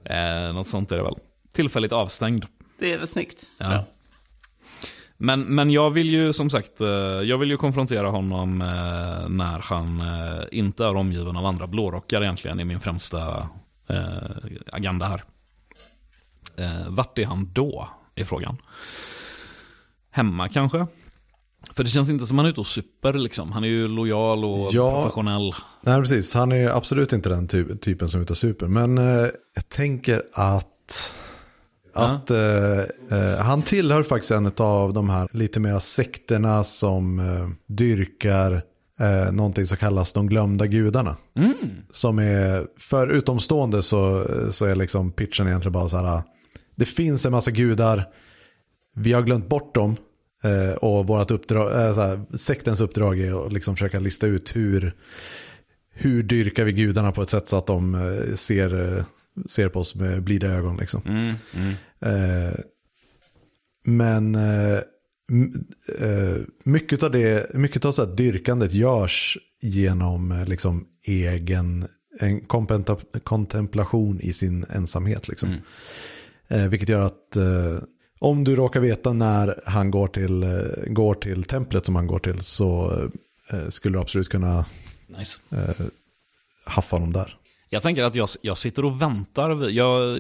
Eh, 0.04 0.52
något 0.54 0.66
sånt 0.66 0.92
är 0.92 0.96
det 0.96 1.02
väl. 1.02 1.16
Tillfälligt 1.52 1.92
avstängd. 1.92 2.46
Det 2.78 2.92
är 2.92 2.98
väl 2.98 3.08
snyggt. 3.08 3.50
Ja. 3.58 3.84
Men, 5.22 5.40
men 5.40 5.70
jag 5.70 5.90
vill 5.90 6.11
ju 6.11 6.33
som 6.33 6.50
sagt, 6.50 6.80
eh, 6.80 6.88
jag 7.22 7.38
vill 7.38 7.50
ju 7.50 7.56
konfrontera 7.56 8.09
honom 8.09 8.62
eh, 8.62 9.28
när 9.28 9.59
han 9.62 10.00
eh, 10.00 10.42
inte 10.52 10.85
är 10.85 10.96
omgiven 10.96 11.37
av 11.37 11.46
andra 11.46 11.66
blårockar 11.66 12.22
egentligen 12.22 12.61
i 12.61 12.64
min 12.64 12.80
främsta 12.80 13.48
agenda 14.72 15.06
här. 15.06 15.24
Vart 16.88 17.18
är 17.18 17.24
han 17.26 17.52
då? 17.52 17.88
Är 18.14 18.24
frågan. 18.24 18.56
Hemma 20.11 20.48
kanske? 20.48 20.87
För 21.72 21.83
det 21.85 21.90
känns 21.90 22.11
inte 22.11 22.26
som 22.26 22.38
han 22.38 22.46
är 22.46 22.50
ute 22.50 22.61
och 22.61 22.66
super 22.66 23.12
liksom. 23.12 23.52
Han 23.52 23.64
är 23.64 23.68
ju 23.68 23.88
lojal 23.88 24.44
och 24.44 24.68
Ja. 24.74 25.02
professionell. 25.02 25.54
nej, 25.80 26.00
precis. 26.00 26.35
Han 26.35 26.52
är 26.52 26.68
absolut 26.68 27.12
inte 27.12 27.28
den 27.28 27.48
ty- 27.48 27.76
typen 27.76 28.09
som 28.09 28.20
är 28.20 28.22
ute 28.22 28.33
och 28.33 28.37
super. 28.37 28.66
Men 28.66 28.98
eh, 28.98 29.26
jag 29.54 29.68
tänker 29.68 30.22
att, 30.33 31.14
att 32.00 32.30
eh, 32.30 33.18
eh, 33.18 33.38
han 33.38 33.62
tillhör 33.62 34.02
faktiskt 34.02 34.30
en 34.30 34.52
av 34.56 34.92
de 34.92 35.10
här 35.10 35.28
lite 35.32 35.60
mera 35.60 35.80
sekterna 35.80 36.64
som 36.64 37.18
eh, 37.18 37.48
dyrkar 37.66 38.62
eh, 39.00 39.32
någonting 39.32 39.66
som 39.66 39.76
kallas 39.76 40.12
de 40.12 40.26
glömda 40.26 40.66
gudarna. 40.66 41.16
Mm. 41.36 41.54
Som 41.90 42.18
är, 42.18 42.66
för 42.78 43.08
utomstående 43.08 43.82
så, 43.82 44.26
så 44.50 44.66
är 44.66 44.74
liksom 44.74 45.12
pitchen 45.12 45.46
egentligen 45.46 45.72
bara 45.72 45.88
så 45.88 45.96
här, 45.96 46.22
det 46.76 46.84
finns 46.84 47.26
en 47.26 47.32
massa 47.32 47.50
gudar, 47.50 48.04
vi 48.96 49.12
har 49.12 49.22
glömt 49.22 49.48
bort 49.48 49.74
dem, 49.74 49.96
Eh, 50.42 50.74
och 50.74 51.06
vårt 51.06 51.30
uppdrag, 51.30 51.72
eh, 51.72 51.96
här, 51.96 52.36
sektens 52.36 52.80
uppdrag 52.80 53.20
är 53.20 53.46
att 53.46 53.52
liksom 53.52 53.76
försöka 53.76 54.00
lista 54.00 54.26
ut 54.26 54.56
hur, 54.56 54.94
hur 55.92 56.22
dyrkar 56.22 56.64
vi 56.64 56.72
gudarna 56.72 57.12
på 57.12 57.22
ett 57.22 57.30
sätt 57.30 57.48
så 57.48 57.56
att 57.56 57.66
de 57.66 57.94
eh, 57.94 58.34
ser, 58.34 58.96
eh, 58.96 59.04
ser 59.46 59.68
på 59.68 59.80
oss 59.80 59.94
med 59.94 60.22
blida 60.22 60.46
ögon. 60.46 60.76
Liksom. 60.76 61.02
Mm, 61.06 61.36
mm. 61.54 61.74
Eh, 62.00 62.60
men 63.84 64.34
eh, 64.34 64.78
eh, 65.98 66.36
mycket 66.64 67.02
av 67.02 67.10
det, 67.10 67.54
mycket 67.54 67.84
av 67.84 67.92
så 67.92 68.04
här 68.04 68.16
dyrkandet 68.16 68.72
görs 68.72 69.38
genom 69.60 70.32
eh, 70.32 70.46
liksom 70.46 70.86
egen 71.06 71.88
en 72.20 72.40
kontemplation 73.24 74.20
i 74.20 74.32
sin 74.32 74.64
ensamhet. 74.70 75.28
Liksom. 75.28 75.48
Mm. 75.48 75.62
Eh, 76.48 76.68
vilket 76.68 76.88
gör 76.88 77.06
att 77.06 77.36
eh, 77.36 77.78
om 78.18 78.44
du 78.44 78.56
råkar 78.56 78.80
veta 78.80 79.12
när 79.12 79.60
han 79.66 79.90
går 79.90 80.08
till, 80.08 80.42
eh, 80.42 80.48
går 80.86 81.14
till 81.14 81.44
templet 81.44 81.86
som 81.86 81.96
han 81.96 82.06
går 82.06 82.18
till 82.18 82.40
så 82.40 82.98
skulle 83.68 83.96
du 83.98 84.00
absolut 84.00 84.28
kunna 84.28 84.64
Nice. 85.18 85.40
haffa 86.64 86.96
honom 86.96 87.12
där. 87.12 87.36
Jag 87.72 87.83
tänker 87.83 88.04
att 88.04 88.14
jag, 88.14 88.28
jag 88.42 88.59
sitter 88.59 88.85
och 88.85 89.02
väntar. 89.02 89.68
Jag, 89.68 90.18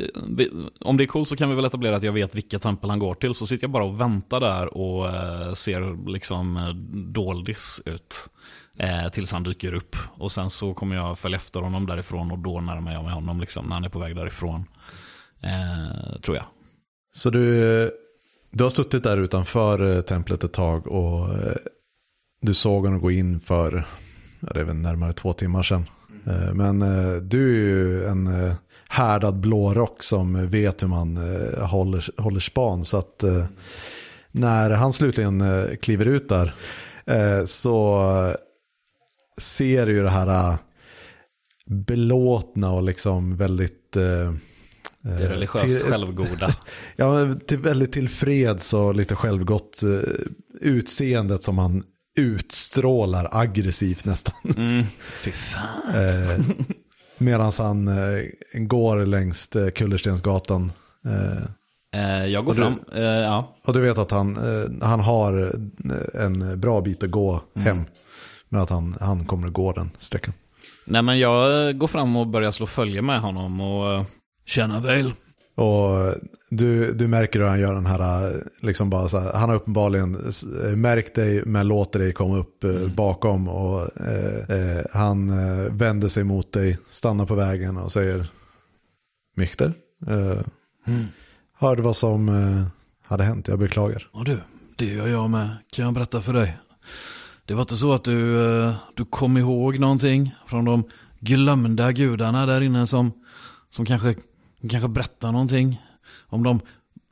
om 0.80 0.96
det 0.96 1.04
är 1.04 1.06
coolt 1.06 1.28
så 1.28 1.36
kan 1.36 1.48
vi 1.50 1.54
väl 1.54 1.64
etablera 1.64 1.96
att 1.96 2.02
jag 2.02 2.12
vet 2.12 2.34
vilka 2.34 2.58
tempel 2.58 2.90
han 2.90 2.98
går 2.98 3.14
till. 3.14 3.34
Så 3.34 3.46
sitter 3.46 3.64
jag 3.64 3.70
bara 3.70 3.84
och 3.84 4.00
väntar 4.00 4.40
där 4.40 4.76
och 4.76 5.08
eh, 5.08 5.52
ser 5.52 6.10
liksom 6.10 6.56
eh, 6.56 6.68
doldis 7.12 7.82
ut. 7.84 8.28
Eh, 8.76 9.08
tills 9.08 9.32
han 9.32 9.42
dyker 9.42 9.74
upp. 9.74 9.96
Och 10.14 10.32
sen 10.32 10.50
så 10.50 10.74
kommer 10.74 10.96
jag 10.96 11.18
följa 11.18 11.36
efter 11.36 11.60
honom 11.60 11.86
därifrån 11.86 12.30
och 12.30 12.38
då 12.38 12.60
närmar 12.60 12.92
jag 12.92 13.04
mig 13.04 13.12
honom 13.12 13.40
liksom, 13.40 13.66
när 13.66 13.74
han 13.74 13.84
är 13.84 13.88
på 13.88 13.98
väg 13.98 14.16
därifrån. 14.16 14.64
Eh, 15.42 16.20
tror 16.20 16.36
jag. 16.36 16.46
Så 17.12 17.30
du, 17.30 17.90
du 18.50 18.64
har 18.64 18.70
suttit 18.70 19.02
där 19.02 19.18
utanför 19.18 20.02
templet 20.02 20.44
ett 20.44 20.52
tag 20.52 20.86
och 20.86 21.28
du 22.42 22.54
såg 22.54 22.84
honom 22.84 23.00
gå 23.00 23.10
in 23.10 23.40
för, 23.40 23.84
ja, 24.40 24.48
det 24.54 24.60
är 24.60 24.64
väl 24.64 24.76
närmare 24.76 25.12
två 25.12 25.32
timmar 25.32 25.62
sedan. 25.62 25.86
Eh, 26.26 26.54
Men 26.54 26.82
eh, 26.82 27.14
du 27.22 27.42
är 27.50 27.74
ju 27.76 28.04
en 28.06 28.26
eh, 28.26 28.52
härdad 28.88 29.40
blårock 29.40 30.02
som 30.02 30.48
vet 30.50 30.82
hur 30.82 30.88
man 30.88 31.16
håller, 31.60 32.20
håller 32.20 32.40
span. 32.40 32.84
Så 32.84 32.96
att 32.98 33.24
när 34.32 34.70
han 34.70 34.92
slutligen 34.92 35.44
kliver 35.82 36.06
ut 36.06 36.28
där 36.28 36.54
så 37.46 38.04
ser 39.40 39.86
du 39.86 39.92
ju 39.92 40.02
det 40.02 40.10
här 40.10 40.56
belåtna 41.66 42.72
och 42.72 42.82
liksom 42.82 43.36
väldigt... 43.36 43.92
Det 43.92 44.28
religiöst 45.02 45.64
till- 45.64 45.86
självgoda. 45.90 46.56
Ja, 46.96 47.34
till, 47.46 47.58
väldigt 47.58 47.92
tillfreds 47.92 48.74
och 48.74 48.94
lite 48.94 49.14
självgott 49.14 49.80
utseendet 50.60 51.42
som 51.42 51.58
han 51.58 51.82
utstrålar 52.16 53.28
aggressivt 53.32 54.04
nästan. 54.04 54.34
Mm, 54.56 54.84
fy 55.00 55.30
fan. 55.30 55.94
Eh, 55.94 56.38
Medan 57.18 57.52
han 57.58 57.88
eh, 57.88 58.22
går 58.54 59.06
längs 59.06 59.56
eh, 59.56 59.70
Kullerstensgatan. 59.70 60.72
Eh, 61.06 61.42
Eh, 61.96 62.26
jag 62.26 62.44
går 62.44 62.52
Och 62.52 62.56
du- 62.56 62.62
fram. 62.62 62.80
Eh, 62.94 63.02
ja. 63.02 63.56
och 63.64 63.72
du 63.74 63.80
vet 63.80 63.98
att 63.98 64.10
han, 64.10 64.36
eh, 64.36 64.86
han 64.88 65.00
har 65.00 65.42
eh, 65.44 66.24
en 66.24 66.60
bra 66.60 66.80
bit 66.80 67.02
att 67.02 67.10
gå 67.10 67.40
hem. 67.54 67.84
Men 68.48 68.60
att 68.60 68.70
han, 68.70 68.96
han 69.00 69.24
kommer 69.24 69.46
att 69.46 69.52
gå 69.52 69.72
den 69.72 69.90
sträckan. 69.98 70.34
Nej 70.84 71.02
men 71.02 71.18
jag 71.18 71.66
eh, 71.68 71.72
går 71.72 71.86
fram 71.86 72.16
och 72.16 72.26
börjar 72.26 72.50
slå 72.50 72.66
följe 72.66 73.02
med 73.02 73.20
honom 73.20 73.60
och... 73.60 73.92
eh, 73.92 74.04
Tjena 74.46 74.80
Vail. 74.80 75.12
Och 75.54 76.14
du, 76.50 76.92
du 76.92 77.08
märker 77.08 77.38
hur 77.40 77.46
han 77.46 77.60
gör 77.60 77.74
den 77.74 77.86
här, 77.86 78.32
liksom 78.60 78.90
bara 78.90 79.08
här, 79.08 79.32
han 79.32 79.48
har 79.48 79.56
uppenbarligen 79.56 80.28
s- 80.28 80.46
märkt 80.76 81.14
dig 81.14 81.42
men 81.46 81.68
låter 81.68 81.98
dig 81.98 82.12
komma 82.12 82.36
upp 82.38 82.64
eh, 82.64 82.94
bakom 82.96 83.48
och 83.48 84.00
eh, 84.06 84.56
eh, 84.58 84.84
han 84.92 85.30
eh, 85.30 85.72
vänder 85.72 86.08
sig 86.08 86.24
mot 86.24 86.52
dig, 86.52 86.78
stannar 86.88 87.26
på 87.26 87.34
vägen 87.34 87.76
och 87.76 87.92
säger 87.92 88.26
Michter, 89.36 89.72
eh, 90.06 90.38
Mm. 90.86 91.04
hörde 91.58 91.82
vad 91.82 91.96
som 91.96 92.28
eh, 92.28 92.62
hade 93.06 93.24
hänt, 93.24 93.48
jag 93.48 93.58
beklagar. 93.58 94.08
Och 94.12 94.24
du, 94.24 94.38
det 94.76 94.84
gör 94.86 95.06
jag 95.08 95.30
med, 95.30 95.48
kan 95.72 95.84
jag 95.84 95.94
berätta 95.94 96.20
för 96.22 96.32
dig. 96.32 96.58
Det 97.44 97.54
var 97.54 97.60
inte 97.60 97.76
så 97.76 97.92
att 97.92 98.04
du, 98.04 98.46
eh, 98.64 98.74
du 98.94 99.04
kom 99.04 99.36
ihåg 99.36 99.78
någonting 99.78 100.34
från 100.46 100.64
de 100.64 100.84
glömda 101.20 101.92
gudarna 101.92 102.46
där 102.46 102.60
inne 102.60 102.86
som, 102.86 103.12
som 103.70 103.86
kanske, 103.86 104.14
kanske 104.68 104.88
berättar 104.88 105.32
någonting 105.32 105.82
om 106.26 106.42
de 106.42 106.60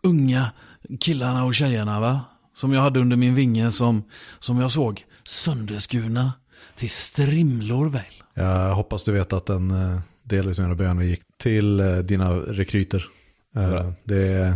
unga 0.03 0.53
killarna 1.01 1.45
och 1.45 1.55
tjejerna 1.55 2.01
va? 2.01 2.21
Som 2.55 2.73
jag 2.73 2.81
hade 2.81 3.01
under 3.01 3.17
min 3.17 3.35
vinge 3.35 3.73
som, 3.73 4.03
som 4.39 4.61
jag 4.61 4.73
såg 4.73 5.05
sönderskurna 5.25 6.33
till 6.77 6.91
strimlor 6.91 7.89
väl. 7.89 8.03
Jag 8.35 8.75
hoppas 8.75 9.05
du 9.05 9.13
vet 9.13 9.33
att 9.33 9.49
en 9.49 9.71
eh, 9.71 10.01
del 10.23 10.49
av 10.49 10.55
dina 10.55 10.75
böner 10.75 11.03
gick 11.03 11.21
till 11.39 11.81
eh, 11.81 11.97
dina 11.97 12.31
rekryter. 12.35 13.05
Eh, 13.57 13.71
Bra. 13.71 13.93
det, 14.05 14.55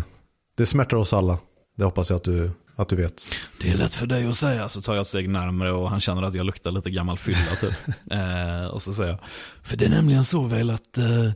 det 0.56 0.66
smärtar 0.66 0.96
oss 0.96 1.12
alla, 1.12 1.38
det 1.76 1.84
hoppas 1.84 2.10
jag 2.10 2.16
att 2.16 2.24
du, 2.24 2.50
att 2.76 2.88
du 2.88 2.96
vet. 2.96 3.26
Det 3.60 3.70
är 3.70 3.76
lätt 3.76 3.94
för 3.94 4.06
dig 4.06 4.26
att 4.26 4.36
säga, 4.36 4.68
så 4.68 4.82
tar 4.82 4.94
jag 4.94 5.00
ett 5.00 5.06
steg 5.06 5.28
närmare 5.28 5.72
och 5.72 5.90
han 5.90 6.00
känner 6.00 6.22
att 6.22 6.34
jag 6.34 6.46
luktar 6.46 6.70
lite 6.70 6.90
gammal 6.90 7.18
fylla 7.18 7.56
typ. 7.60 7.74
eh, 8.10 8.66
och 8.66 8.82
så 8.82 8.92
säger 8.92 9.10
jag, 9.10 9.18
för 9.62 9.76
det 9.76 9.84
är 9.84 9.90
nämligen 9.90 10.24
så 10.24 10.42
väl 10.42 10.70
att 10.70 10.98
eh, 10.98 11.30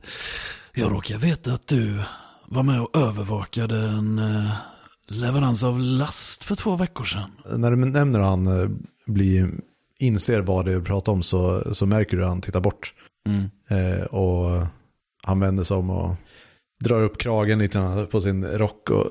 jag 0.76 0.92
råkar 0.92 1.18
veta 1.18 1.52
att 1.52 1.66
du 1.66 2.02
var 2.46 2.62
med 2.62 2.80
och 2.80 2.96
övervakade 2.96 3.78
en 3.78 4.18
eh, 4.18 4.50
leverans 5.08 5.64
av 5.64 5.80
last 5.80 6.44
för 6.44 6.56
två 6.56 6.76
veckor 6.76 7.04
sedan. 7.04 7.30
När 7.56 7.70
du 7.70 7.76
nämner 7.76 8.20
han 8.20 8.46
eh, 8.46 8.68
blir, 9.06 9.48
inser 9.98 10.40
vad 10.40 10.64
det 10.64 10.72
är 10.72 10.76
du 10.76 10.84
pratar 10.84 11.12
om 11.12 11.22
så, 11.22 11.74
så 11.74 11.86
märker 11.86 12.16
du 12.16 12.22
att 12.22 12.28
han 12.28 12.40
tittar 12.40 12.60
bort. 12.60 12.94
Mm. 13.28 13.50
Eh, 13.68 14.04
och 14.04 14.66
han 15.22 15.40
vänder 15.40 15.64
sig 15.64 15.76
om 15.76 15.90
och 15.90 16.16
drar 16.84 17.02
upp 17.02 17.18
kragen 17.18 17.58
lite 17.58 18.06
på 18.10 18.20
sin 18.20 18.44
rock 18.44 18.90
och 18.90 19.06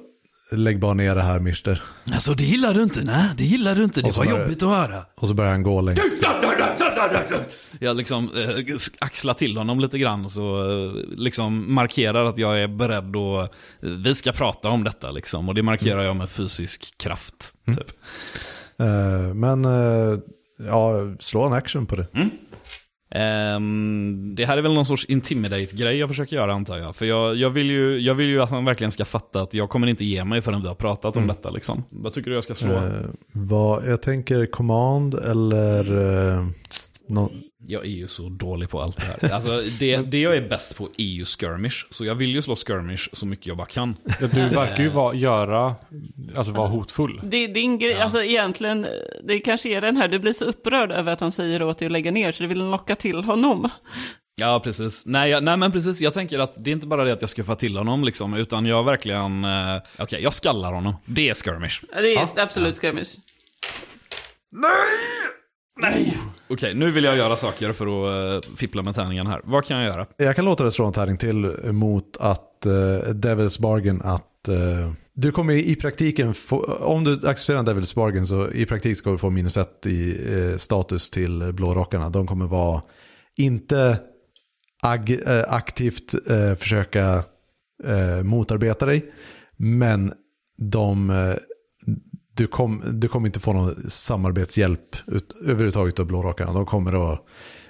lägg 0.52 0.80
bara 0.80 0.94
ner 0.94 1.16
det 1.16 1.22
här 1.22 1.40
Mister. 1.40 1.82
Alltså 2.14 2.34
det 2.34 2.44
gillar 2.46 2.74
du 2.74 2.84
inte, 2.84 3.02
nej 3.02 3.30
det 3.38 3.44
gillar 3.46 3.76
du 3.76 3.84
inte, 3.84 4.02
det 4.02 4.18
var 4.18 4.26
bara- 4.26 4.40
jobbigt 4.40 4.64
att 4.64 4.70
höra. 4.70 5.06
Och 5.16 5.28
så 5.28 5.34
börjar 5.34 5.52
han 5.52 5.64
gå 5.64 5.82
längs. 5.82 6.18
Jag 7.80 7.98
liksom 7.98 8.30
eh, 8.36 8.76
axlar 9.00 9.34
till 9.34 9.58
honom 9.58 9.80
lite 9.80 9.98
grann 10.00 10.30
så 10.30 10.72
eh, 10.88 10.92
liksom 11.18 11.74
markerar 11.74 12.26
att 12.26 12.38
jag 12.38 12.60
är 12.62 12.68
beredd 12.68 13.16
och 13.16 13.42
eh, 13.42 13.48
vi 13.80 14.14
ska 14.14 14.32
prata 14.32 14.70
om 14.70 14.84
detta 14.84 15.12
liksom. 15.12 15.50
Och 15.50 15.56
det 15.56 15.64
markerar 15.64 16.04
jag 16.04 16.16
med 16.16 16.30
fysisk 16.30 16.98
kraft. 16.98 17.54
Typ. 17.66 17.92
Eh, 18.80 19.34
men 19.34 19.66
eh, 19.66 20.20
ja, 20.68 20.92
slå 21.20 21.44
en 21.44 21.54
action 21.54 21.86
på 21.86 21.96
det. 21.96 22.08
Ehm, 23.16 24.36
det 24.36 24.46
här 24.46 24.58
är 24.58 24.62
väl 24.62 24.74
någon 24.74 24.86
sorts 24.86 25.06
intimidate-grej 25.06 25.98
jag 25.98 26.10
försöker 26.10 26.36
göra 26.36 26.54
antar 26.54 26.78
jag. 26.78 26.96
För 26.96 27.06
jag, 27.06 27.36
jag, 27.36 27.50
vill 27.50 27.70
ju, 27.70 28.00
jag 28.00 28.16
vill 28.16 28.28
ju 28.28 28.42
att 28.42 28.50
han 28.50 28.66
verkligen 28.66 28.92
ska 28.92 29.06
fatta 29.06 29.42
att 29.42 29.54
jag 29.54 29.70
kommer 29.70 29.88
inte 29.88 30.06
ge 30.06 30.26
mig 30.26 30.42
förrän 30.42 30.62
vi 30.62 30.68
har 30.68 30.76
pratat 30.76 31.18
om 31.18 31.28
detta 31.28 31.50
liksom. 31.50 31.84
Vad 31.90 32.14
tycker 32.14 32.30
du 32.30 32.36
jag 32.36 32.44
ska 32.44 32.56
slå? 32.56 32.74
Eh, 32.74 32.92
vad, 33.32 33.88
jag 33.88 34.02
tänker 34.02 34.46
command 34.46 35.14
eller 35.14 35.98
eh, 36.38 36.46
nå- 37.10 37.32
Jag 37.68 37.86
är 37.86 37.90
ju 37.90 38.08
så 38.08 38.30
dålig 38.30 38.70
på 38.70 38.82
allt 38.82 38.98
det 38.98 39.04
här. 39.04 39.34
Alltså, 39.34 39.62
det, 39.80 39.98
det 39.98 40.20
jag 40.20 40.36
är 40.38 40.50
bäst 40.50 40.78
på 40.78 40.90
är 40.98 41.04
ju 41.04 41.26
skirmish. 41.26 41.86
Så 41.90 42.06
jag 42.06 42.16
vill 42.16 42.36
ju 42.36 42.42
slå 42.42 42.56
skirmish 42.56 43.10
så 43.14 43.26
mycket 43.26 43.48
jag 43.48 43.58
bara 43.58 43.68
kan. 43.68 43.96
Ja, 44.22 44.28
Du 44.34 44.50
verkar 44.50 44.84
ju 44.84 44.90
vara, 44.90 45.16
göra, 45.16 45.76
alltså 46.36 46.54
vara 46.54 46.68
hotfull. 46.68 47.22
Det 47.24 47.38
är 47.38 47.48
din 47.48 47.80
grej, 47.80 47.94
alltså 48.02 48.24
egentligen, 48.24 48.88
det 49.24 49.40
kanske 49.40 49.70
är 49.70 49.82
den 49.82 49.98
här, 49.98 50.08
du 50.08 50.20
blir 50.20 50.34
så 50.34 50.46
upprörd 50.46 50.92
över 50.92 51.14
att 51.14 51.20
han 51.20 51.32
säger 51.32 51.64
åt 51.64 51.80
dig 51.80 51.86
att 51.86 51.92
lägga 51.92 52.12
ner 52.12 52.32
så 52.32 52.44
du 52.44 52.48
vill 52.50 52.58
locka 52.70 52.96
till 52.96 53.24
honom. 53.24 53.70
Ja, 54.38 54.62
precis. 54.64 55.06
Nej, 55.06 55.30
jag, 55.32 55.44
nej, 55.44 55.58
men 55.58 55.72
precis. 55.72 56.02
Jag 56.02 56.14
tänker 56.14 56.40
att 56.40 56.64
det 56.64 56.72
är 56.72 56.74
inte 56.74 56.88
bara 56.88 57.04
det 57.04 57.14
att 57.14 57.22
jag 57.22 57.30
ska 57.30 57.44
få 57.44 57.56
till 57.56 57.78
honom, 57.78 58.04
liksom, 58.04 58.34
utan 58.34 58.66
jag 58.66 58.84
verkligen... 58.84 59.46
Eh, 59.46 59.78
Okej, 60.00 60.24
jag 60.24 60.34
skallar 60.34 60.74
honom. 60.74 60.96
Det 61.06 61.30
är 61.30 61.34
skirmish. 61.34 61.82
Det 61.94 62.16
är 62.16 62.40
absolut 62.42 62.80
skirmish. 62.80 63.18
Okej, 66.48 66.76
nu 66.76 66.92
vill 66.92 67.04
jag 67.04 67.18
göra 67.18 67.38
saker 67.38 67.72
för 67.72 67.86
att 67.86 68.46
uh, 68.46 68.56
fippla 68.56 68.84
med 68.84 68.96
tärningen 68.96 69.28
här. 69.28 69.42
Vad 69.44 69.66
kan 69.66 69.78
jag 69.78 69.86
göra? 69.86 70.08
Jag 70.18 70.36
kan 70.36 70.46
låta 70.46 70.64
dig 70.64 70.72
slå 70.72 70.86
en 70.86 70.94
tärning 70.94 71.18
till 71.18 71.52
mot 71.72 72.18
att 72.20 72.66
uh, 72.66 73.14
Devils 73.14 73.60
Bargain 73.60 74.02
att 74.04 74.50
uh, 74.50 74.92
du 75.14 75.32
kommer 75.32 75.54
i, 75.54 75.76
praktiken 75.76 76.34
få, 76.34 76.64
om 76.64 77.04
du 77.04 77.28
accepterar 77.28 77.60
en 77.60 77.66
Devils 77.66 77.96
Bargain 77.96 78.28
så 78.28 78.52
i 78.52 78.66
praktiken 78.66 78.96
ska 78.96 79.12
du 79.12 79.18
få 79.18 79.30
minus 79.30 79.58
ett 79.58 79.86
i 79.86 80.18
uh, 80.34 80.58
status 80.58 81.10
till 81.10 81.54
blårockarna. 81.54 82.10
De 82.10 82.28
kommer 82.28 82.46
vara 82.46 82.82
inte 83.38 84.00
ag, 84.84 85.20
aktivt 85.48 86.16
försöka 86.60 87.24
motarbeta 88.24 88.86
dig 88.86 89.14
men 89.58 90.14
de 90.58 91.12
du, 92.36 92.48
kom, 92.48 92.84
du 93.00 93.08
kommer 93.08 93.28
inte 93.28 93.40
få 93.40 93.54
någon 93.54 93.90
samarbetshjälp 93.90 94.96
ut, 95.08 95.36
överhuvudtaget 95.42 96.00
av 96.00 96.06
blårockarna. 96.06 96.54
De 96.54 96.66
kommer 96.66 97.14
att, 97.14 97.26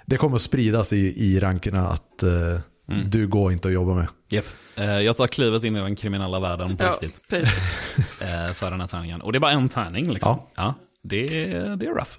det 0.06 0.18
kommer 0.18 0.36
att 0.36 0.42
spridas 0.42 0.94
i, 0.94 0.98
i 1.26 1.40
rankerna 1.40 1.88
att, 1.88 2.24
eh, 2.24 2.60
du 3.08 3.28
går 3.28 3.52
inte 3.52 3.68
att 3.68 3.74
jobba 3.74 3.94
med. 3.94 4.08
Japp. 4.30 4.46
Eh, 4.76 4.86
Jag 5.00 5.18
tar 5.18 5.28
klivet 5.28 5.64
in 5.64 5.76
i 5.76 5.80
den 5.80 5.96
kriminella 5.96 6.40
världen 6.40 6.78
på 6.78 6.84
Ja, 6.84 6.98
riktigt. 7.02 7.22
eh, 7.34 8.54
För 8.54 8.72
den 8.72 8.82
här 8.82 8.88
tärningen. 8.88 9.22
Och 9.22 9.32
det 9.32 9.38
är 9.38 9.40
bara 9.40 9.52
en 9.52 9.70
tärning 9.70 10.12
liksom. 10.14 10.40
Ja. 10.56 10.74
det, 11.04 11.18
är, 11.52 11.76
det 11.76 11.86
är 11.86 11.90
rough. 11.90 12.12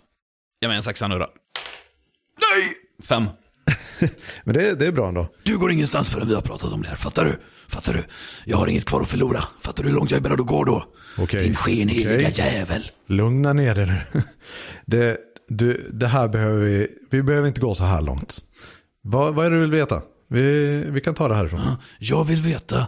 Jag 0.60 0.68
menar 0.68 0.76
en 0.76 0.82
sexa 0.82 1.08
nu 1.08 1.18
då. 1.18 1.26
Nej! 2.40 2.72
Fem. 3.02 3.24
Men 4.44 4.54
det, 4.54 4.74
det 4.74 4.86
är 4.86 4.92
bra 4.92 5.08
ändå. 5.08 5.28
Du 5.42 5.58
går 5.58 5.72
ingenstans 5.72 6.10
förrän 6.10 6.28
vi 6.28 6.34
har 6.34 6.42
pratat 6.42 6.72
om 6.72 6.82
det 6.82 6.88
här. 6.88 6.96
Fattar 6.96 7.24
du? 7.24 7.38
Fattar 7.68 7.94
du? 7.94 8.04
Jag 8.44 8.56
har 8.56 8.66
inget 8.66 8.84
kvar 8.84 9.00
att 9.00 9.08
förlora. 9.08 9.44
Fattar 9.60 9.82
du 9.82 9.88
hur 9.88 9.96
långt 9.96 10.10
jag 10.10 10.18
är 10.18 10.22
beredd 10.22 10.40
att 10.40 10.46
gå 10.46 10.64
då? 10.64 10.84
Okej. 11.18 11.42
Din 11.42 11.56
skenheliga 11.56 12.28
Okej. 12.28 12.54
jävel. 12.54 12.90
Lugna 13.06 13.52
ner 13.52 13.74
dig 13.74 13.86
nu. 13.86 14.02
Det, 14.86 15.18
du, 15.48 15.90
det 15.92 16.06
här 16.06 16.28
behöver 16.28 16.64
vi, 16.64 16.88
vi 17.10 17.22
behöver 17.22 17.48
inte 17.48 17.60
gå 17.60 17.74
så 17.74 17.84
här 17.84 18.02
långt. 18.02 18.42
Vad, 19.02 19.34
vad 19.34 19.46
är 19.46 19.50
det 19.50 19.56
du 19.56 19.60
vill 19.60 19.70
veta? 19.70 20.02
Vi, 20.28 20.84
vi 20.90 21.00
kan 21.00 21.14
ta 21.14 21.28
det 21.28 21.34
härifrån. 21.34 21.76
Jag 21.98 22.24
vill 22.24 22.42
veta 22.42 22.86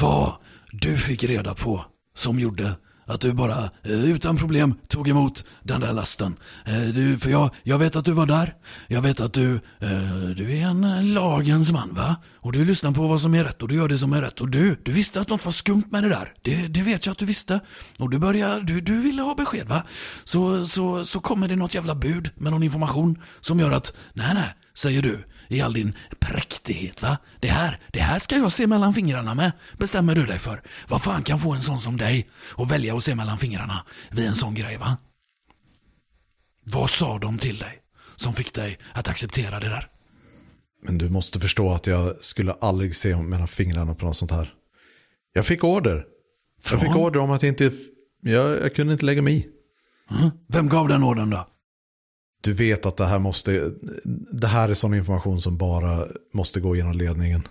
vad 0.00 0.32
du 0.70 0.96
fick 0.96 1.24
reda 1.24 1.54
på 1.54 1.84
som 2.16 2.40
gjorde 2.40 2.72
att 3.06 3.20
du 3.20 3.32
bara 3.32 3.70
eh, 3.82 4.04
utan 4.04 4.36
problem 4.36 4.74
tog 4.88 5.08
emot 5.08 5.44
den 5.62 5.80
där 5.80 5.92
lasten. 5.92 6.36
Eh, 6.64 6.82
du, 6.82 7.18
för 7.18 7.30
jag, 7.30 7.50
jag 7.62 7.78
vet 7.78 7.96
att 7.96 8.04
du 8.04 8.12
var 8.12 8.26
där. 8.26 8.54
Jag 8.88 9.02
vet 9.02 9.20
att 9.20 9.32
du, 9.32 9.54
eh, 9.54 9.90
du 10.36 10.52
är 10.52 10.66
en 10.66 11.14
lagens 11.14 11.72
man 11.72 11.94
va? 11.94 12.16
Och 12.36 12.52
du 12.52 12.64
lyssnar 12.64 12.92
på 12.92 13.06
vad 13.06 13.20
som 13.20 13.34
är 13.34 13.44
rätt 13.44 13.62
och 13.62 13.68
du 13.68 13.74
gör 13.74 13.88
det 13.88 13.98
som 13.98 14.12
är 14.12 14.22
rätt. 14.22 14.40
Och 14.40 14.48
du, 14.48 14.80
du 14.82 14.92
visste 14.92 15.20
att 15.20 15.28
något 15.28 15.44
var 15.44 15.52
skumt 15.52 15.84
med 15.90 16.02
det 16.02 16.08
där. 16.08 16.32
Det, 16.42 16.66
det 16.66 16.82
vet 16.82 17.06
jag 17.06 17.12
att 17.12 17.18
du 17.18 17.24
visste. 17.24 17.60
Och 17.98 18.10
du 18.10 18.18
börjar, 18.18 18.60
du, 18.60 18.80
du 18.80 19.00
ville 19.00 19.22
ha 19.22 19.34
besked 19.34 19.68
va? 19.68 19.82
Så, 20.24 20.66
så, 20.66 21.04
så 21.04 21.20
kommer 21.20 21.48
det 21.48 21.56
något 21.56 21.74
jävla 21.74 21.94
bud 21.94 22.30
med 22.36 22.52
någon 22.52 22.62
information 22.62 23.18
som 23.40 23.60
gör 23.60 23.70
att, 23.70 23.92
nej 24.12 24.34
nej, 24.34 24.54
säger 24.74 25.02
du 25.02 25.24
i 25.48 25.60
all 25.60 25.72
din 25.72 25.96
präktighet 26.18 27.02
va? 27.02 27.18
Det 27.40 27.48
här, 27.48 27.80
det 27.92 28.00
här 28.00 28.18
ska 28.18 28.36
jag 28.36 28.52
se 28.52 28.66
mellan 28.66 28.94
fingrarna 28.94 29.34
med, 29.34 29.52
bestämmer 29.78 30.14
du 30.14 30.26
dig 30.26 30.38
för. 30.38 30.62
Vad 30.88 31.02
fan 31.02 31.22
kan 31.22 31.40
få 31.40 31.52
en 31.52 31.62
sån 31.62 31.80
som 31.80 31.96
dig 31.96 32.26
att 32.56 32.70
välja 32.70 32.96
att 32.96 33.04
se 33.04 33.14
mellan 33.14 33.38
fingrarna 33.38 33.84
vid 34.10 34.26
en 34.26 34.34
sån 34.34 34.54
grej 34.54 34.76
va? 34.76 34.96
Vad 36.64 36.90
sa 36.90 37.18
de 37.18 37.38
till 37.38 37.58
dig 37.58 37.80
som 38.16 38.32
fick 38.32 38.54
dig 38.54 38.78
att 38.92 39.08
acceptera 39.08 39.60
det 39.60 39.68
där? 39.68 39.88
Men 40.82 40.98
du 40.98 41.10
måste 41.10 41.40
förstå 41.40 41.72
att 41.72 41.86
jag 41.86 42.16
skulle 42.20 42.52
aldrig 42.52 42.96
se 42.96 43.16
mellan 43.16 43.48
fingrarna 43.48 43.94
på 43.94 44.06
något 44.06 44.16
sånt 44.16 44.30
här. 44.30 44.52
Jag 45.32 45.46
fick 45.46 45.64
order. 45.64 46.04
Jag 46.70 46.80
fick 46.80 46.90
Från? 46.90 47.02
order 47.02 47.20
om 47.20 47.30
att 47.30 47.42
jag 47.42 47.48
inte, 47.48 47.72
jag, 48.22 48.62
jag 48.62 48.74
kunde 48.74 48.92
inte 48.92 49.04
lägga 49.04 49.22
mig 49.22 49.36
i. 49.36 49.46
Mm? 50.10 50.30
Vem 50.48 50.68
gav 50.68 50.88
den 50.88 51.02
orden 51.02 51.30
då? 51.30 51.48
Du 52.44 52.52
vet 52.52 52.86
att 52.86 52.96
det 52.96 53.06
här 53.06 53.18
måste, 53.18 53.70
det 54.32 54.46
här 54.46 54.68
är 54.68 54.74
sån 54.74 54.94
information 54.94 55.40
som 55.40 55.56
bara 55.56 56.06
måste 56.32 56.60
gå 56.60 56.76
genom 56.76 56.92
ledningen. 56.92 57.48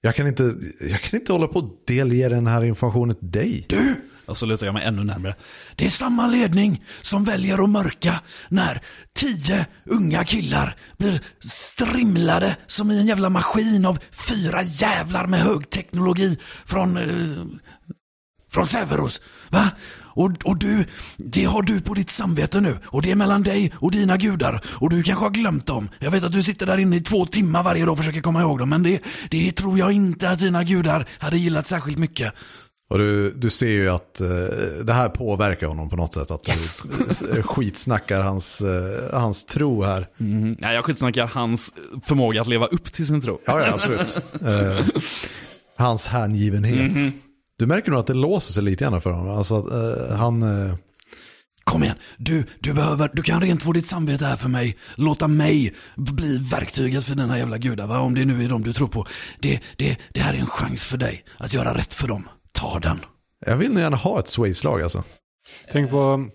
Jag 0.00 0.14
kan 0.14 0.26
inte, 0.26 0.54
jag 0.80 1.00
kan 1.00 1.20
inte 1.20 1.32
hålla 1.32 1.48
på 1.48 1.58
och 1.58 1.82
delge 1.86 2.28
den 2.28 2.46
här 2.46 2.64
informationen 2.64 3.16
till 3.16 3.30
dig. 3.30 3.66
Du! 3.68 3.94
Och 4.26 4.38
så 4.38 4.46
lutar 4.46 4.66
jag 4.66 4.72
mig 4.72 4.84
ännu 4.84 5.04
närmare. 5.04 5.36
Det 5.76 5.84
är 5.84 5.88
samma 5.88 6.26
ledning 6.26 6.84
som 7.02 7.24
väljer 7.24 7.64
att 7.64 7.70
mörka 7.70 8.20
när 8.48 8.80
tio 9.16 9.66
unga 9.84 10.24
killar 10.24 10.76
blir 10.98 11.20
strimlade 11.40 12.56
som 12.66 12.90
i 12.90 13.00
en 13.00 13.06
jävla 13.06 13.28
maskin 13.28 13.86
av 13.86 13.98
fyra 14.12 14.62
jävlar 14.62 15.26
med 15.26 15.40
högteknologi 15.40 16.38
från, 16.64 16.96
eh, 16.96 17.44
från 18.50 18.66
Severus. 18.66 19.20
Va? 19.48 19.70
Och, 20.14 20.30
och 20.44 20.56
du, 20.58 20.84
det 21.16 21.44
har 21.44 21.62
du 21.62 21.80
på 21.80 21.94
ditt 21.94 22.10
samvete 22.10 22.60
nu. 22.60 22.78
Och 22.86 23.02
det 23.02 23.10
är 23.10 23.14
mellan 23.14 23.42
dig 23.42 23.72
och 23.74 23.90
dina 23.90 24.16
gudar. 24.16 24.60
Och 24.66 24.90
du 24.90 25.02
kanske 25.02 25.24
har 25.24 25.30
glömt 25.30 25.66
dem. 25.66 25.88
Jag 25.98 26.10
vet 26.10 26.24
att 26.24 26.32
du 26.32 26.42
sitter 26.42 26.66
där 26.66 26.78
inne 26.78 26.96
i 26.96 27.00
två 27.00 27.26
timmar 27.26 27.62
varje 27.62 27.84
dag 27.84 27.92
och 27.92 27.98
försöker 27.98 28.20
komma 28.20 28.40
ihåg 28.40 28.58
dem. 28.58 28.68
Men 28.68 28.82
det, 28.82 29.00
det 29.30 29.52
tror 29.52 29.78
jag 29.78 29.92
inte 29.92 30.30
att 30.30 30.38
dina 30.38 30.64
gudar 30.64 31.08
hade 31.18 31.38
gillat 31.38 31.66
särskilt 31.66 31.98
mycket. 31.98 32.32
Och 32.90 32.98
du, 32.98 33.30
du 33.30 33.50
ser 33.50 33.68
ju 33.70 33.90
att 33.90 34.20
eh, 34.20 34.28
det 34.84 34.92
här 34.92 35.08
påverkar 35.08 35.66
honom 35.66 35.88
på 35.90 35.96
något 35.96 36.14
sätt. 36.14 36.30
Att 36.30 36.48
Yes. 36.48 36.82
du 37.34 37.42
skitsnackar 37.42 38.20
hans, 38.22 38.60
eh, 38.60 39.20
hans 39.20 39.44
tro 39.44 39.82
här. 39.82 40.06
Mm. 40.20 40.56
Ja, 40.60 40.72
jag 40.72 40.84
skitsnackar 40.84 41.26
hans 41.26 41.74
förmåga 42.04 42.40
att 42.40 42.48
leva 42.48 42.66
upp 42.66 42.92
till 42.92 43.06
sin 43.06 43.20
tro. 43.20 43.40
Ja, 43.46 43.60
ja 43.66 43.74
absolut. 43.74 44.18
Eh, 44.46 44.86
hans 45.76 46.06
hängivenhet. 46.06 46.96
Mhm. 46.96 47.12
Du 47.60 47.66
märker 47.66 47.90
nog 47.90 48.00
att 48.00 48.06
det 48.06 48.14
låser 48.14 48.52
sig 48.52 48.62
lite 48.62 48.84
grann 48.84 49.00
för 49.00 49.10
honom. 49.10 49.38
Alltså, 49.38 49.54
eh, 49.54 50.16
han, 50.16 50.42
eh, 50.42 50.74
Kom 51.64 51.82
igen, 51.82 51.96
du, 52.16 52.44
du, 52.60 52.72
behöver, 52.72 53.10
du 53.12 53.22
kan 53.22 53.40
rent 53.40 53.62
få 53.62 53.72
ditt 53.72 53.86
samvete 53.86 54.24
här 54.24 54.36
för 54.36 54.48
mig. 54.48 54.76
Låta 54.94 55.28
mig 55.28 55.74
bli 55.96 56.38
verktyget 56.38 57.04
för 57.04 57.14
dina 57.14 57.38
jävla 57.38 57.58
gudar, 57.58 57.86
va? 57.86 57.98
om 57.98 58.14
det 58.14 58.24
nu 58.24 58.44
är 58.44 58.48
dem 58.48 58.62
du 58.62 58.72
tror 58.72 58.88
på. 58.88 59.06
Det, 59.40 59.60
det, 59.76 59.98
det 60.14 60.20
här 60.20 60.34
är 60.34 60.38
en 60.38 60.46
chans 60.46 60.84
för 60.84 60.96
dig 60.96 61.24
att 61.38 61.54
göra 61.54 61.74
rätt 61.74 61.94
för 61.94 62.08
dem. 62.08 62.28
Ta 62.52 62.78
den. 62.78 63.00
jag 63.46 63.56
vill 63.56 63.72
nog 63.72 63.80
gärna 63.80 63.96
ha 63.96 64.18
ett 64.18 64.28
sway-slag 64.28 64.82
alltså. 64.82 65.04
Tänk 65.72 65.90
på 65.90 66.28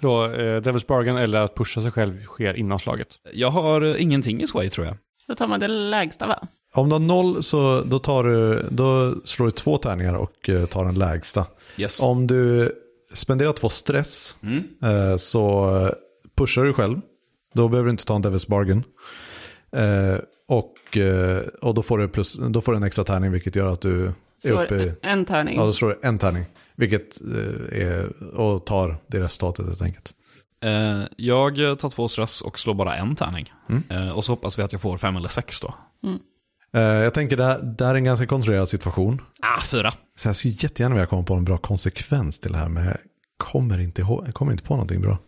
då, 0.00 0.24
eh, 0.24 0.60
Devil's 0.60 0.86
Bargain 0.86 1.16
eller 1.16 1.40
att 1.40 1.54
pusha 1.54 1.82
sig 1.82 1.90
själv 1.90 2.24
sker 2.24 2.54
innan 2.54 2.78
slaget. 2.78 3.08
Jag 3.32 3.50
har 3.50 3.82
eh, 3.82 4.02
ingenting 4.02 4.42
i 4.42 4.46
Sway 4.46 4.70
tror 4.70 4.86
jag. 4.86 4.96
Då 5.26 5.34
tar 5.34 5.46
man 5.46 5.60
det 5.60 5.68
lägsta 5.68 6.26
va? 6.26 6.48
Om 6.74 6.88
du 6.88 6.94
har 6.94 7.00
noll 7.00 7.42
så 7.42 7.82
då, 7.82 7.98
tar 7.98 8.24
du, 8.24 8.66
då 8.70 9.14
slår 9.24 9.46
du 9.46 9.52
två 9.52 9.76
tärningar 9.78 10.14
och 10.14 10.48
eh, 10.48 10.66
tar 10.66 10.84
den 10.84 10.94
lägsta. 10.94 11.46
Yes. 11.76 12.00
Om 12.00 12.26
du 12.26 12.72
spenderar 13.12 13.52
två 13.52 13.68
stress 13.68 14.36
Mm. 14.42 14.62
eh, 14.82 15.16
så 15.16 15.76
eh, 15.76 15.90
pushar 16.36 16.64
du 16.64 16.72
själv. 16.72 17.00
Då 17.54 17.68
behöver 17.68 17.86
du 17.86 17.90
inte 17.90 18.04
ta 18.06 18.14
en 18.16 18.24
Devil's 18.24 18.48
Bargain. 18.50 18.84
Och, 20.48 20.98
och 21.60 21.74
då 21.74 21.82
får, 21.82 21.98
du 21.98 22.08
plus, 22.08 22.36
då 22.38 22.60
får 22.60 22.72
du 22.72 22.76
en 22.76 22.82
extra 22.82 23.04
tärning 23.04 23.30
vilket 23.32 23.56
gör 23.56 23.72
att 23.72 23.80
du 23.80 24.06
är 24.06 24.12
Slår 24.42 24.64
uppe 24.64 24.74
i... 24.74 24.92
en 25.02 25.24
tärning. 25.24 25.56
Ja, 25.56 25.64
då 25.64 25.72
slår 25.72 25.88
du 25.88 25.98
en 26.02 26.18
tärning. 26.18 26.44
Vilket 26.76 27.20
är, 27.72 28.08
och 28.34 28.66
tar 28.66 28.96
det 29.06 29.20
resultatet 29.20 29.66
helt 29.66 29.82
enkelt. 29.82 30.12
Jag 31.16 31.78
tar 31.78 31.88
två 31.88 32.08
stress 32.08 32.40
och 32.40 32.58
slår 32.58 32.74
bara 32.74 32.96
en 32.96 33.16
tärning. 33.16 33.52
Mm. 33.68 34.12
Och 34.12 34.24
så 34.24 34.32
hoppas 34.32 34.58
vi 34.58 34.62
att 34.62 34.72
jag 34.72 34.80
får 34.80 34.98
fem 34.98 35.16
eller 35.16 35.28
sex 35.28 35.60
då. 35.60 35.68
Eh, 36.08 36.14
jag 36.78 37.14
tänker 37.14 37.36
det 37.36 37.44
här, 37.44 37.58
det 37.78 37.84
här 37.84 37.92
är 37.92 37.98
en 37.98 38.04
ganska 38.04 38.26
kontrollerad 38.26 38.68
situation. 38.68 39.20
Ah, 39.42 39.62
fyra. 39.62 39.92
Så 40.16 40.28
jag 40.28 40.36
skulle 40.36 40.54
jättegärna 40.54 40.94
vilja 40.94 41.06
komma 41.06 41.22
på 41.22 41.34
en 41.34 41.44
bra 41.44 41.58
konsekvens 41.58 42.38
till 42.38 42.52
det 42.52 42.58
här, 42.58 42.68
men 42.68 42.86
jag 42.86 42.96
kommer 43.38 43.80
inte, 43.80 44.02
jag 44.02 44.34
kommer 44.34 44.52
inte 44.52 44.64
på 44.64 44.74
någonting 44.74 45.00
bra. 45.00 45.18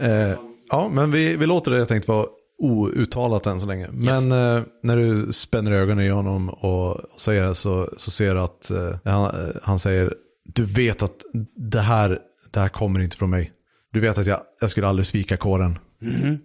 Eh, 0.00 0.38
ja, 0.70 0.90
men 0.92 1.10
vi, 1.10 1.36
vi 1.36 1.46
låter 1.46 1.70
det 1.70 1.78
jag 1.78 1.88
tänkte 1.88 2.10
vara 2.10 2.26
outtalat 2.58 3.46
än 3.46 3.60
så 3.60 3.66
länge. 3.66 3.88
Men 3.92 4.32
eh, 4.32 4.62
när 4.82 4.96
du 4.96 5.32
spänner 5.32 5.72
ögonen 5.72 6.04
i 6.04 6.08
honom 6.08 6.48
och, 6.48 6.96
och 6.96 7.20
säger 7.20 7.54
så, 7.54 7.90
så 7.96 8.10
ser 8.10 8.34
du 8.34 8.40
att 8.40 8.70
eh, 8.70 8.96
han, 9.04 9.24
eh, 9.24 9.56
han 9.62 9.78
säger, 9.78 10.14
du 10.44 10.64
vet 10.64 11.02
att 11.02 11.16
det 11.56 11.80
här, 11.80 12.18
det 12.50 12.60
här 12.60 12.68
kommer 12.68 13.00
inte 13.00 13.16
från 13.16 13.30
mig. 13.30 13.52
Du 13.92 14.00
vet 14.00 14.18
att 14.18 14.26
jag, 14.26 14.40
jag 14.60 14.70
skulle 14.70 14.86
aldrig 14.86 15.06
svika 15.06 15.36
kåren. 15.36 15.78
Men 15.98 16.32
eh, 16.32 16.38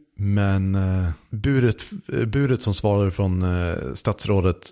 budet, 1.29 1.85
eh, 2.13 2.25
budet 2.25 2.61
som 2.61 2.73
svarade 2.73 3.11
från 3.11 3.43
eh, 3.43 3.93
statsrådet 3.93 4.69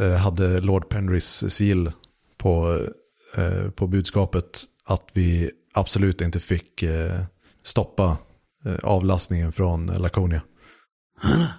eh, 0.00 0.14
hade 0.14 0.60
Lord 0.60 0.88
Penrys 0.88 1.54
sigill 1.54 1.92
på, 2.38 2.78
eh, 3.36 3.70
på 3.70 3.86
budskapet 3.86 4.64
att 4.84 5.08
vi 5.12 5.50
absolut 5.74 6.20
inte 6.20 6.40
fick 6.40 6.82
eh, 6.82 7.20
stoppa 7.62 8.18
eh, 8.64 8.74
avlastningen 8.82 9.52
från 9.52 9.88
eh, 9.88 10.00
Laconia. 10.00 10.42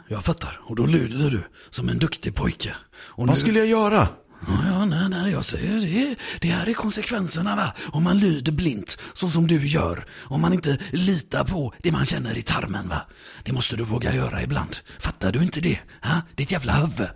Jag 0.08 0.23
fattar. 0.25 0.60
Och 0.63 0.75
då 0.75 0.86
lyder 0.86 1.30
du 1.30 1.41
som 1.69 1.89
en 1.89 1.97
duktig 1.99 2.36
pojke. 2.36 2.75
Och 2.93 3.27
Vad 3.27 3.38
skulle 3.38 3.60
jag 3.60 3.67
göra? 3.67 4.08
Ja, 4.47 4.54
ja, 4.65 4.86
nej, 4.86 5.10
nej, 5.10 5.32
jag 5.32 5.45
säger 5.45 5.80
det. 5.80 6.15
Det 6.41 6.47
här 6.47 6.69
är 6.69 6.73
konsekvenserna 6.73 7.56
va. 7.56 7.73
Om 7.91 8.04
man 8.04 8.17
lyder 8.17 8.51
blint, 8.51 8.97
så 9.13 9.30
som 9.30 9.47
du 9.47 9.67
gör. 9.67 10.06
Om 10.23 10.41
man 10.41 10.54
inte 10.54 10.77
litar 10.91 11.43
på 11.43 11.73
det 11.84 11.91
man 11.91 12.06
känner 12.06 12.38
i 12.38 12.41
tarmen 12.41 12.88
va. 12.88 13.01
Det 13.43 13.51
måste 13.51 13.75
du 13.75 13.84
våga 13.84 14.15
göra 14.15 14.43
ibland. 14.43 14.77
Fattar 14.99 15.32
du 15.32 15.43
inte 15.43 15.62
det? 15.62 15.80
Ha? 16.04 16.21
Ditt 16.36 16.51
jävla 16.51 16.73
huvud. 16.73 17.08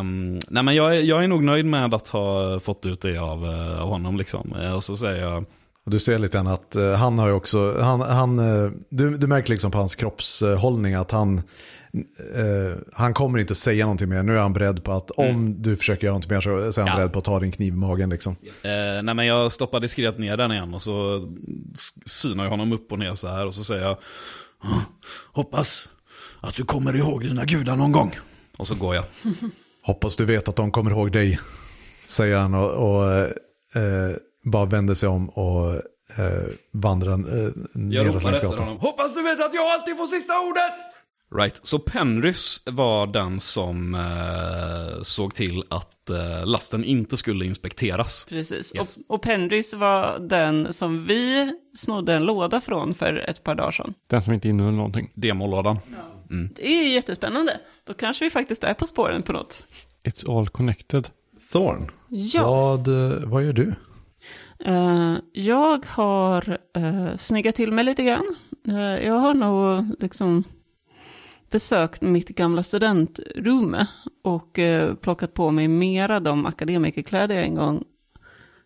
Um, 0.00 0.38
nej 0.48 0.62
men 0.62 0.74
jag 0.74 1.02
jag 1.02 1.24
är 1.24 1.28
nog 1.28 1.42
nöjd 1.42 1.64
med 1.64 1.94
att 1.94 2.08
ha 2.08 2.60
fått 2.60 2.86
ut 2.86 3.00
det 3.00 3.18
av, 3.18 3.44
eh, 3.44 3.82
av 3.82 3.88
honom 3.88 4.16
liksom. 4.16 4.52
Eh, 4.62 4.74
och 4.74 4.84
så 4.84 4.96
säger 4.96 5.22
jag, 5.22 5.44
du 5.84 6.00
ser 6.00 6.18
lite 6.18 6.36
grann 6.36 6.46
att 6.46 6.76
eh, 6.76 6.92
han 6.92 7.18
har 7.18 7.28
ju 7.28 7.32
också, 7.32 7.80
han, 7.80 8.00
han, 8.00 8.38
eh, 8.38 8.70
du, 8.88 9.18
du 9.18 9.26
märker 9.26 9.50
liksom 9.50 9.70
på 9.70 9.78
hans 9.78 9.94
kroppshållning 9.94 10.94
att 10.94 11.10
han, 11.10 11.42
eh, 12.34 12.76
han 12.92 13.14
kommer 13.14 13.38
inte 13.38 13.54
säga 13.54 13.84
någonting 13.84 14.08
mer. 14.08 14.22
Nu 14.22 14.36
är 14.36 14.40
han 14.40 14.52
beredd 14.52 14.84
på 14.84 14.92
att 14.92 15.10
om 15.10 15.62
du 15.62 15.76
försöker 15.76 16.04
göra 16.04 16.12
någonting 16.12 16.32
mer 16.34 16.40
så, 16.40 16.72
så 16.72 16.80
är 16.80 16.84
han 16.84 16.92
Ja. 16.92 16.96
beredd 16.96 17.12
på 17.12 17.18
att 17.18 17.24
ta 17.24 17.40
din 17.40 17.52
kniv 17.52 17.72
i 17.72 17.76
magen 17.76 18.10
liksom. 18.10 18.36
Eh, 18.62 18.70
nej 19.02 19.14
men 19.14 19.26
jag 19.26 19.52
stoppar 19.52 19.80
diskret 19.80 20.18
ner 20.18 20.36
den 20.36 20.52
igen 20.52 20.74
och 20.74 20.82
så 20.82 21.24
synar 22.06 22.44
jag 22.44 22.50
honom 22.50 22.72
upp 22.72 22.92
och 22.92 22.98
ner 22.98 23.14
så 23.14 23.28
här 23.28 23.46
och 23.46 23.54
så 23.54 23.64
säger 23.64 23.82
jag 23.82 23.96
"Ah, 24.62 24.80
Hoppas 25.32 25.88
att 26.40 26.54
du 26.54 26.64
kommer 26.64 26.96
ihåg 26.96 27.22
dina 27.22 27.44
gudar 27.44 27.76
någon 27.76 27.92
gång. 27.92 28.16
Och 28.56 28.66
så 28.68 28.74
går 28.74 28.94
jag. 28.94 29.04
Hoppas 29.82 30.16
du 30.16 30.24
vet 30.24 30.48
att 30.48 30.56
de 30.56 30.70
kommer 30.70 30.90
ihåg 30.90 31.12
dig, 31.12 31.38
säger 32.06 32.36
han 32.36 32.54
och, 32.54 32.70
och 32.70 33.12
eh, 33.80 34.16
bara 34.44 34.64
vänder 34.64 34.94
sig 34.94 35.08
om 35.08 35.28
och 35.28 35.74
eh, 36.16 36.42
vandrar 36.72 37.12
eh, 37.12 37.42
Jag 37.44 37.52
neråt 37.72 38.06
ropar 38.06 38.20
längs 38.22 38.34
efter 38.34 38.46
gatan. 38.48 38.58
honom. 38.64 38.78
Hoppas 38.78 39.14
du 39.14 39.22
vet 39.22 39.44
att 39.44 39.54
jag 39.54 39.66
alltid 39.72 39.96
får 39.96 40.06
sista 40.06 40.32
ordet! 40.40 40.91
Right, 41.36 41.60
så 41.66 41.78
Penrys 41.78 42.62
var 42.66 43.06
den 43.06 43.40
som 43.40 43.94
eh, 43.94 45.02
såg 45.02 45.34
till 45.34 45.62
att 45.70 46.10
eh, 46.10 46.46
lasten 46.46 46.84
inte 46.84 47.16
skulle 47.16 47.44
inspekteras. 47.44 48.26
Precis. 48.28 48.74
Yes. 48.74 48.96
Och, 49.08 49.14
och 49.14 49.22
Pendris 49.22 49.74
var 49.74 50.18
den 50.18 50.72
som 50.72 51.06
vi 51.06 51.52
snodde 51.76 52.14
en 52.14 52.22
låda 52.24 52.60
från 52.60 52.94
för 52.94 53.28
ett 53.30 53.44
par 53.44 53.54
dagar 53.54 53.70
sedan. 53.70 53.94
Den 54.08 54.22
som 54.22 54.34
inte 54.34 54.48
innehöll 54.48 54.74
någonting. 54.74 55.10
Demolådan. 55.14 55.78
Det 56.56 56.66
är 56.66 56.94
jättespännande. 56.94 57.60
Då 57.86 57.94
kanske 57.94 58.24
vi 58.24 58.30
faktiskt 58.30 58.64
är 58.64 58.74
på 58.74 58.86
spåren 58.86 59.22
på 59.22 59.32
något. 59.32 59.64
It's 60.04 60.38
all 60.38 60.48
connected. 60.48 61.08
Thorn, 61.52 61.90
Ja. 62.08 62.46
vad, 62.46 62.88
eh, 62.88 63.18
vad 63.24 63.44
gör 63.44 63.52
du? 63.52 63.74
Eh, 64.64 65.16
jag 65.32 65.86
har 65.86 66.58
uh, 66.78 67.16
snyggat 67.16 67.54
till 67.54 67.72
mig 67.72 67.84
lite 67.84 68.02
grann. 68.02 68.36
Eh, 68.68 69.06
jag 69.06 69.14
har 69.14 69.34
nog 69.34 69.84
liksom 70.00 70.44
besökt 71.52 72.02
mitt 72.02 72.28
gamla 72.28 72.62
studentrum 72.62 73.76
och 74.24 74.58
eh, 74.58 74.94
plockat 74.94 75.34
på 75.34 75.50
mig 75.50 75.68
mera 75.68 76.20
de 76.20 76.46
akademikerkläder 76.46 77.34
jag 77.34 77.44
en 77.44 77.54
gång 77.54 77.84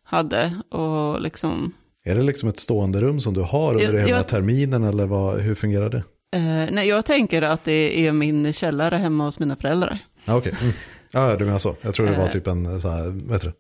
hade. 0.05 0.61
Och 0.71 1.21
liksom, 1.21 1.73
Är 2.05 2.15
det 2.15 2.23
liksom 2.23 2.49
ett 2.49 2.59
stående 2.59 3.01
rum 3.01 3.21
som 3.21 3.35
du 3.35 3.41
har 3.41 3.71
under 3.75 3.85
Jag- 3.85 3.93
hela 3.93 4.09
jag- 4.11 4.29
terminen 4.29 4.85
eller 4.85 5.07
vad, 5.07 5.41
hur 5.41 5.55
fungerar 5.55 5.89
det? 5.91 6.03
eh, 6.37 6.73
nej, 6.73 6.89
jag 6.89 7.05
tänker 7.07 7.43
att 7.43 7.65
det 7.65 8.07
är 8.07 8.13
min 8.13 8.53
källare 8.53 8.97
hemma 8.97 9.25
hos 9.25 9.39
mina 9.39 9.57
föräldrar. 9.57 9.99
Ja, 10.25 10.37
okej. 10.37 10.55
Mm. 10.63 10.73
Ja, 11.11 11.37
du 11.37 11.45
menar 11.45 11.59
så. 11.59 11.77
Jag 11.81 11.95
tror 11.95 12.07
det 12.07 12.17
var 12.17 12.25
Eh. 12.25 12.31
typ 12.31 12.47
en 12.47 12.81
så 12.81 12.89
här, 12.89 13.33
heter 13.33 13.47
det? 13.49 13.53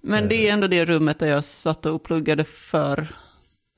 Men 0.00 0.28
det 0.28 0.48
är 0.48 0.52
ändå 0.52 0.66
det 0.66 0.84
rummet 0.84 1.18
där 1.18 1.26
jag 1.26 1.44
satt 1.44 1.86
och 1.86 2.02
pluggade 2.04 2.44
för, 2.44 3.08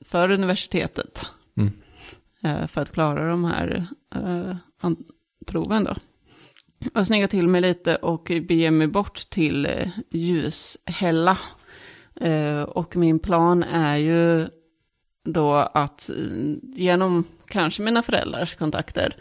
för 0.05 0.31
universitetet. 0.31 1.25
Mm. 1.57 1.71
Eh, 2.43 2.67
för 2.67 2.81
att 2.81 2.91
klara 2.91 3.29
de 3.29 3.45
här 3.45 3.87
eh, 4.15 4.55
an- 4.81 5.03
proven 5.45 5.83
då. 5.83 5.95
Jag 6.93 7.07
snyggar 7.07 7.27
till 7.27 7.47
mig 7.47 7.61
lite 7.61 7.95
och 7.95 8.23
beger 8.23 8.71
mig 8.71 8.87
bort 8.87 9.29
till 9.29 9.65
eh, 9.65 9.89
Ljushälla. 10.09 11.37
Eh, 12.21 12.61
och 12.61 12.95
min 12.95 13.19
plan 13.19 13.63
är 13.63 13.95
ju 13.95 14.47
då 15.23 15.53
att 15.53 16.09
eh, 16.09 16.15
genom 16.63 17.23
kanske 17.47 17.81
mina 17.81 18.03
föräldrars 18.03 18.55
kontakter 18.55 19.15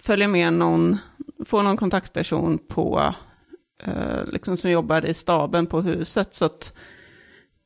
följa 0.00 0.28
med 0.28 0.52
någon, 0.52 0.98
få 1.44 1.62
någon 1.62 1.76
kontaktperson 1.76 2.58
på 2.58 3.14
eh, 3.82 4.24
liksom 4.26 4.56
som 4.56 4.70
jobbar 4.70 5.06
i 5.06 5.14
staben 5.14 5.66
på 5.66 5.80
huset. 5.80 6.34
Så 6.34 6.44
att 6.44 6.78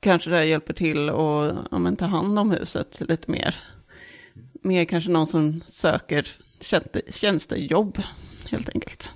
kanske 0.01 0.31
det 0.31 0.45
hjälper 0.45 0.75
till 0.75 1.09
att 1.09 1.55
ja, 1.71 1.79
men, 1.79 1.97
ta 1.97 2.07
hand 2.07 2.39
om 2.39 2.51
huset 2.51 3.01
lite 3.09 3.31
mer. 3.31 3.57
Mer 4.63 4.85
kanske 4.85 5.11
någon 5.11 5.27
som 5.27 5.63
söker 5.67 6.29
tjänste, 6.61 7.03
tjänstejobb 7.11 7.99
helt 8.51 8.69
enkelt. 8.75 9.11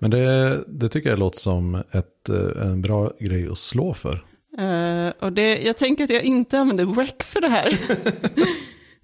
Men 0.00 0.10
det, 0.10 0.58
det 0.66 0.88
tycker 0.88 1.10
jag 1.10 1.18
låter 1.18 1.38
som 1.38 1.74
ett, 1.74 2.28
eh, 2.28 2.62
en 2.66 2.82
bra 2.82 3.10
grej 3.20 3.48
att 3.48 3.58
slå 3.58 3.94
för. 3.94 4.24
Eh, 4.58 5.12
och 5.20 5.32
det, 5.32 5.58
jag 5.58 5.76
tänker 5.76 6.04
att 6.04 6.10
jag 6.10 6.22
inte 6.22 6.58
använder 6.58 6.86
rec 6.86 7.12
för 7.20 7.40
det 7.40 7.48
här. 7.48 7.78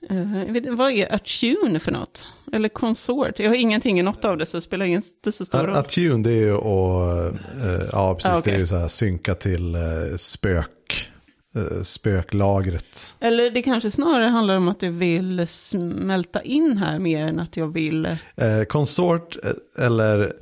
Jag 0.08 0.52
vet, 0.52 0.74
vad 0.74 0.92
är 0.92 1.14
attune 1.14 1.80
för 1.80 1.92
något? 1.92 2.26
Eller 2.52 2.68
consort? 2.68 3.38
Jag 3.38 3.48
har 3.50 3.54
ingenting 3.56 4.00
i 4.00 4.02
något 4.02 4.24
av 4.24 4.36
det 4.38 4.46
så 4.46 4.56
det 4.56 4.60
spelar 4.60 4.86
ingen 4.86 5.02
inte 5.02 5.32
så 5.32 5.44
stor 5.44 5.58
roll. 5.58 5.76
Attune 5.76 6.22
det 6.22 6.30
är 6.30 6.34
ju 6.34 6.54
att, 6.54 7.34
eh, 7.64 7.88
ja 7.92 8.14
precis, 8.14 8.30
Ah, 8.30 8.34
det 8.34 8.40
okej. 8.40 8.54
är 8.54 8.58
ju 8.58 8.66
så 8.66 8.76
här 8.76 8.88
synka 8.88 9.34
till 9.34 9.76
spök, 10.16 11.10
spöklagret. 11.82 13.16
Eller 13.20 13.50
det 13.50 13.62
kanske 13.62 13.90
snarare 13.90 14.28
handlar 14.28 14.56
om 14.56 14.68
att 14.68 14.82
jag 14.82 14.90
vill 14.90 15.46
smälta 15.48 16.42
in 16.42 16.78
här 16.78 16.98
mer 16.98 17.26
än 17.26 17.40
att 17.40 17.56
jag 17.56 17.66
vill... 17.72 18.06
Eh, 18.36 18.62
konsort 18.68 19.36
eh, 19.44 19.84
eller 19.86 20.32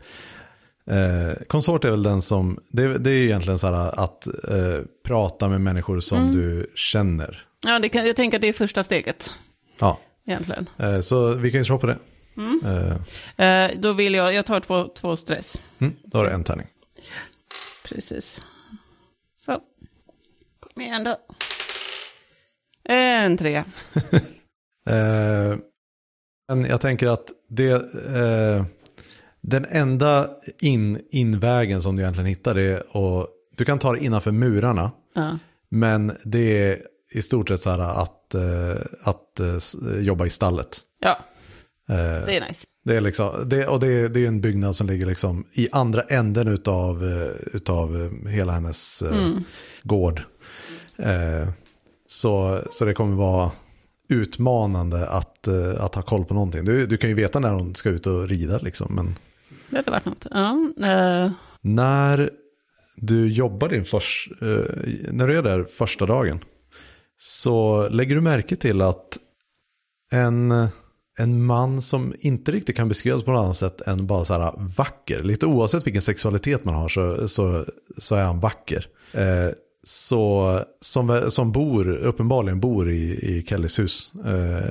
eh, 0.91 1.43
konsort 1.47 1.85
är 1.85 1.91
väl 1.91 2.03
den 2.03 2.23
som, 2.23 2.59
det, 2.69 2.99
det 2.99 3.11
är 3.11 3.15
ju 3.15 3.25
egentligen 3.25 3.59
så 3.59 3.67
här 3.67 4.01
att 4.01 4.27
eh, 4.27 4.85
prata 5.05 5.49
med 5.49 5.61
människor 5.61 6.01
som 6.01 6.19
Mm. 6.19 6.35
du 6.37 6.67
känner. 6.75 7.45
Ja, 7.65 7.79
det 7.79 7.89
kan, 7.89 8.07
jag 8.07 8.17
tänker 8.17 8.39
att 8.39 8.43
det 8.43 8.49
är 8.49 8.53
första 8.53 8.85
steget 8.85 9.31
Ja, 9.79 9.99
egentligen. 10.27 10.67
eh, 10.79 11.01
så 11.01 11.33
vi 11.35 11.51
kan 11.51 11.61
ju 11.61 11.65
slå 11.65 11.79
på 11.79 11.87
det. 11.87 11.99
Mm. 12.37 12.61
Eh, 12.67 12.97
Eh, 13.47 13.71
då 13.81 13.93
vill 13.93 14.15
jag, 14.15 14.35
jag 14.35 14.47
tar 14.47 14.61
två, 14.61 14.89
två 14.89 15.17
stress. 15.17 15.61
mm, 15.79 15.93
då 16.05 16.19
har 16.19 16.25
du 16.25 16.31
en 16.31 16.45
tärning. 16.45 16.67
Precis. 17.85 18.41
Så. 20.75 20.75
Kom 20.75 20.83
igen 20.83 21.05
då. 21.05 21.17
En 22.89 23.37
trea. 23.37 23.65
Eh, 24.87 25.57
men 26.49 26.65
jag 26.65 26.81
tänker 26.81 27.07
att 27.07 27.25
det, 27.49 27.71
eh, 28.17 28.65
den 29.41 29.65
enda 29.71 30.31
in, 30.61 31.01
invägen 31.11 31.83
som 31.83 31.97
du 31.97 32.03
egentligen 32.03 32.27
hittar 32.27 32.59
är 32.59 32.97
och 32.97 33.29
du 33.57 33.65
kan 33.65 33.79
ta 33.79 33.93
det 33.93 34.05
innanför 34.05 34.31
murarna. 34.33 34.91
Ja. 35.15 35.39
Men 35.69 36.17
det 36.25 36.39
är 36.71 36.83
i 37.13 37.23
stort 37.23 37.49
sett 37.49 37.61
så 37.61 37.71
här 37.71 37.79
att, 37.79 38.35
eh, 38.35 38.83
att 39.03 39.41
eh, 39.41 40.01
jobba 40.01 40.27
i 40.27 40.31
stallet. 40.31 40.81
ja, 41.01 41.19
Eh, 41.89 42.27
det 42.27 42.37
är 42.37 42.49
nice. 42.49 42.67
det 42.85 42.97
är 42.97 43.01
liksom, 43.01 43.49
det, 43.49 43.67
och 43.67 43.81
det, 43.81 44.09
det 44.09 44.21
är 44.21 44.29
en 44.29 44.41
byggnad 44.41 44.77
som 44.77 44.87
ligger 44.87 45.07
liksom 45.07 45.45
i 45.53 45.69
andra 45.73 46.03
änden 46.03 46.49
utav, 46.49 47.05
utav 47.53 48.11
hela 48.29 48.53
hennes 48.53 49.03
Mm. 49.03 49.45
gård. 49.83 50.23
Eh, 50.97 51.49
så, 52.07 52.63
så 52.71 52.85
det 52.85 52.95
kommer 52.95 53.17
vara 53.17 53.51
utmanande 54.09 55.09
att, 55.09 55.49
eh, 55.49 55.85
att 55.85 55.95
ha 55.95 56.03
koll 56.03 56.25
på 56.25 56.35
någonting. 56.35 56.65
Du, 56.65 56.87
du 56.87 56.97
kan 56.97 57.11
ju 57.11 57.17
veta 57.17 57.39
när 57.39 57.51
hon 57.51 57.75
ska 57.75 57.89
ut 57.89 58.07
och 58.07 58.29
rida 58.29 58.59
liksom. 58.59 58.95
Men 58.95 59.15
Det 59.71 59.77
hade 59.77 59.91
varit 59.91 60.05
något. 60.05 60.27
Ja, 60.31 60.73
eh, 60.77 61.33
när 61.61 62.31
du 62.97 63.33
jobbar 63.33 63.69
din 63.69 63.85
förs, 63.85 64.29
eh, 64.41 64.93
när 65.13 65.27
du 65.27 65.39
är 65.39 65.43
där 65.43 65.65
första 65.65 66.07
dagen. 66.07 66.39
Så 67.19 67.89
lägger 67.89 68.15
du 68.15 68.21
märke 68.21 68.57
till 68.57 68.83
att 68.83 69.19
en, 70.13 70.69
en 71.19 71.45
man 71.45 71.83
som 71.83 72.15
inte 72.19 72.53
riktigt 72.53 72.77
kan 72.77 72.89
beskrivas 72.89 73.25
på 73.25 73.33
något 73.33 73.45
annat 73.45 73.57
sätt 73.57 73.81
än 73.81 74.07
bara 74.07 74.25
så 74.25 74.35
här 74.35 74.53
vacker. 74.77 75.23
Lite 75.23 75.47
oavsett 75.47 75.87
vilken 75.87 76.03
sexualitet 76.03 76.65
man 76.65 76.75
har 76.75 76.89
så, 76.89 77.29
så, 77.29 77.65
så 77.99 78.15
är 78.15 78.25
han 78.25 78.41
vacker. 78.41 78.87
Eh, 79.13 79.49
så, 79.85 80.59
som, 80.81 81.31
som 81.31 81.53
bor, 81.53 81.89
uppenbarligen 81.89 82.61
bor 82.61 82.91
i, 82.91 83.13
i 83.13 83.45
Kellys 83.49 83.79
hus. 83.79 84.13
Eh, 84.25 84.67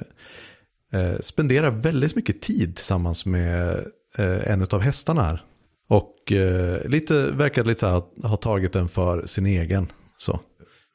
eh, 1.02 1.20
spenderar 1.20 1.72
väldigt 1.72 2.16
mycket 2.16 2.42
tid 2.42 2.76
tillsammans 2.76 3.26
med 3.26 3.70
eh, 4.18 4.52
en 4.52 4.68
av 4.72 4.82
hästarna 4.82 5.24
här. 5.24 5.44
Och 5.88 6.32
eh, 6.32 6.90
lite, 6.90 7.32
verkar 7.32 7.64
lite 7.64 7.80
så 7.80 7.86
här 7.86 7.94
ha, 7.94 8.30
ha 8.30 8.38
tagit 8.38 8.74
den 8.74 8.90
för 8.90 9.26
sin 9.26 9.46
egen. 9.46 9.88
Så. 10.18 10.40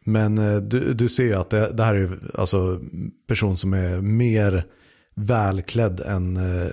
Men 0.05 0.39
eh, 0.39 0.57
du, 0.57 0.95
du 0.95 1.09
ser 1.09 1.25
ju 1.25 1.35
att 1.35 1.51
det, 1.51 1.73
det 1.73 1.85
här 1.85 1.95
är 1.95 2.19
alltså 2.35 2.81
person 3.29 3.57
som 3.57 3.73
är 3.73 4.01
mer 4.01 4.65
välklädd 5.15 6.01
än, 6.01 6.37
eh, 6.37 6.71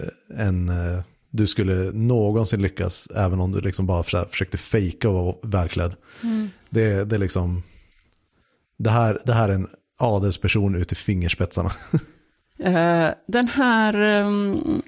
än 0.48 0.70
eh, 0.70 1.00
du 1.34 1.48
skulle 1.48 1.92
någonsin 1.92 2.62
lyckas. 2.62 3.08
Även 3.16 3.40
om 3.40 3.52
du 3.52 3.62
liksom 3.62 3.86
bara 3.86 4.04
för, 4.04 4.26
försökte 4.26 4.58
fejka 4.58 5.10
och 5.10 5.26
vara 5.26 5.36
välklädd. 5.44 5.96
Det, 6.70 7.10
det 7.10 7.16
är 7.16 7.20
liksom, 7.20 7.64
det 8.78 8.90
här, 8.90 9.20
det 9.26 9.34
här 9.34 9.50
är 9.50 9.54
en 9.54 9.68
adelsperson 9.98 10.76
ut 10.76 10.92
i 10.92 10.96
fingerspetsarna. 10.96 11.72
eh, 12.60 13.10
den 13.28 13.48
här 13.48 13.94
ehm, 13.94 14.82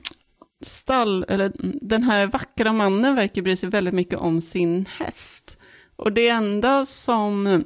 stall, 0.62 1.25
eller 1.27 1.51
den 1.81 2.03
här 2.03 2.27
vackra 2.27 2.73
mannen 2.73 3.15
verkar 3.15 3.41
bry 3.41 3.55
sig 3.55 3.69
väldigt 3.69 3.93
mycket 3.93 4.19
om 4.19 4.41
sin 4.41 4.86
häst. 4.97 5.58
Och 5.95 6.12
det 6.12 6.27
enda 6.27 6.86
som 6.86 7.63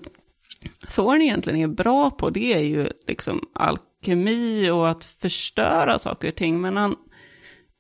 Thorn 0.89 1.21
egentligen 1.21 1.59
är 1.59 1.75
bra 1.75 2.11
på, 2.11 2.29
det 2.29 2.53
är 2.53 2.63
ju 2.63 2.87
liksom 3.07 3.41
alkemi 3.53 4.69
och 4.69 4.89
att 4.89 5.03
förstöra 5.03 5.99
saker 5.99 6.27
och 6.27 6.35
ting. 6.35 6.61
Men 6.61 6.77
han, 6.77 6.95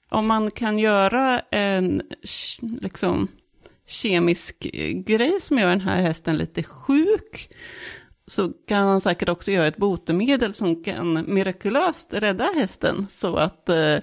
om 0.09 0.27
man 0.27 0.51
kan 0.51 0.79
göra 0.79 1.39
en 1.51 2.01
liksom, 2.81 3.27
kemisk 3.87 4.67
grej 5.05 5.41
som 5.41 5.59
gör 5.59 5.69
den 5.69 5.81
här 5.81 6.01
hästen 6.01 6.37
lite 6.37 6.63
sjuk, 6.63 7.49
så 8.27 8.51
kan 8.67 8.87
han 8.87 9.01
säkert 9.01 9.29
också 9.29 9.51
göra 9.51 9.67
ett 9.67 9.77
botemedel 9.77 10.53
som 10.53 10.83
kan 10.83 11.33
mirakulöst 11.33 12.13
rädda 12.13 12.51
hästen 12.55 13.05
så 13.09 13.35
att 13.35 13.69
eh, 13.69 13.97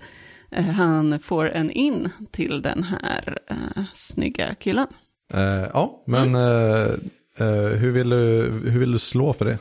han 0.51 1.19
får 1.19 1.51
en 1.51 1.71
in 1.71 2.11
till 2.31 2.63
den 2.63 2.83
här 2.83 3.39
eh, 3.51 3.85
snygga 3.93 4.55
killen. 4.55 4.87
Eh, 5.35 5.71
ja, 5.73 6.03
men 6.07 6.35
eh, 6.35 6.93
eh, 7.39 7.77
hur, 7.79 7.93
vill 7.93 8.09
du, 8.09 8.53
hur 8.65 8.81
vill 8.81 8.93
du 8.93 8.99
slå 8.99 9.33
för 9.33 9.45
det? 9.45 9.59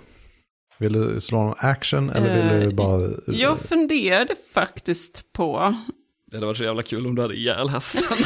Vill 0.78 0.94
du 0.94 1.22
slå 1.22 1.44
någon 1.44 1.56
action 1.58 2.10
eller 2.10 2.36
vill 2.36 2.60
du 2.60 2.66
Eh, 2.66 2.72
bara... 2.72 3.02
Jag 3.28 3.60
funderade 3.60 4.36
faktiskt 4.54 5.34
på 5.34 5.76
Det 6.32 6.38
hade 6.38 6.46
varit 6.46 6.58
så 6.58 6.64
jävla 6.64 6.82
kul 6.82 7.06
om 7.08 7.16
du 7.16 7.22
hade 7.22 7.36
ihjäl 7.36 7.70
hästen. 7.70 8.02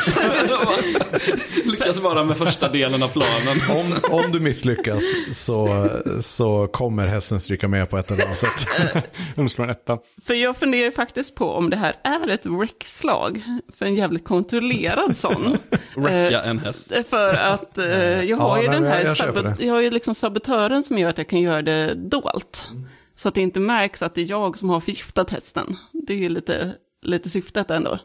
Lyckas 1.65 2.01
bara 2.01 2.23
med 2.23 2.37
första 2.37 2.69
delen 2.69 3.03
av 3.03 3.07
planen. 3.07 3.57
Om, 3.69 4.15
om 4.25 4.31
du 4.31 4.39
misslyckas 4.39 5.03
så, 5.31 5.87
så 6.21 6.67
kommer 6.67 7.07
hästen 7.07 7.39
stryka 7.39 7.67
med 7.67 7.89
på 7.89 7.97
ett 7.97 8.11
eller 8.11 8.25
annat 8.25 8.37
sätt. 8.37 8.67
De 9.35 9.49
slår 9.49 9.65
en 9.65 9.71
etta. 9.71 9.97
För 10.25 10.33
jag 10.33 10.57
funderar 10.57 10.91
faktiskt 10.91 11.35
på 11.35 11.51
om 11.51 11.69
det 11.69 11.77
här 11.77 11.95
är 12.03 12.27
ett 12.29 12.45
räckslag. 12.45 13.43
För 13.77 13.85
en 13.85 13.95
jävligt 13.95 14.25
kontrollerad 14.25 15.17
sån. 15.17 15.57
Räcka 15.95 16.41
en 16.43 16.59
häst. 16.59 16.91
Eh, 16.91 17.03
För 17.09 17.35
att 17.35 17.77
eh, 17.77 17.87
jag 18.23 18.37
har 18.37 18.57
Ja, 18.57 18.63
ju 18.63 18.69
nej, 18.69 18.79
den 18.79 18.91
här 18.91 19.05
jag- 19.05 19.35
jag 19.45 19.61
jag 19.61 19.73
har 19.73 19.81
ju 19.81 19.91
liksom 19.91 20.15
sabotören 20.15 20.83
som 20.83 20.97
gör 20.97 21.09
att 21.09 21.17
jag 21.17 21.29
kan 21.29 21.39
göra 21.41 21.61
det 21.61 21.93
dolt. 21.95 22.67
Så 23.15 23.27
att 23.29 23.35
det 23.35 23.41
inte 23.41 23.59
märks 23.59 24.01
att 24.01 24.15
det 24.15 24.21
är 24.21 24.29
jag 24.29 24.57
som 24.57 24.69
har 24.69 24.79
förgiftat 24.79 25.29
hästen. 25.29 25.77
Det 26.07 26.13
är 26.13 26.17
ju 26.17 26.29
lite, 26.29 26.73
lite 27.01 27.29
syftet 27.29 27.71
ändå. 27.71 27.99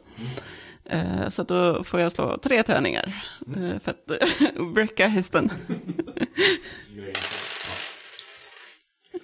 Eh, 0.84 1.28
så 1.28 1.42
då 1.42 1.84
får 1.84 2.00
jag 2.00 2.12
slå 2.12 2.38
tre 2.38 2.62
tärningar 2.62 3.14
eh, 3.56 3.78
för 3.78 3.90
att 3.90 4.10
wrecka 4.74 5.06
hästen. 5.06 5.50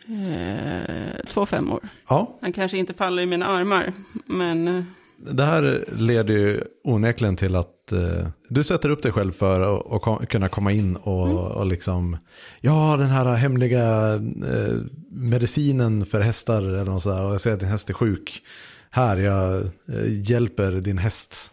eh, 0.08 1.24
två 1.32 1.46
femmor. 1.46 1.88
Ja, 2.08 2.38
Han 2.42 2.52
kanske 2.52 2.78
inte 2.78 2.94
faller 2.94 3.22
i 3.22 3.26
mina 3.26 3.46
armar, 3.46 3.92
men 4.26 4.68
eh, 4.68 4.84
det 5.32 5.42
här 5.44 5.84
leder 5.96 6.34
ju 6.34 6.60
onekligen 6.84 7.36
till 7.36 7.56
att 7.56 7.92
eh, 7.92 8.28
du 8.48 8.64
sätter 8.64 8.88
upp 8.90 9.02
dig 9.02 9.12
själv 9.12 9.32
för 9.32 9.78
att 9.96 10.02
kom, 10.02 10.26
kunna 10.26 10.48
komma 10.48 10.72
in 10.72 10.96
och, 10.96 11.50
och 11.50 11.66
liksom, 11.66 12.16
ja 12.60 12.96
den 12.96 13.08
här 13.08 13.34
hemliga 13.34 14.14
eh, 14.14 14.76
medicinen 15.10 16.06
för 16.06 16.20
hästar 16.20 16.62
eller 16.62 16.84
något 16.84 17.02
sådär, 17.02 17.24
och 17.24 17.32
jag 17.32 17.40
ser 17.40 17.52
att 17.52 17.60
din 17.60 17.68
häst 17.68 17.90
är 17.90 17.94
sjuk. 17.94 18.42
Här, 18.90 19.16
jag 19.16 19.62
eh, 19.88 20.30
hjälper 20.30 20.72
din 20.72 20.98
häst. 20.98 21.50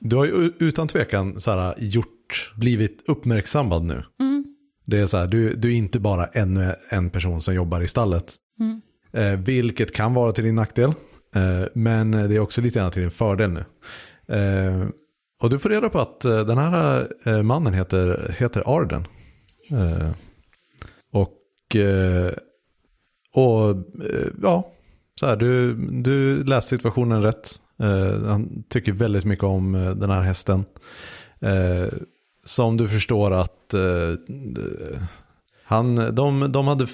Du 0.00 0.16
har 0.16 0.24
ju 0.24 0.52
utan 0.58 0.88
tvekan 0.88 1.40
så 1.40 1.50
här, 1.50 1.74
gjort, 1.78 2.52
blivit 2.56 3.04
uppmärksammad 3.06 3.84
nu. 3.84 4.02
Det 4.84 4.98
är 4.98 5.06
så 5.06 5.16
här, 5.16 5.26
du, 5.26 5.54
du 5.54 5.68
är 5.68 5.76
inte 5.76 6.00
bara 6.00 6.26
ännu 6.26 6.74
en 6.88 7.10
person 7.10 7.42
som 7.42 7.54
jobbar 7.54 7.80
i 7.80 7.88
stallet. 7.88 8.36
Eh, 9.12 9.38
vilket 9.38 9.94
kan 9.94 10.14
vara 10.14 10.32
till 10.32 10.44
din 10.44 10.54
nackdel. 10.54 10.92
Eh, 11.34 11.64
men 11.74 12.10
det 12.10 12.34
är 12.36 12.38
också 12.38 12.60
lite 12.60 12.78
grann 12.78 12.90
till 12.90 13.02
din 13.02 13.10
fördel 13.10 13.50
nu. 13.50 13.64
Eh, 14.36 14.88
och 15.40 15.50
du 15.50 15.58
får 15.58 15.68
reda 15.68 15.88
på 15.88 15.98
att 16.00 16.24
eh, 16.24 16.40
den 16.40 16.58
här 16.58 17.08
eh, 17.24 17.42
mannen 17.42 17.74
heter, 17.74 18.34
heter 18.38 18.62
Arden. 18.66 19.06
Och 21.12 21.34
och 23.32 23.76
ja, 24.42 24.72
så 25.18 25.26
här, 25.26 25.36
du, 25.36 25.74
du 26.02 26.44
läser 26.44 26.76
situationen 26.76 27.22
rätt. 27.22 27.50
Eh, 27.80 28.22
han 28.26 28.64
tycker 28.68 28.92
väldigt 28.92 29.24
mycket 29.24 29.44
om 29.44 29.74
eh, 29.74 29.90
den 29.90 30.10
här 30.10 30.22
hästen. 30.22 30.64
Eh, 31.40 31.98
som 32.44 32.76
du 32.76 32.88
förstår 32.88 33.30
att 33.30 33.74
eh, 33.74 33.80
han, 35.64 36.14
de, 36.14 36.52
de 36.52 36.68
hade, 36.68 36.86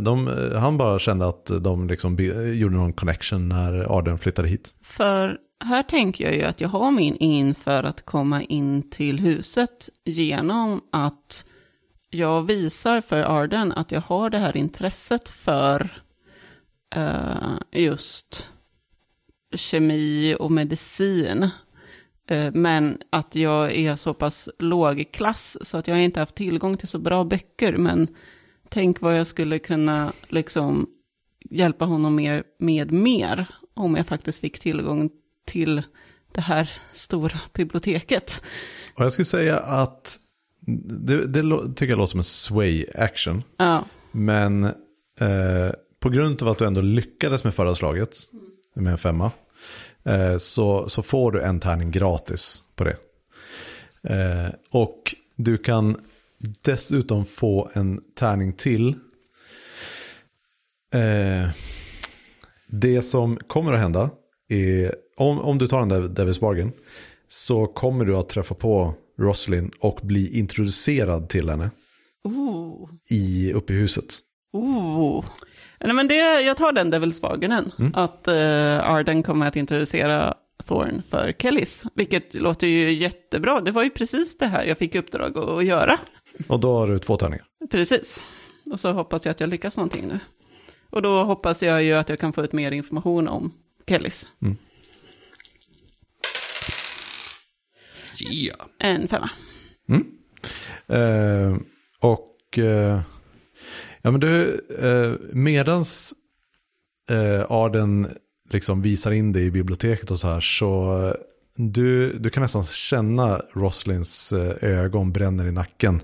de, 0.00 0.30
han 0.56 0.78
bara 0.78 0.98
kände 0.98 1.26
att 1.26 1.50
de 1.60 1.88
liksom 1.88 2.16
gjorde 2.54 2.76
någon 2.76 2.92
connection 2.92 3.48
när 3.48 3.98
Arden 3.98 4.18
flyttade 4.18 4.48
hit. 4.48 4.74
För 4.82 5.38
här 5.64 5.82
tänker 5.82 6.24
jag 6.24 6.34
ju 6.34 6.42
att 6.42 6.60
jag 6.60 6.68
har 6.68 6.90
min 6.90 7.16
in 7.16 7.54
för 7.54 7.82
att 7.82 8.04
komma 8.06 8.42
in 8.42 8.90
till 8.90 9.20
huset 9.20 9.88
genom 10.04 10.80
att 10.92 11.44
jag 12.10 12.42
visar 12.42 13.00
för 13.00 13.42
Arden 13.42 13.72
att 13.72 13.92
jag 13.92 14.00
har 14.00 14.30
det 14.30 14.38
här 14.38 14.56
intresset 14.56 15.28
för 15.28 16.02
eh, 16.96 17.58
just 17.72 18.46
kemi 19.54 20.36
och 20.38 20.52
medicin. 20.52 21.50
Eh, 22.26 22.52
men 22.54 22.98
att 23.10 23.34
jag 23.34 23.72
är 23.72 23.96
så 23.96 24.14
pass 24.14 24.48
låg 24.58 25.04
klass 25.12 25.58
så 25.62 25.78
att 25.78 25.88
jag 25.88 26.00
inte 26.02 26.20
haft 26.20 26.34
tillgång 26.34 26.76
till 26.76 26.88
så 26.88 26.98
bra 26.98 27.24
böcker. 27.24 27.76
Men 27.76 28.08
tänk 28.68 29.00
vad 29.00 29.18
jag 29.18 29.26
skulle 29.26 29.58
kunna 29.58 30.12
liksom 30.28 30.86
hjälpa 31.50 31.84
honom 31.84 32.14
mer, 32.14 32.44
med 32.58 32.92
mer 32.92 33.46
om 33.74 33.96
jag 33.96 34.06
faktiskt 34.06 34.40
fick 34.40 34.58
tillgång 34.58 35.10
till 35.46 35.82
det 36.32 36.40
här 36.40 36.70
stora 36.92 37.40
biblioteket. 37.52 38.42
Och 38.94 39.04
jag 39.04 39.12
skulle 39.12 39.24
säga 39.24 39.58
att 39.58 40.18
det, 40.66 41.26
det 41.26 41.42
tycker 41.76 41.92
jag 41.92 41.98
låter 41.98 42.10
som 42.10 42.20
en 42.20 42.24
sway 42.24 42.86
action. 42.94 43.42
Ja, 43.56 43.84
Men 44.12 44.64
eh, 45.20 45.70
på 46.02 46.10
grund 46.10 46.42
av 46.42 46.48
att 46.48 46.58
du 46.58 46.66
ändå 46.66 46.80
lyckades 46.80 47.44
med 47.44 47.54
förra 47.54 47.74
slaget, 47.74 48.16
med 48.74 48.92
en 48.92 48.98
femma, 48.98 49.30
eh, 50.04 50.38
så, 50.38 50.88
så 50.88 51.02
får 51.02 51.32
du 51.32 51.42
en 51.42 51.60
tärning 51.60 51.90
gratis 51.90 52.62
på 52.76 52.84
det. 52.84 52.96
Eh, 54.08 54.50
och 54.70 55.14
du 55.36 55.58
kan 55.58 55.96
dessutom 56.62 57.26
få 57.26 57.70
en 57.72 58.00
tärning 58.14 58.52
till. 58.52 58.88
Eh, 60.94 61.50
det 62.68 63.02
som 63.02 63.36
kommer 63.36 63.72
att 63.72 63.80
hända 63.80 64.10
är, 64.48 64.94
om, 65.16 65.40
om 65.40 65.58
du 65.58 65.66
tar 65.66 65.80
den 65.80 65.88
där 65.88 66.02
Devil's 66.02 66.40
Bargain, 66.40 66.72
så 67.28 67.66
kommer 67.66 68.04
du 68.04 68.16
att 68.16 68.28
träffa 68.28 68.54
på 68.54 68.94
Roslyn 69.18 69.70
och 69.80 70.00
bli 70.02 70.38
introducerad 70.38 71.28
till 71.28 71.48
henne 71.48 71.70
oh, 72.24 72.90
i, 73.10 73.52
uppe 73.52 73.72
i 73.72 73.76
huset. 73.76 74.18
oh. 74.52 75.24
Nej, 75.84 75.94
men 75.94 76.08
det, 76.08 76.40
jag 76.40 76.56
tar 76.56 76.72
den 76.72 76.94
Devil's 76.94 77.20
Bargainen, 77.20 77.72
att 77.94 78.28
uh, 78.28 78.90
Arden 78.90 79.22
kommer 79.22 79.46
att 79.46 79.56
introducera 79.56 80.34
Thorn 80.68 81.02
för 81.10 81.32
Kellys, 81.38 81.84
vilket 81.94 82.34
låter 82.34 82.66
ju 82.66 82.92
jättebra. 82.92 83.60
Det 83.60 83.70
var 83.70 83.82
ju 83.82 83.90
precis 83.90 84.38
det 84.38 84.46
här 84.46 84.64
jag 84.64 84.78
fick 84.78 84.94
uppdrag 84.94 85.38
att, 85.38 85.48
att 85.48 85.64
göra. 85.64 85.98
Och 86.48 86.60
då 86.60 86.78
har 86.78 86.86
du 86.86 86.98
två 86.98 87.16
tärningar. 87.16 87.44
Precis. 87.70 88.22
Och 88.72 88.80
så 88.80 88.92
hoppas 88.92 89.24
jag 89.24 89.30
att 89.30 89.40
jag 89.40 89.48
lyckas 89.48 89.76
någonting 89.76 90.08
nu. 90.08 90.18
Och 90.90 91.02
då 91.02 91.24
hoppas 91.24 91.62
jag 91.62 91.82
ju 91.82 91.92
att 91.92 92.08
jag 92.08 92.18
kan 92.18 92.32
få 92.32 92.44
ut 92.44 92.52
mer 92.52 92.70
information 92.70 93.28
om 93.28 93.52
Kellys. 93.88 94.28
Yeah. 98.32 98.60
En 98.78 99.08
femma. 99.08 99.30
Eh, 100.86 101.56
och 102.00 102.58
eh, 102.58 103.00
ja, 104.02 104.10
men 104.10 104.20
du, 104.20 104.60
eh, 104.78 105.12
medans 105.32 106.14
eh, 107.10 107.46
Arden 107.48 108.08
liksom 108.50 108.82
visar 108.82 109.10
in 109.12 109.32
dig 109.32 109.44
i 109.44 109.50
biblioteket 109.50 110.10
och 110.10 110.20
så 110.20 110.28
här 110.28 110.40
så 110.40 111.00
eh, 111.06 111.14
du, 111.56 112.12
du 112.12 112.30
kan 112.30 112.42
nästan 112.42 112.64
känna 112.64 113.42
Roslins 113.52 114.32
eh, 114.32 114.70
ögon 114.70 115.12
bränner 115.12 115.46
i 115.46 115.52
nacken. 115.52 116.00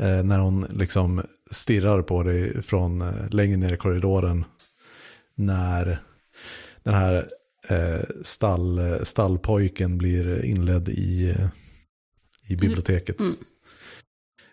Eh, 0.00 0.24
när 0.24 0.38
hon 0.38 0.66
liksom 0.70 1.22
stirrar 1.50 2.02
på 2.02 2.22
dig 2.22 2.62
från 2.62 3.00
eh, 3.00 3.28
längre 3.30 3.56
ner 3.56 3.72
i 3.72 3.76
korridoren. 3.76 4.44
När 5.34 6.02
den 6.82 6.94
här 6.94 7.30
eh, 7.68 8.00
stall, 8.22 8.80
stallpojken 9.02 9.98
blir 9.98 10.44
inledd 10.44 10.88
i, 10.88 11.36
i 12.48 12.56
biblioteket. 12.56 13.16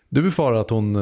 Du 0.10 0.22
befarar 0.22 0.58
att 0.58 0.70
hon 0.70 0.96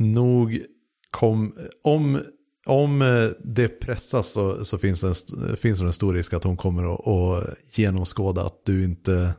nog 0.00 0.62
kom, 1.10 1.54
om, 1.82 2.20
om 2.66 3.02
eh, 3.02 3.28
det 3.44 3.68
pressas 3.68 4.32
så, 4.32 4.64
så 4.64 4.78
finns, 4.78 5.00
det 5.00 5.08
en, 5.08 5.56
finns 5.56 5.78
det 5.78 5.86
en 5.86 5.92
stor 5.92 6.14
risk 6.14 6.32
att 6.32 6.44
hon 6.44 6.56
kommer 6.56 6.94
att, 6.94 7.06
att 7.06 7.78
genomskåda 7.78 8.42
att 8.42 8.64
du 8.64 8.84
inte 8.84 9.34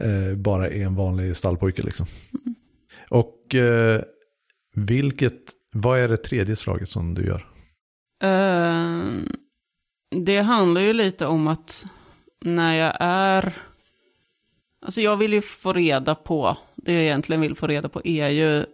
eh, 0.00 0.36
bara 0.36 0.68
är 0.68 0.84
en 0.84 0.94
vanlig 0.94 1.36
stallpojke 1.36 1.82
liksom. 1.82 2.06
Och 3.10 3.54
eh, 3.54 4.00
vilket, 4.74 5.42
vad 5.72 5.98
är 5.98 6.08
det 6.08 6.16
tredje 6.16 6.56
slaget 6.56 6.88
som 6.88 7.14
du 7.14 7.26
gör? 7.26 7.46
Eh, 8.22 9.04
det 10.10 10.38
handlar 10.38 10.80
ju 10.80 10.92
lite 10.92 11.26
om 11.26 11.48
att 11.48 11.86
när 12.40 12.74
jag 12.74 12.96
är... 13.00 13.56
Alltså 14.80 15.00
jag 15.00 15.16
vill 15.16 15.32
ju 15.32 15.42
få 15.42 15.72
reda 15.72 16.14
på, 16.14 16.56
det 16.74 16.92
jag 16.92 17.02
egentligen 17.02 17.40
vill 17.40 17.54
få 17.54 17.66
reda 17.66 17.88
på 17.88 18.00
är 18.04 18.28
ju 18.28 18.66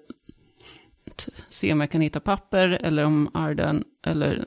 se 1.52 1.72
om 1.72 1.80
jag 1.80 1.90
kan 1.90 2.00
hitta 2.00 2.20
papper 2.20 2.68
eller 2.82 3.04
om 3.04 3.30
Arden, 3.34 3.84
eller 4.06 4.44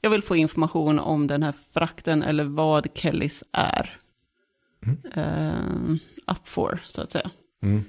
jag 0.00 0.10
vill 0.10 0.22
få 0.22 0.36
information 0.36 0.98
om 0.98 1.26
den 1.26 1.42
här 1.42 1.54
frakten 1.74 2.22
eller 2.22 2.44
vad 2.44 2.86
Kellys 2.94 3.44
är. 3.52 3.98
Uh, 5.16 5.92
up 6.26 6.48
for, 6.48 6.80
så 6.88 7.02
att 7.02 7.12
säga. 7.12 7.30
Mm. 7.62 7.82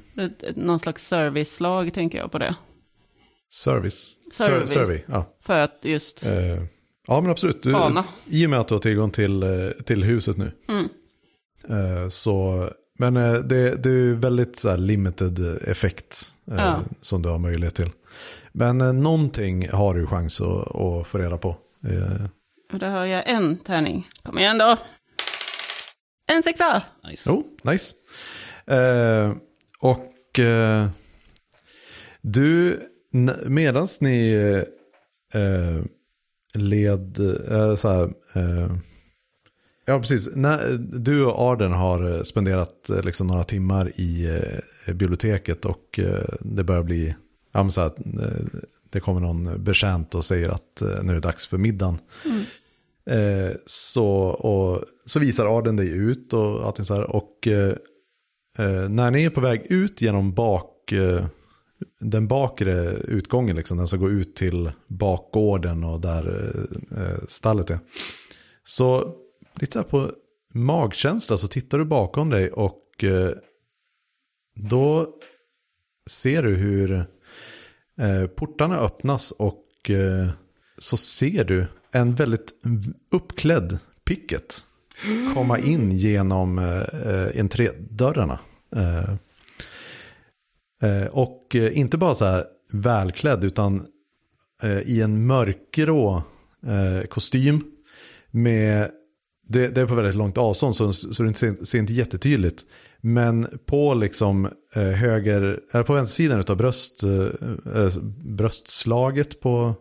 Någon 0.55 0.79
slags 0.79 1.07
servicelag 1.07 1.93
tänker 1.93 2.17
jag 2.17 2.31
på 2.31 2.37
det. 2.37 2.55
Service? 3.49 4.15
Survey. 4.31 4.59
Sur- 4.59 4.65
survey, 4.65 5.01
ja. 5.05 5.25
För 5.41 5.59
att 5.59 5.79
just, 5.81 6.25
Eh, 6.25 6.63
ja 7.07 7.21
men 7.21 7.31
absolut. 7.31 7.63
Du, 7.63 7.69
Spana. 7.69 8.05
I 8.25 8.45
och 8.45 8.49
med 8.49 8.59
att 8.59 8.67
du 8.67 8.73
har 8.75 8.79
tillgång 8.81 9.11
till, 9.11 9.43
eh, 9.43 9.69
till 9.85 10.03
huset 10.03 10.37
nu. 10.37 10.51
Mm. 10.67 10.89
Eh, 11.69 12.07
så, 12.09 12.69
men 12.99 13.13
det, 13.13 13.83
det 13.83 13.89
är 13.89 14.13
väldigt 14.13 14.55
så 14.59 14.75
limited 14.75 15.39
effekt 15.67 16.33
eh, 16.51 16.55
Ja. 16.57 16.79
som 17.01 17.21
du 17.21 17.29
har 17.29 17.39
möjlighet 17.39 17.75
till. 17.75 17.89
Men 18.51 18.81
eh, 18.81 18.93
någonting 18.93 19.69
har 19.69 19.93
du 19.93 20.07
chans 20.07 20.41
att, 20.41 20.75
att 20.75 21.07
få 21.07 21.17
reda 21.17 21.37
på. 21.37 21.49
Eh, 21.87 22.25
och 22.73 22.79
där 22.79 22.89
har 22.89 23.05
jag 23.05 23.29
en 23.29 23.57
tärning. 23.57 24.07
Kom 24.23 24.37
igen 24.37 24.57
då. 24.57 24.77
En 26.27 26.43
sektor! 26.43 26.81
Nice. 27.09 27.29
Jo, 27.29 27.43
nice. 27.63 27.95
Eh, 28.65 29.33
och 29.79 30.39
eh, 30.39 30.87
du, 32.21 32.79
medan 33.45 33.87
ni 34.01 34.33
eh, 35.33 35.83
led, 36.53 37.19
eh, 37.51 37.75
så 37.75 37.89
här, 37.89 38.03
eh, 38.33 38.71
ja 39.85 39.99
precis, 39.99 40.29
när, 40.35 40.77
du 40.79 41.25
och 41.25 41.51
Arden 41.51 41.71
har 41.71 42.23
spenderat 42.23 42.89
liksom 43.03 43.27
några 43.27 43.43
timmar 43.43 43.89
i 43.99 44.41
biblioteket 44.87 45.65
och 45.65 45.99
det 46.39 46.63
börjar 46.63 46.83
bli, 46.83 47.15
ja 47.59 47.63
men 47.63 47.71
så 47.71 47.81
här, 47.81 47.91
eh, 48.21 48.59
det 48.89 48.99
kommer 48.99 49.21
någon 49.21 49.63
betjänt 49.63 50.15
och 50.15 50.25
säger 50.25 50.49
att 50.49 50.81
eh, 50.81 51.03
nu 51.03 51.09
är 51.09 51.13
det 51.13 51.19
dags 51.19 51.47
för 51.47 51.57
middagen. 51.57 51.97
Eh, 53.05 53.55
så, 53.65 54.07
och, 54.23 54.83
så 55.05 55.19
visar 55.19 55.57
Arden 55.57 55.75
dig 55.75 55.89
ut 55.89 56.33
och 56.33 56.65
allting 56.65 56.85
så 56.85 56.93
här. 56.95 57.15
Och 57.15 57.47
eh, 57.47 57.73
eh, 58.57 58.89
när 58.89 59.11
ni 59.11 59.23
är 59.23 59.29
på 59.29 59.41
väg 59.41 59.65
ut 59.69 60.01
genom 60.01 60.33
bak, 60.33 60.91
eh, 60.91 61.25
den 61.99 62.27
bakre 62.27 62.93
utgången, 62.93 63.55
liksom, 63.55 63.77
den 63.77 63.87
som 63.87 63.99
går 63.99 64.11
ut 64.11 64.35
till 64.35 64.71
bakgården 64.87 65.83
och 65.83 66.01
där 66.01 66.53
eh, 66.97 67.25
stallet 67.27 67.69
är. 67.69 67.79
Så 68.63 69.15
lite 69.59 69.73
så 69.73 69.79
här 69.79 69.85
på 69.85 70.11
magkänsla 70.53 71.37
så 71.37 71.47
tittar 71.47 71.77
du 71.77 71.85
bakom 71.85 72.29
dig 72.29 72.49
och 72.49 73.03
eh, 73.03 73.29
då 74.55 75.07
ser 76.09 76.43
du 76.43 76.55
hur 76.55 77.05
Eh, 77.99 78.27
portarna 78.27 78.77
öppnas 78.77 79.31
och 79.31 79.89
eh, 79.89 80.29
så 80.77 80.97
ser 80.97 81.43
du 81.43 81.67
en 81.91 82.15
väldigt 82.15 82.53
uppklädd 83.11 83.77
picket 84.05 84.63
komma 85.33 85.59
in 85.59 85.91
genom 85.91 86.59
eh, 86.59 87.11
eh 87.11 87.39
entrédörrarna. 87.39 88.39
Eh, 88.75 89.13
eh, 90.89 91.07
och 91.07 91.55
eh, 91.55 91.77
inte 91.77 91.97
bara 91.97 92.15
så 92.15 92.25
här 92.25 92.45
välklädd 92.71 93.43
utan 93.43 93.85
eh, 94.63 94.79
i 94.79 95.01
en 95.01 95.25
mörkgrå 95.25 96.23
eh, 96.67 97.07
kostym 97.07 97.63
med, 98.31 98.91
det, 99.47 99.67
det 99.67 99.81
är 99.81 99.85
på 99.85 99.95
väldigt 99.95 100.15
långt 100.15 100.37
avstånd 100.37 100.75
så, 100.75 100.93
så 100.93 101.23
det 101.23 101.33
ser, 101.33 101.65
ser 101.65 101.79
inte 101.79 101.93
jättetydligt. 101.93 102.65
Men 103.01 103.59
på 103.65 103.93
liksom 103.93 104.45
eh, 104.75 104.83
höger, 104.83 105.59
eller 105.71 105.83
på 105.83 105.93
vänstersidan 105.93 106.43
av 106.49 106.57
bröst, 106.57 107.03
eh, 107.03 107.89
bröstslaget 108.37 109.39
på, 109.39 109.75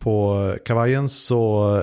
på 0.00 0.54
kavajen 0.64 1.08
så, 1.08 1.82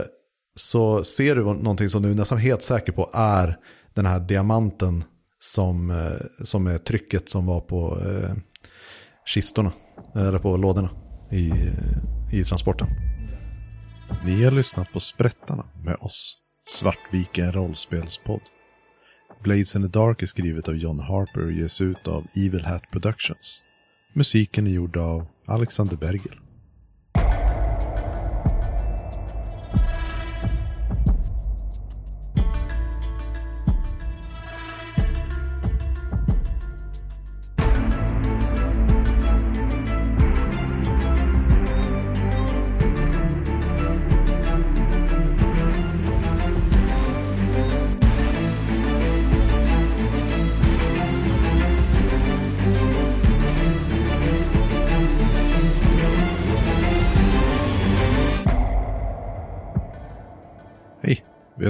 så 0.55 1.03
ser 1.03 1.36
du 1.36 1.43
någonting 1.43 1.89
som 1.89 2.01
du 2.01 2.11
är 2.11 2.15
nästan 2.15 2.38
helt 2.38 2.61
säker 2.61 2.91
på 2.91 3.09
är 3.13 3.57
den 3.93 4.05
här 4.05 4.19
diamanten 4.19 5.03
som, 5.39 6.07
som 6.43 6.67
är 6.67 6.77
trycket 6.77 7.29
som 7.29 7.45
var 7.45 7.61
på 7.61 7.97
kistorna, 9.25 9.71
eller 10.15 10.39
på 10.39 10.57
lådorna 10.57 10.89
i, 11.31 11.51
i 12.31 12.43
transporten. 12.43 12.88
Ni 14.25 14.43
har 14.43 14.51
lyssnat 14.51 14.91
på 14.93 14.99
Sprättarna 14.99 15.65
med 15.84 15.95
oss, 15.99 16.38
Svartviken 16.69 17.51
rollspelspodd. 17.51 18.41
Blades 19.43 19.75
in 19.75 19.81
the 19.81 19.99
Dark 19.99 20.21
är 20.21 20.25
skrivet 20.25 20.69
av 20.69 20.75
John 20.75 20.99
Harper 20.99 21.45
och 21.45 21.51
ges 21.51 21.81
ut 21.81 22.07
av 22.07 22.27
Evil 22.33 22.65
Hat 22.65 22.91
Productions. 22.91 23.63
Musiken 24.13 24.67
är 24.67 24.71
gjord 24.71 24.97
av 24.97 25.25
Alexander 25.45 25.97
Bergel. 25.97 26.42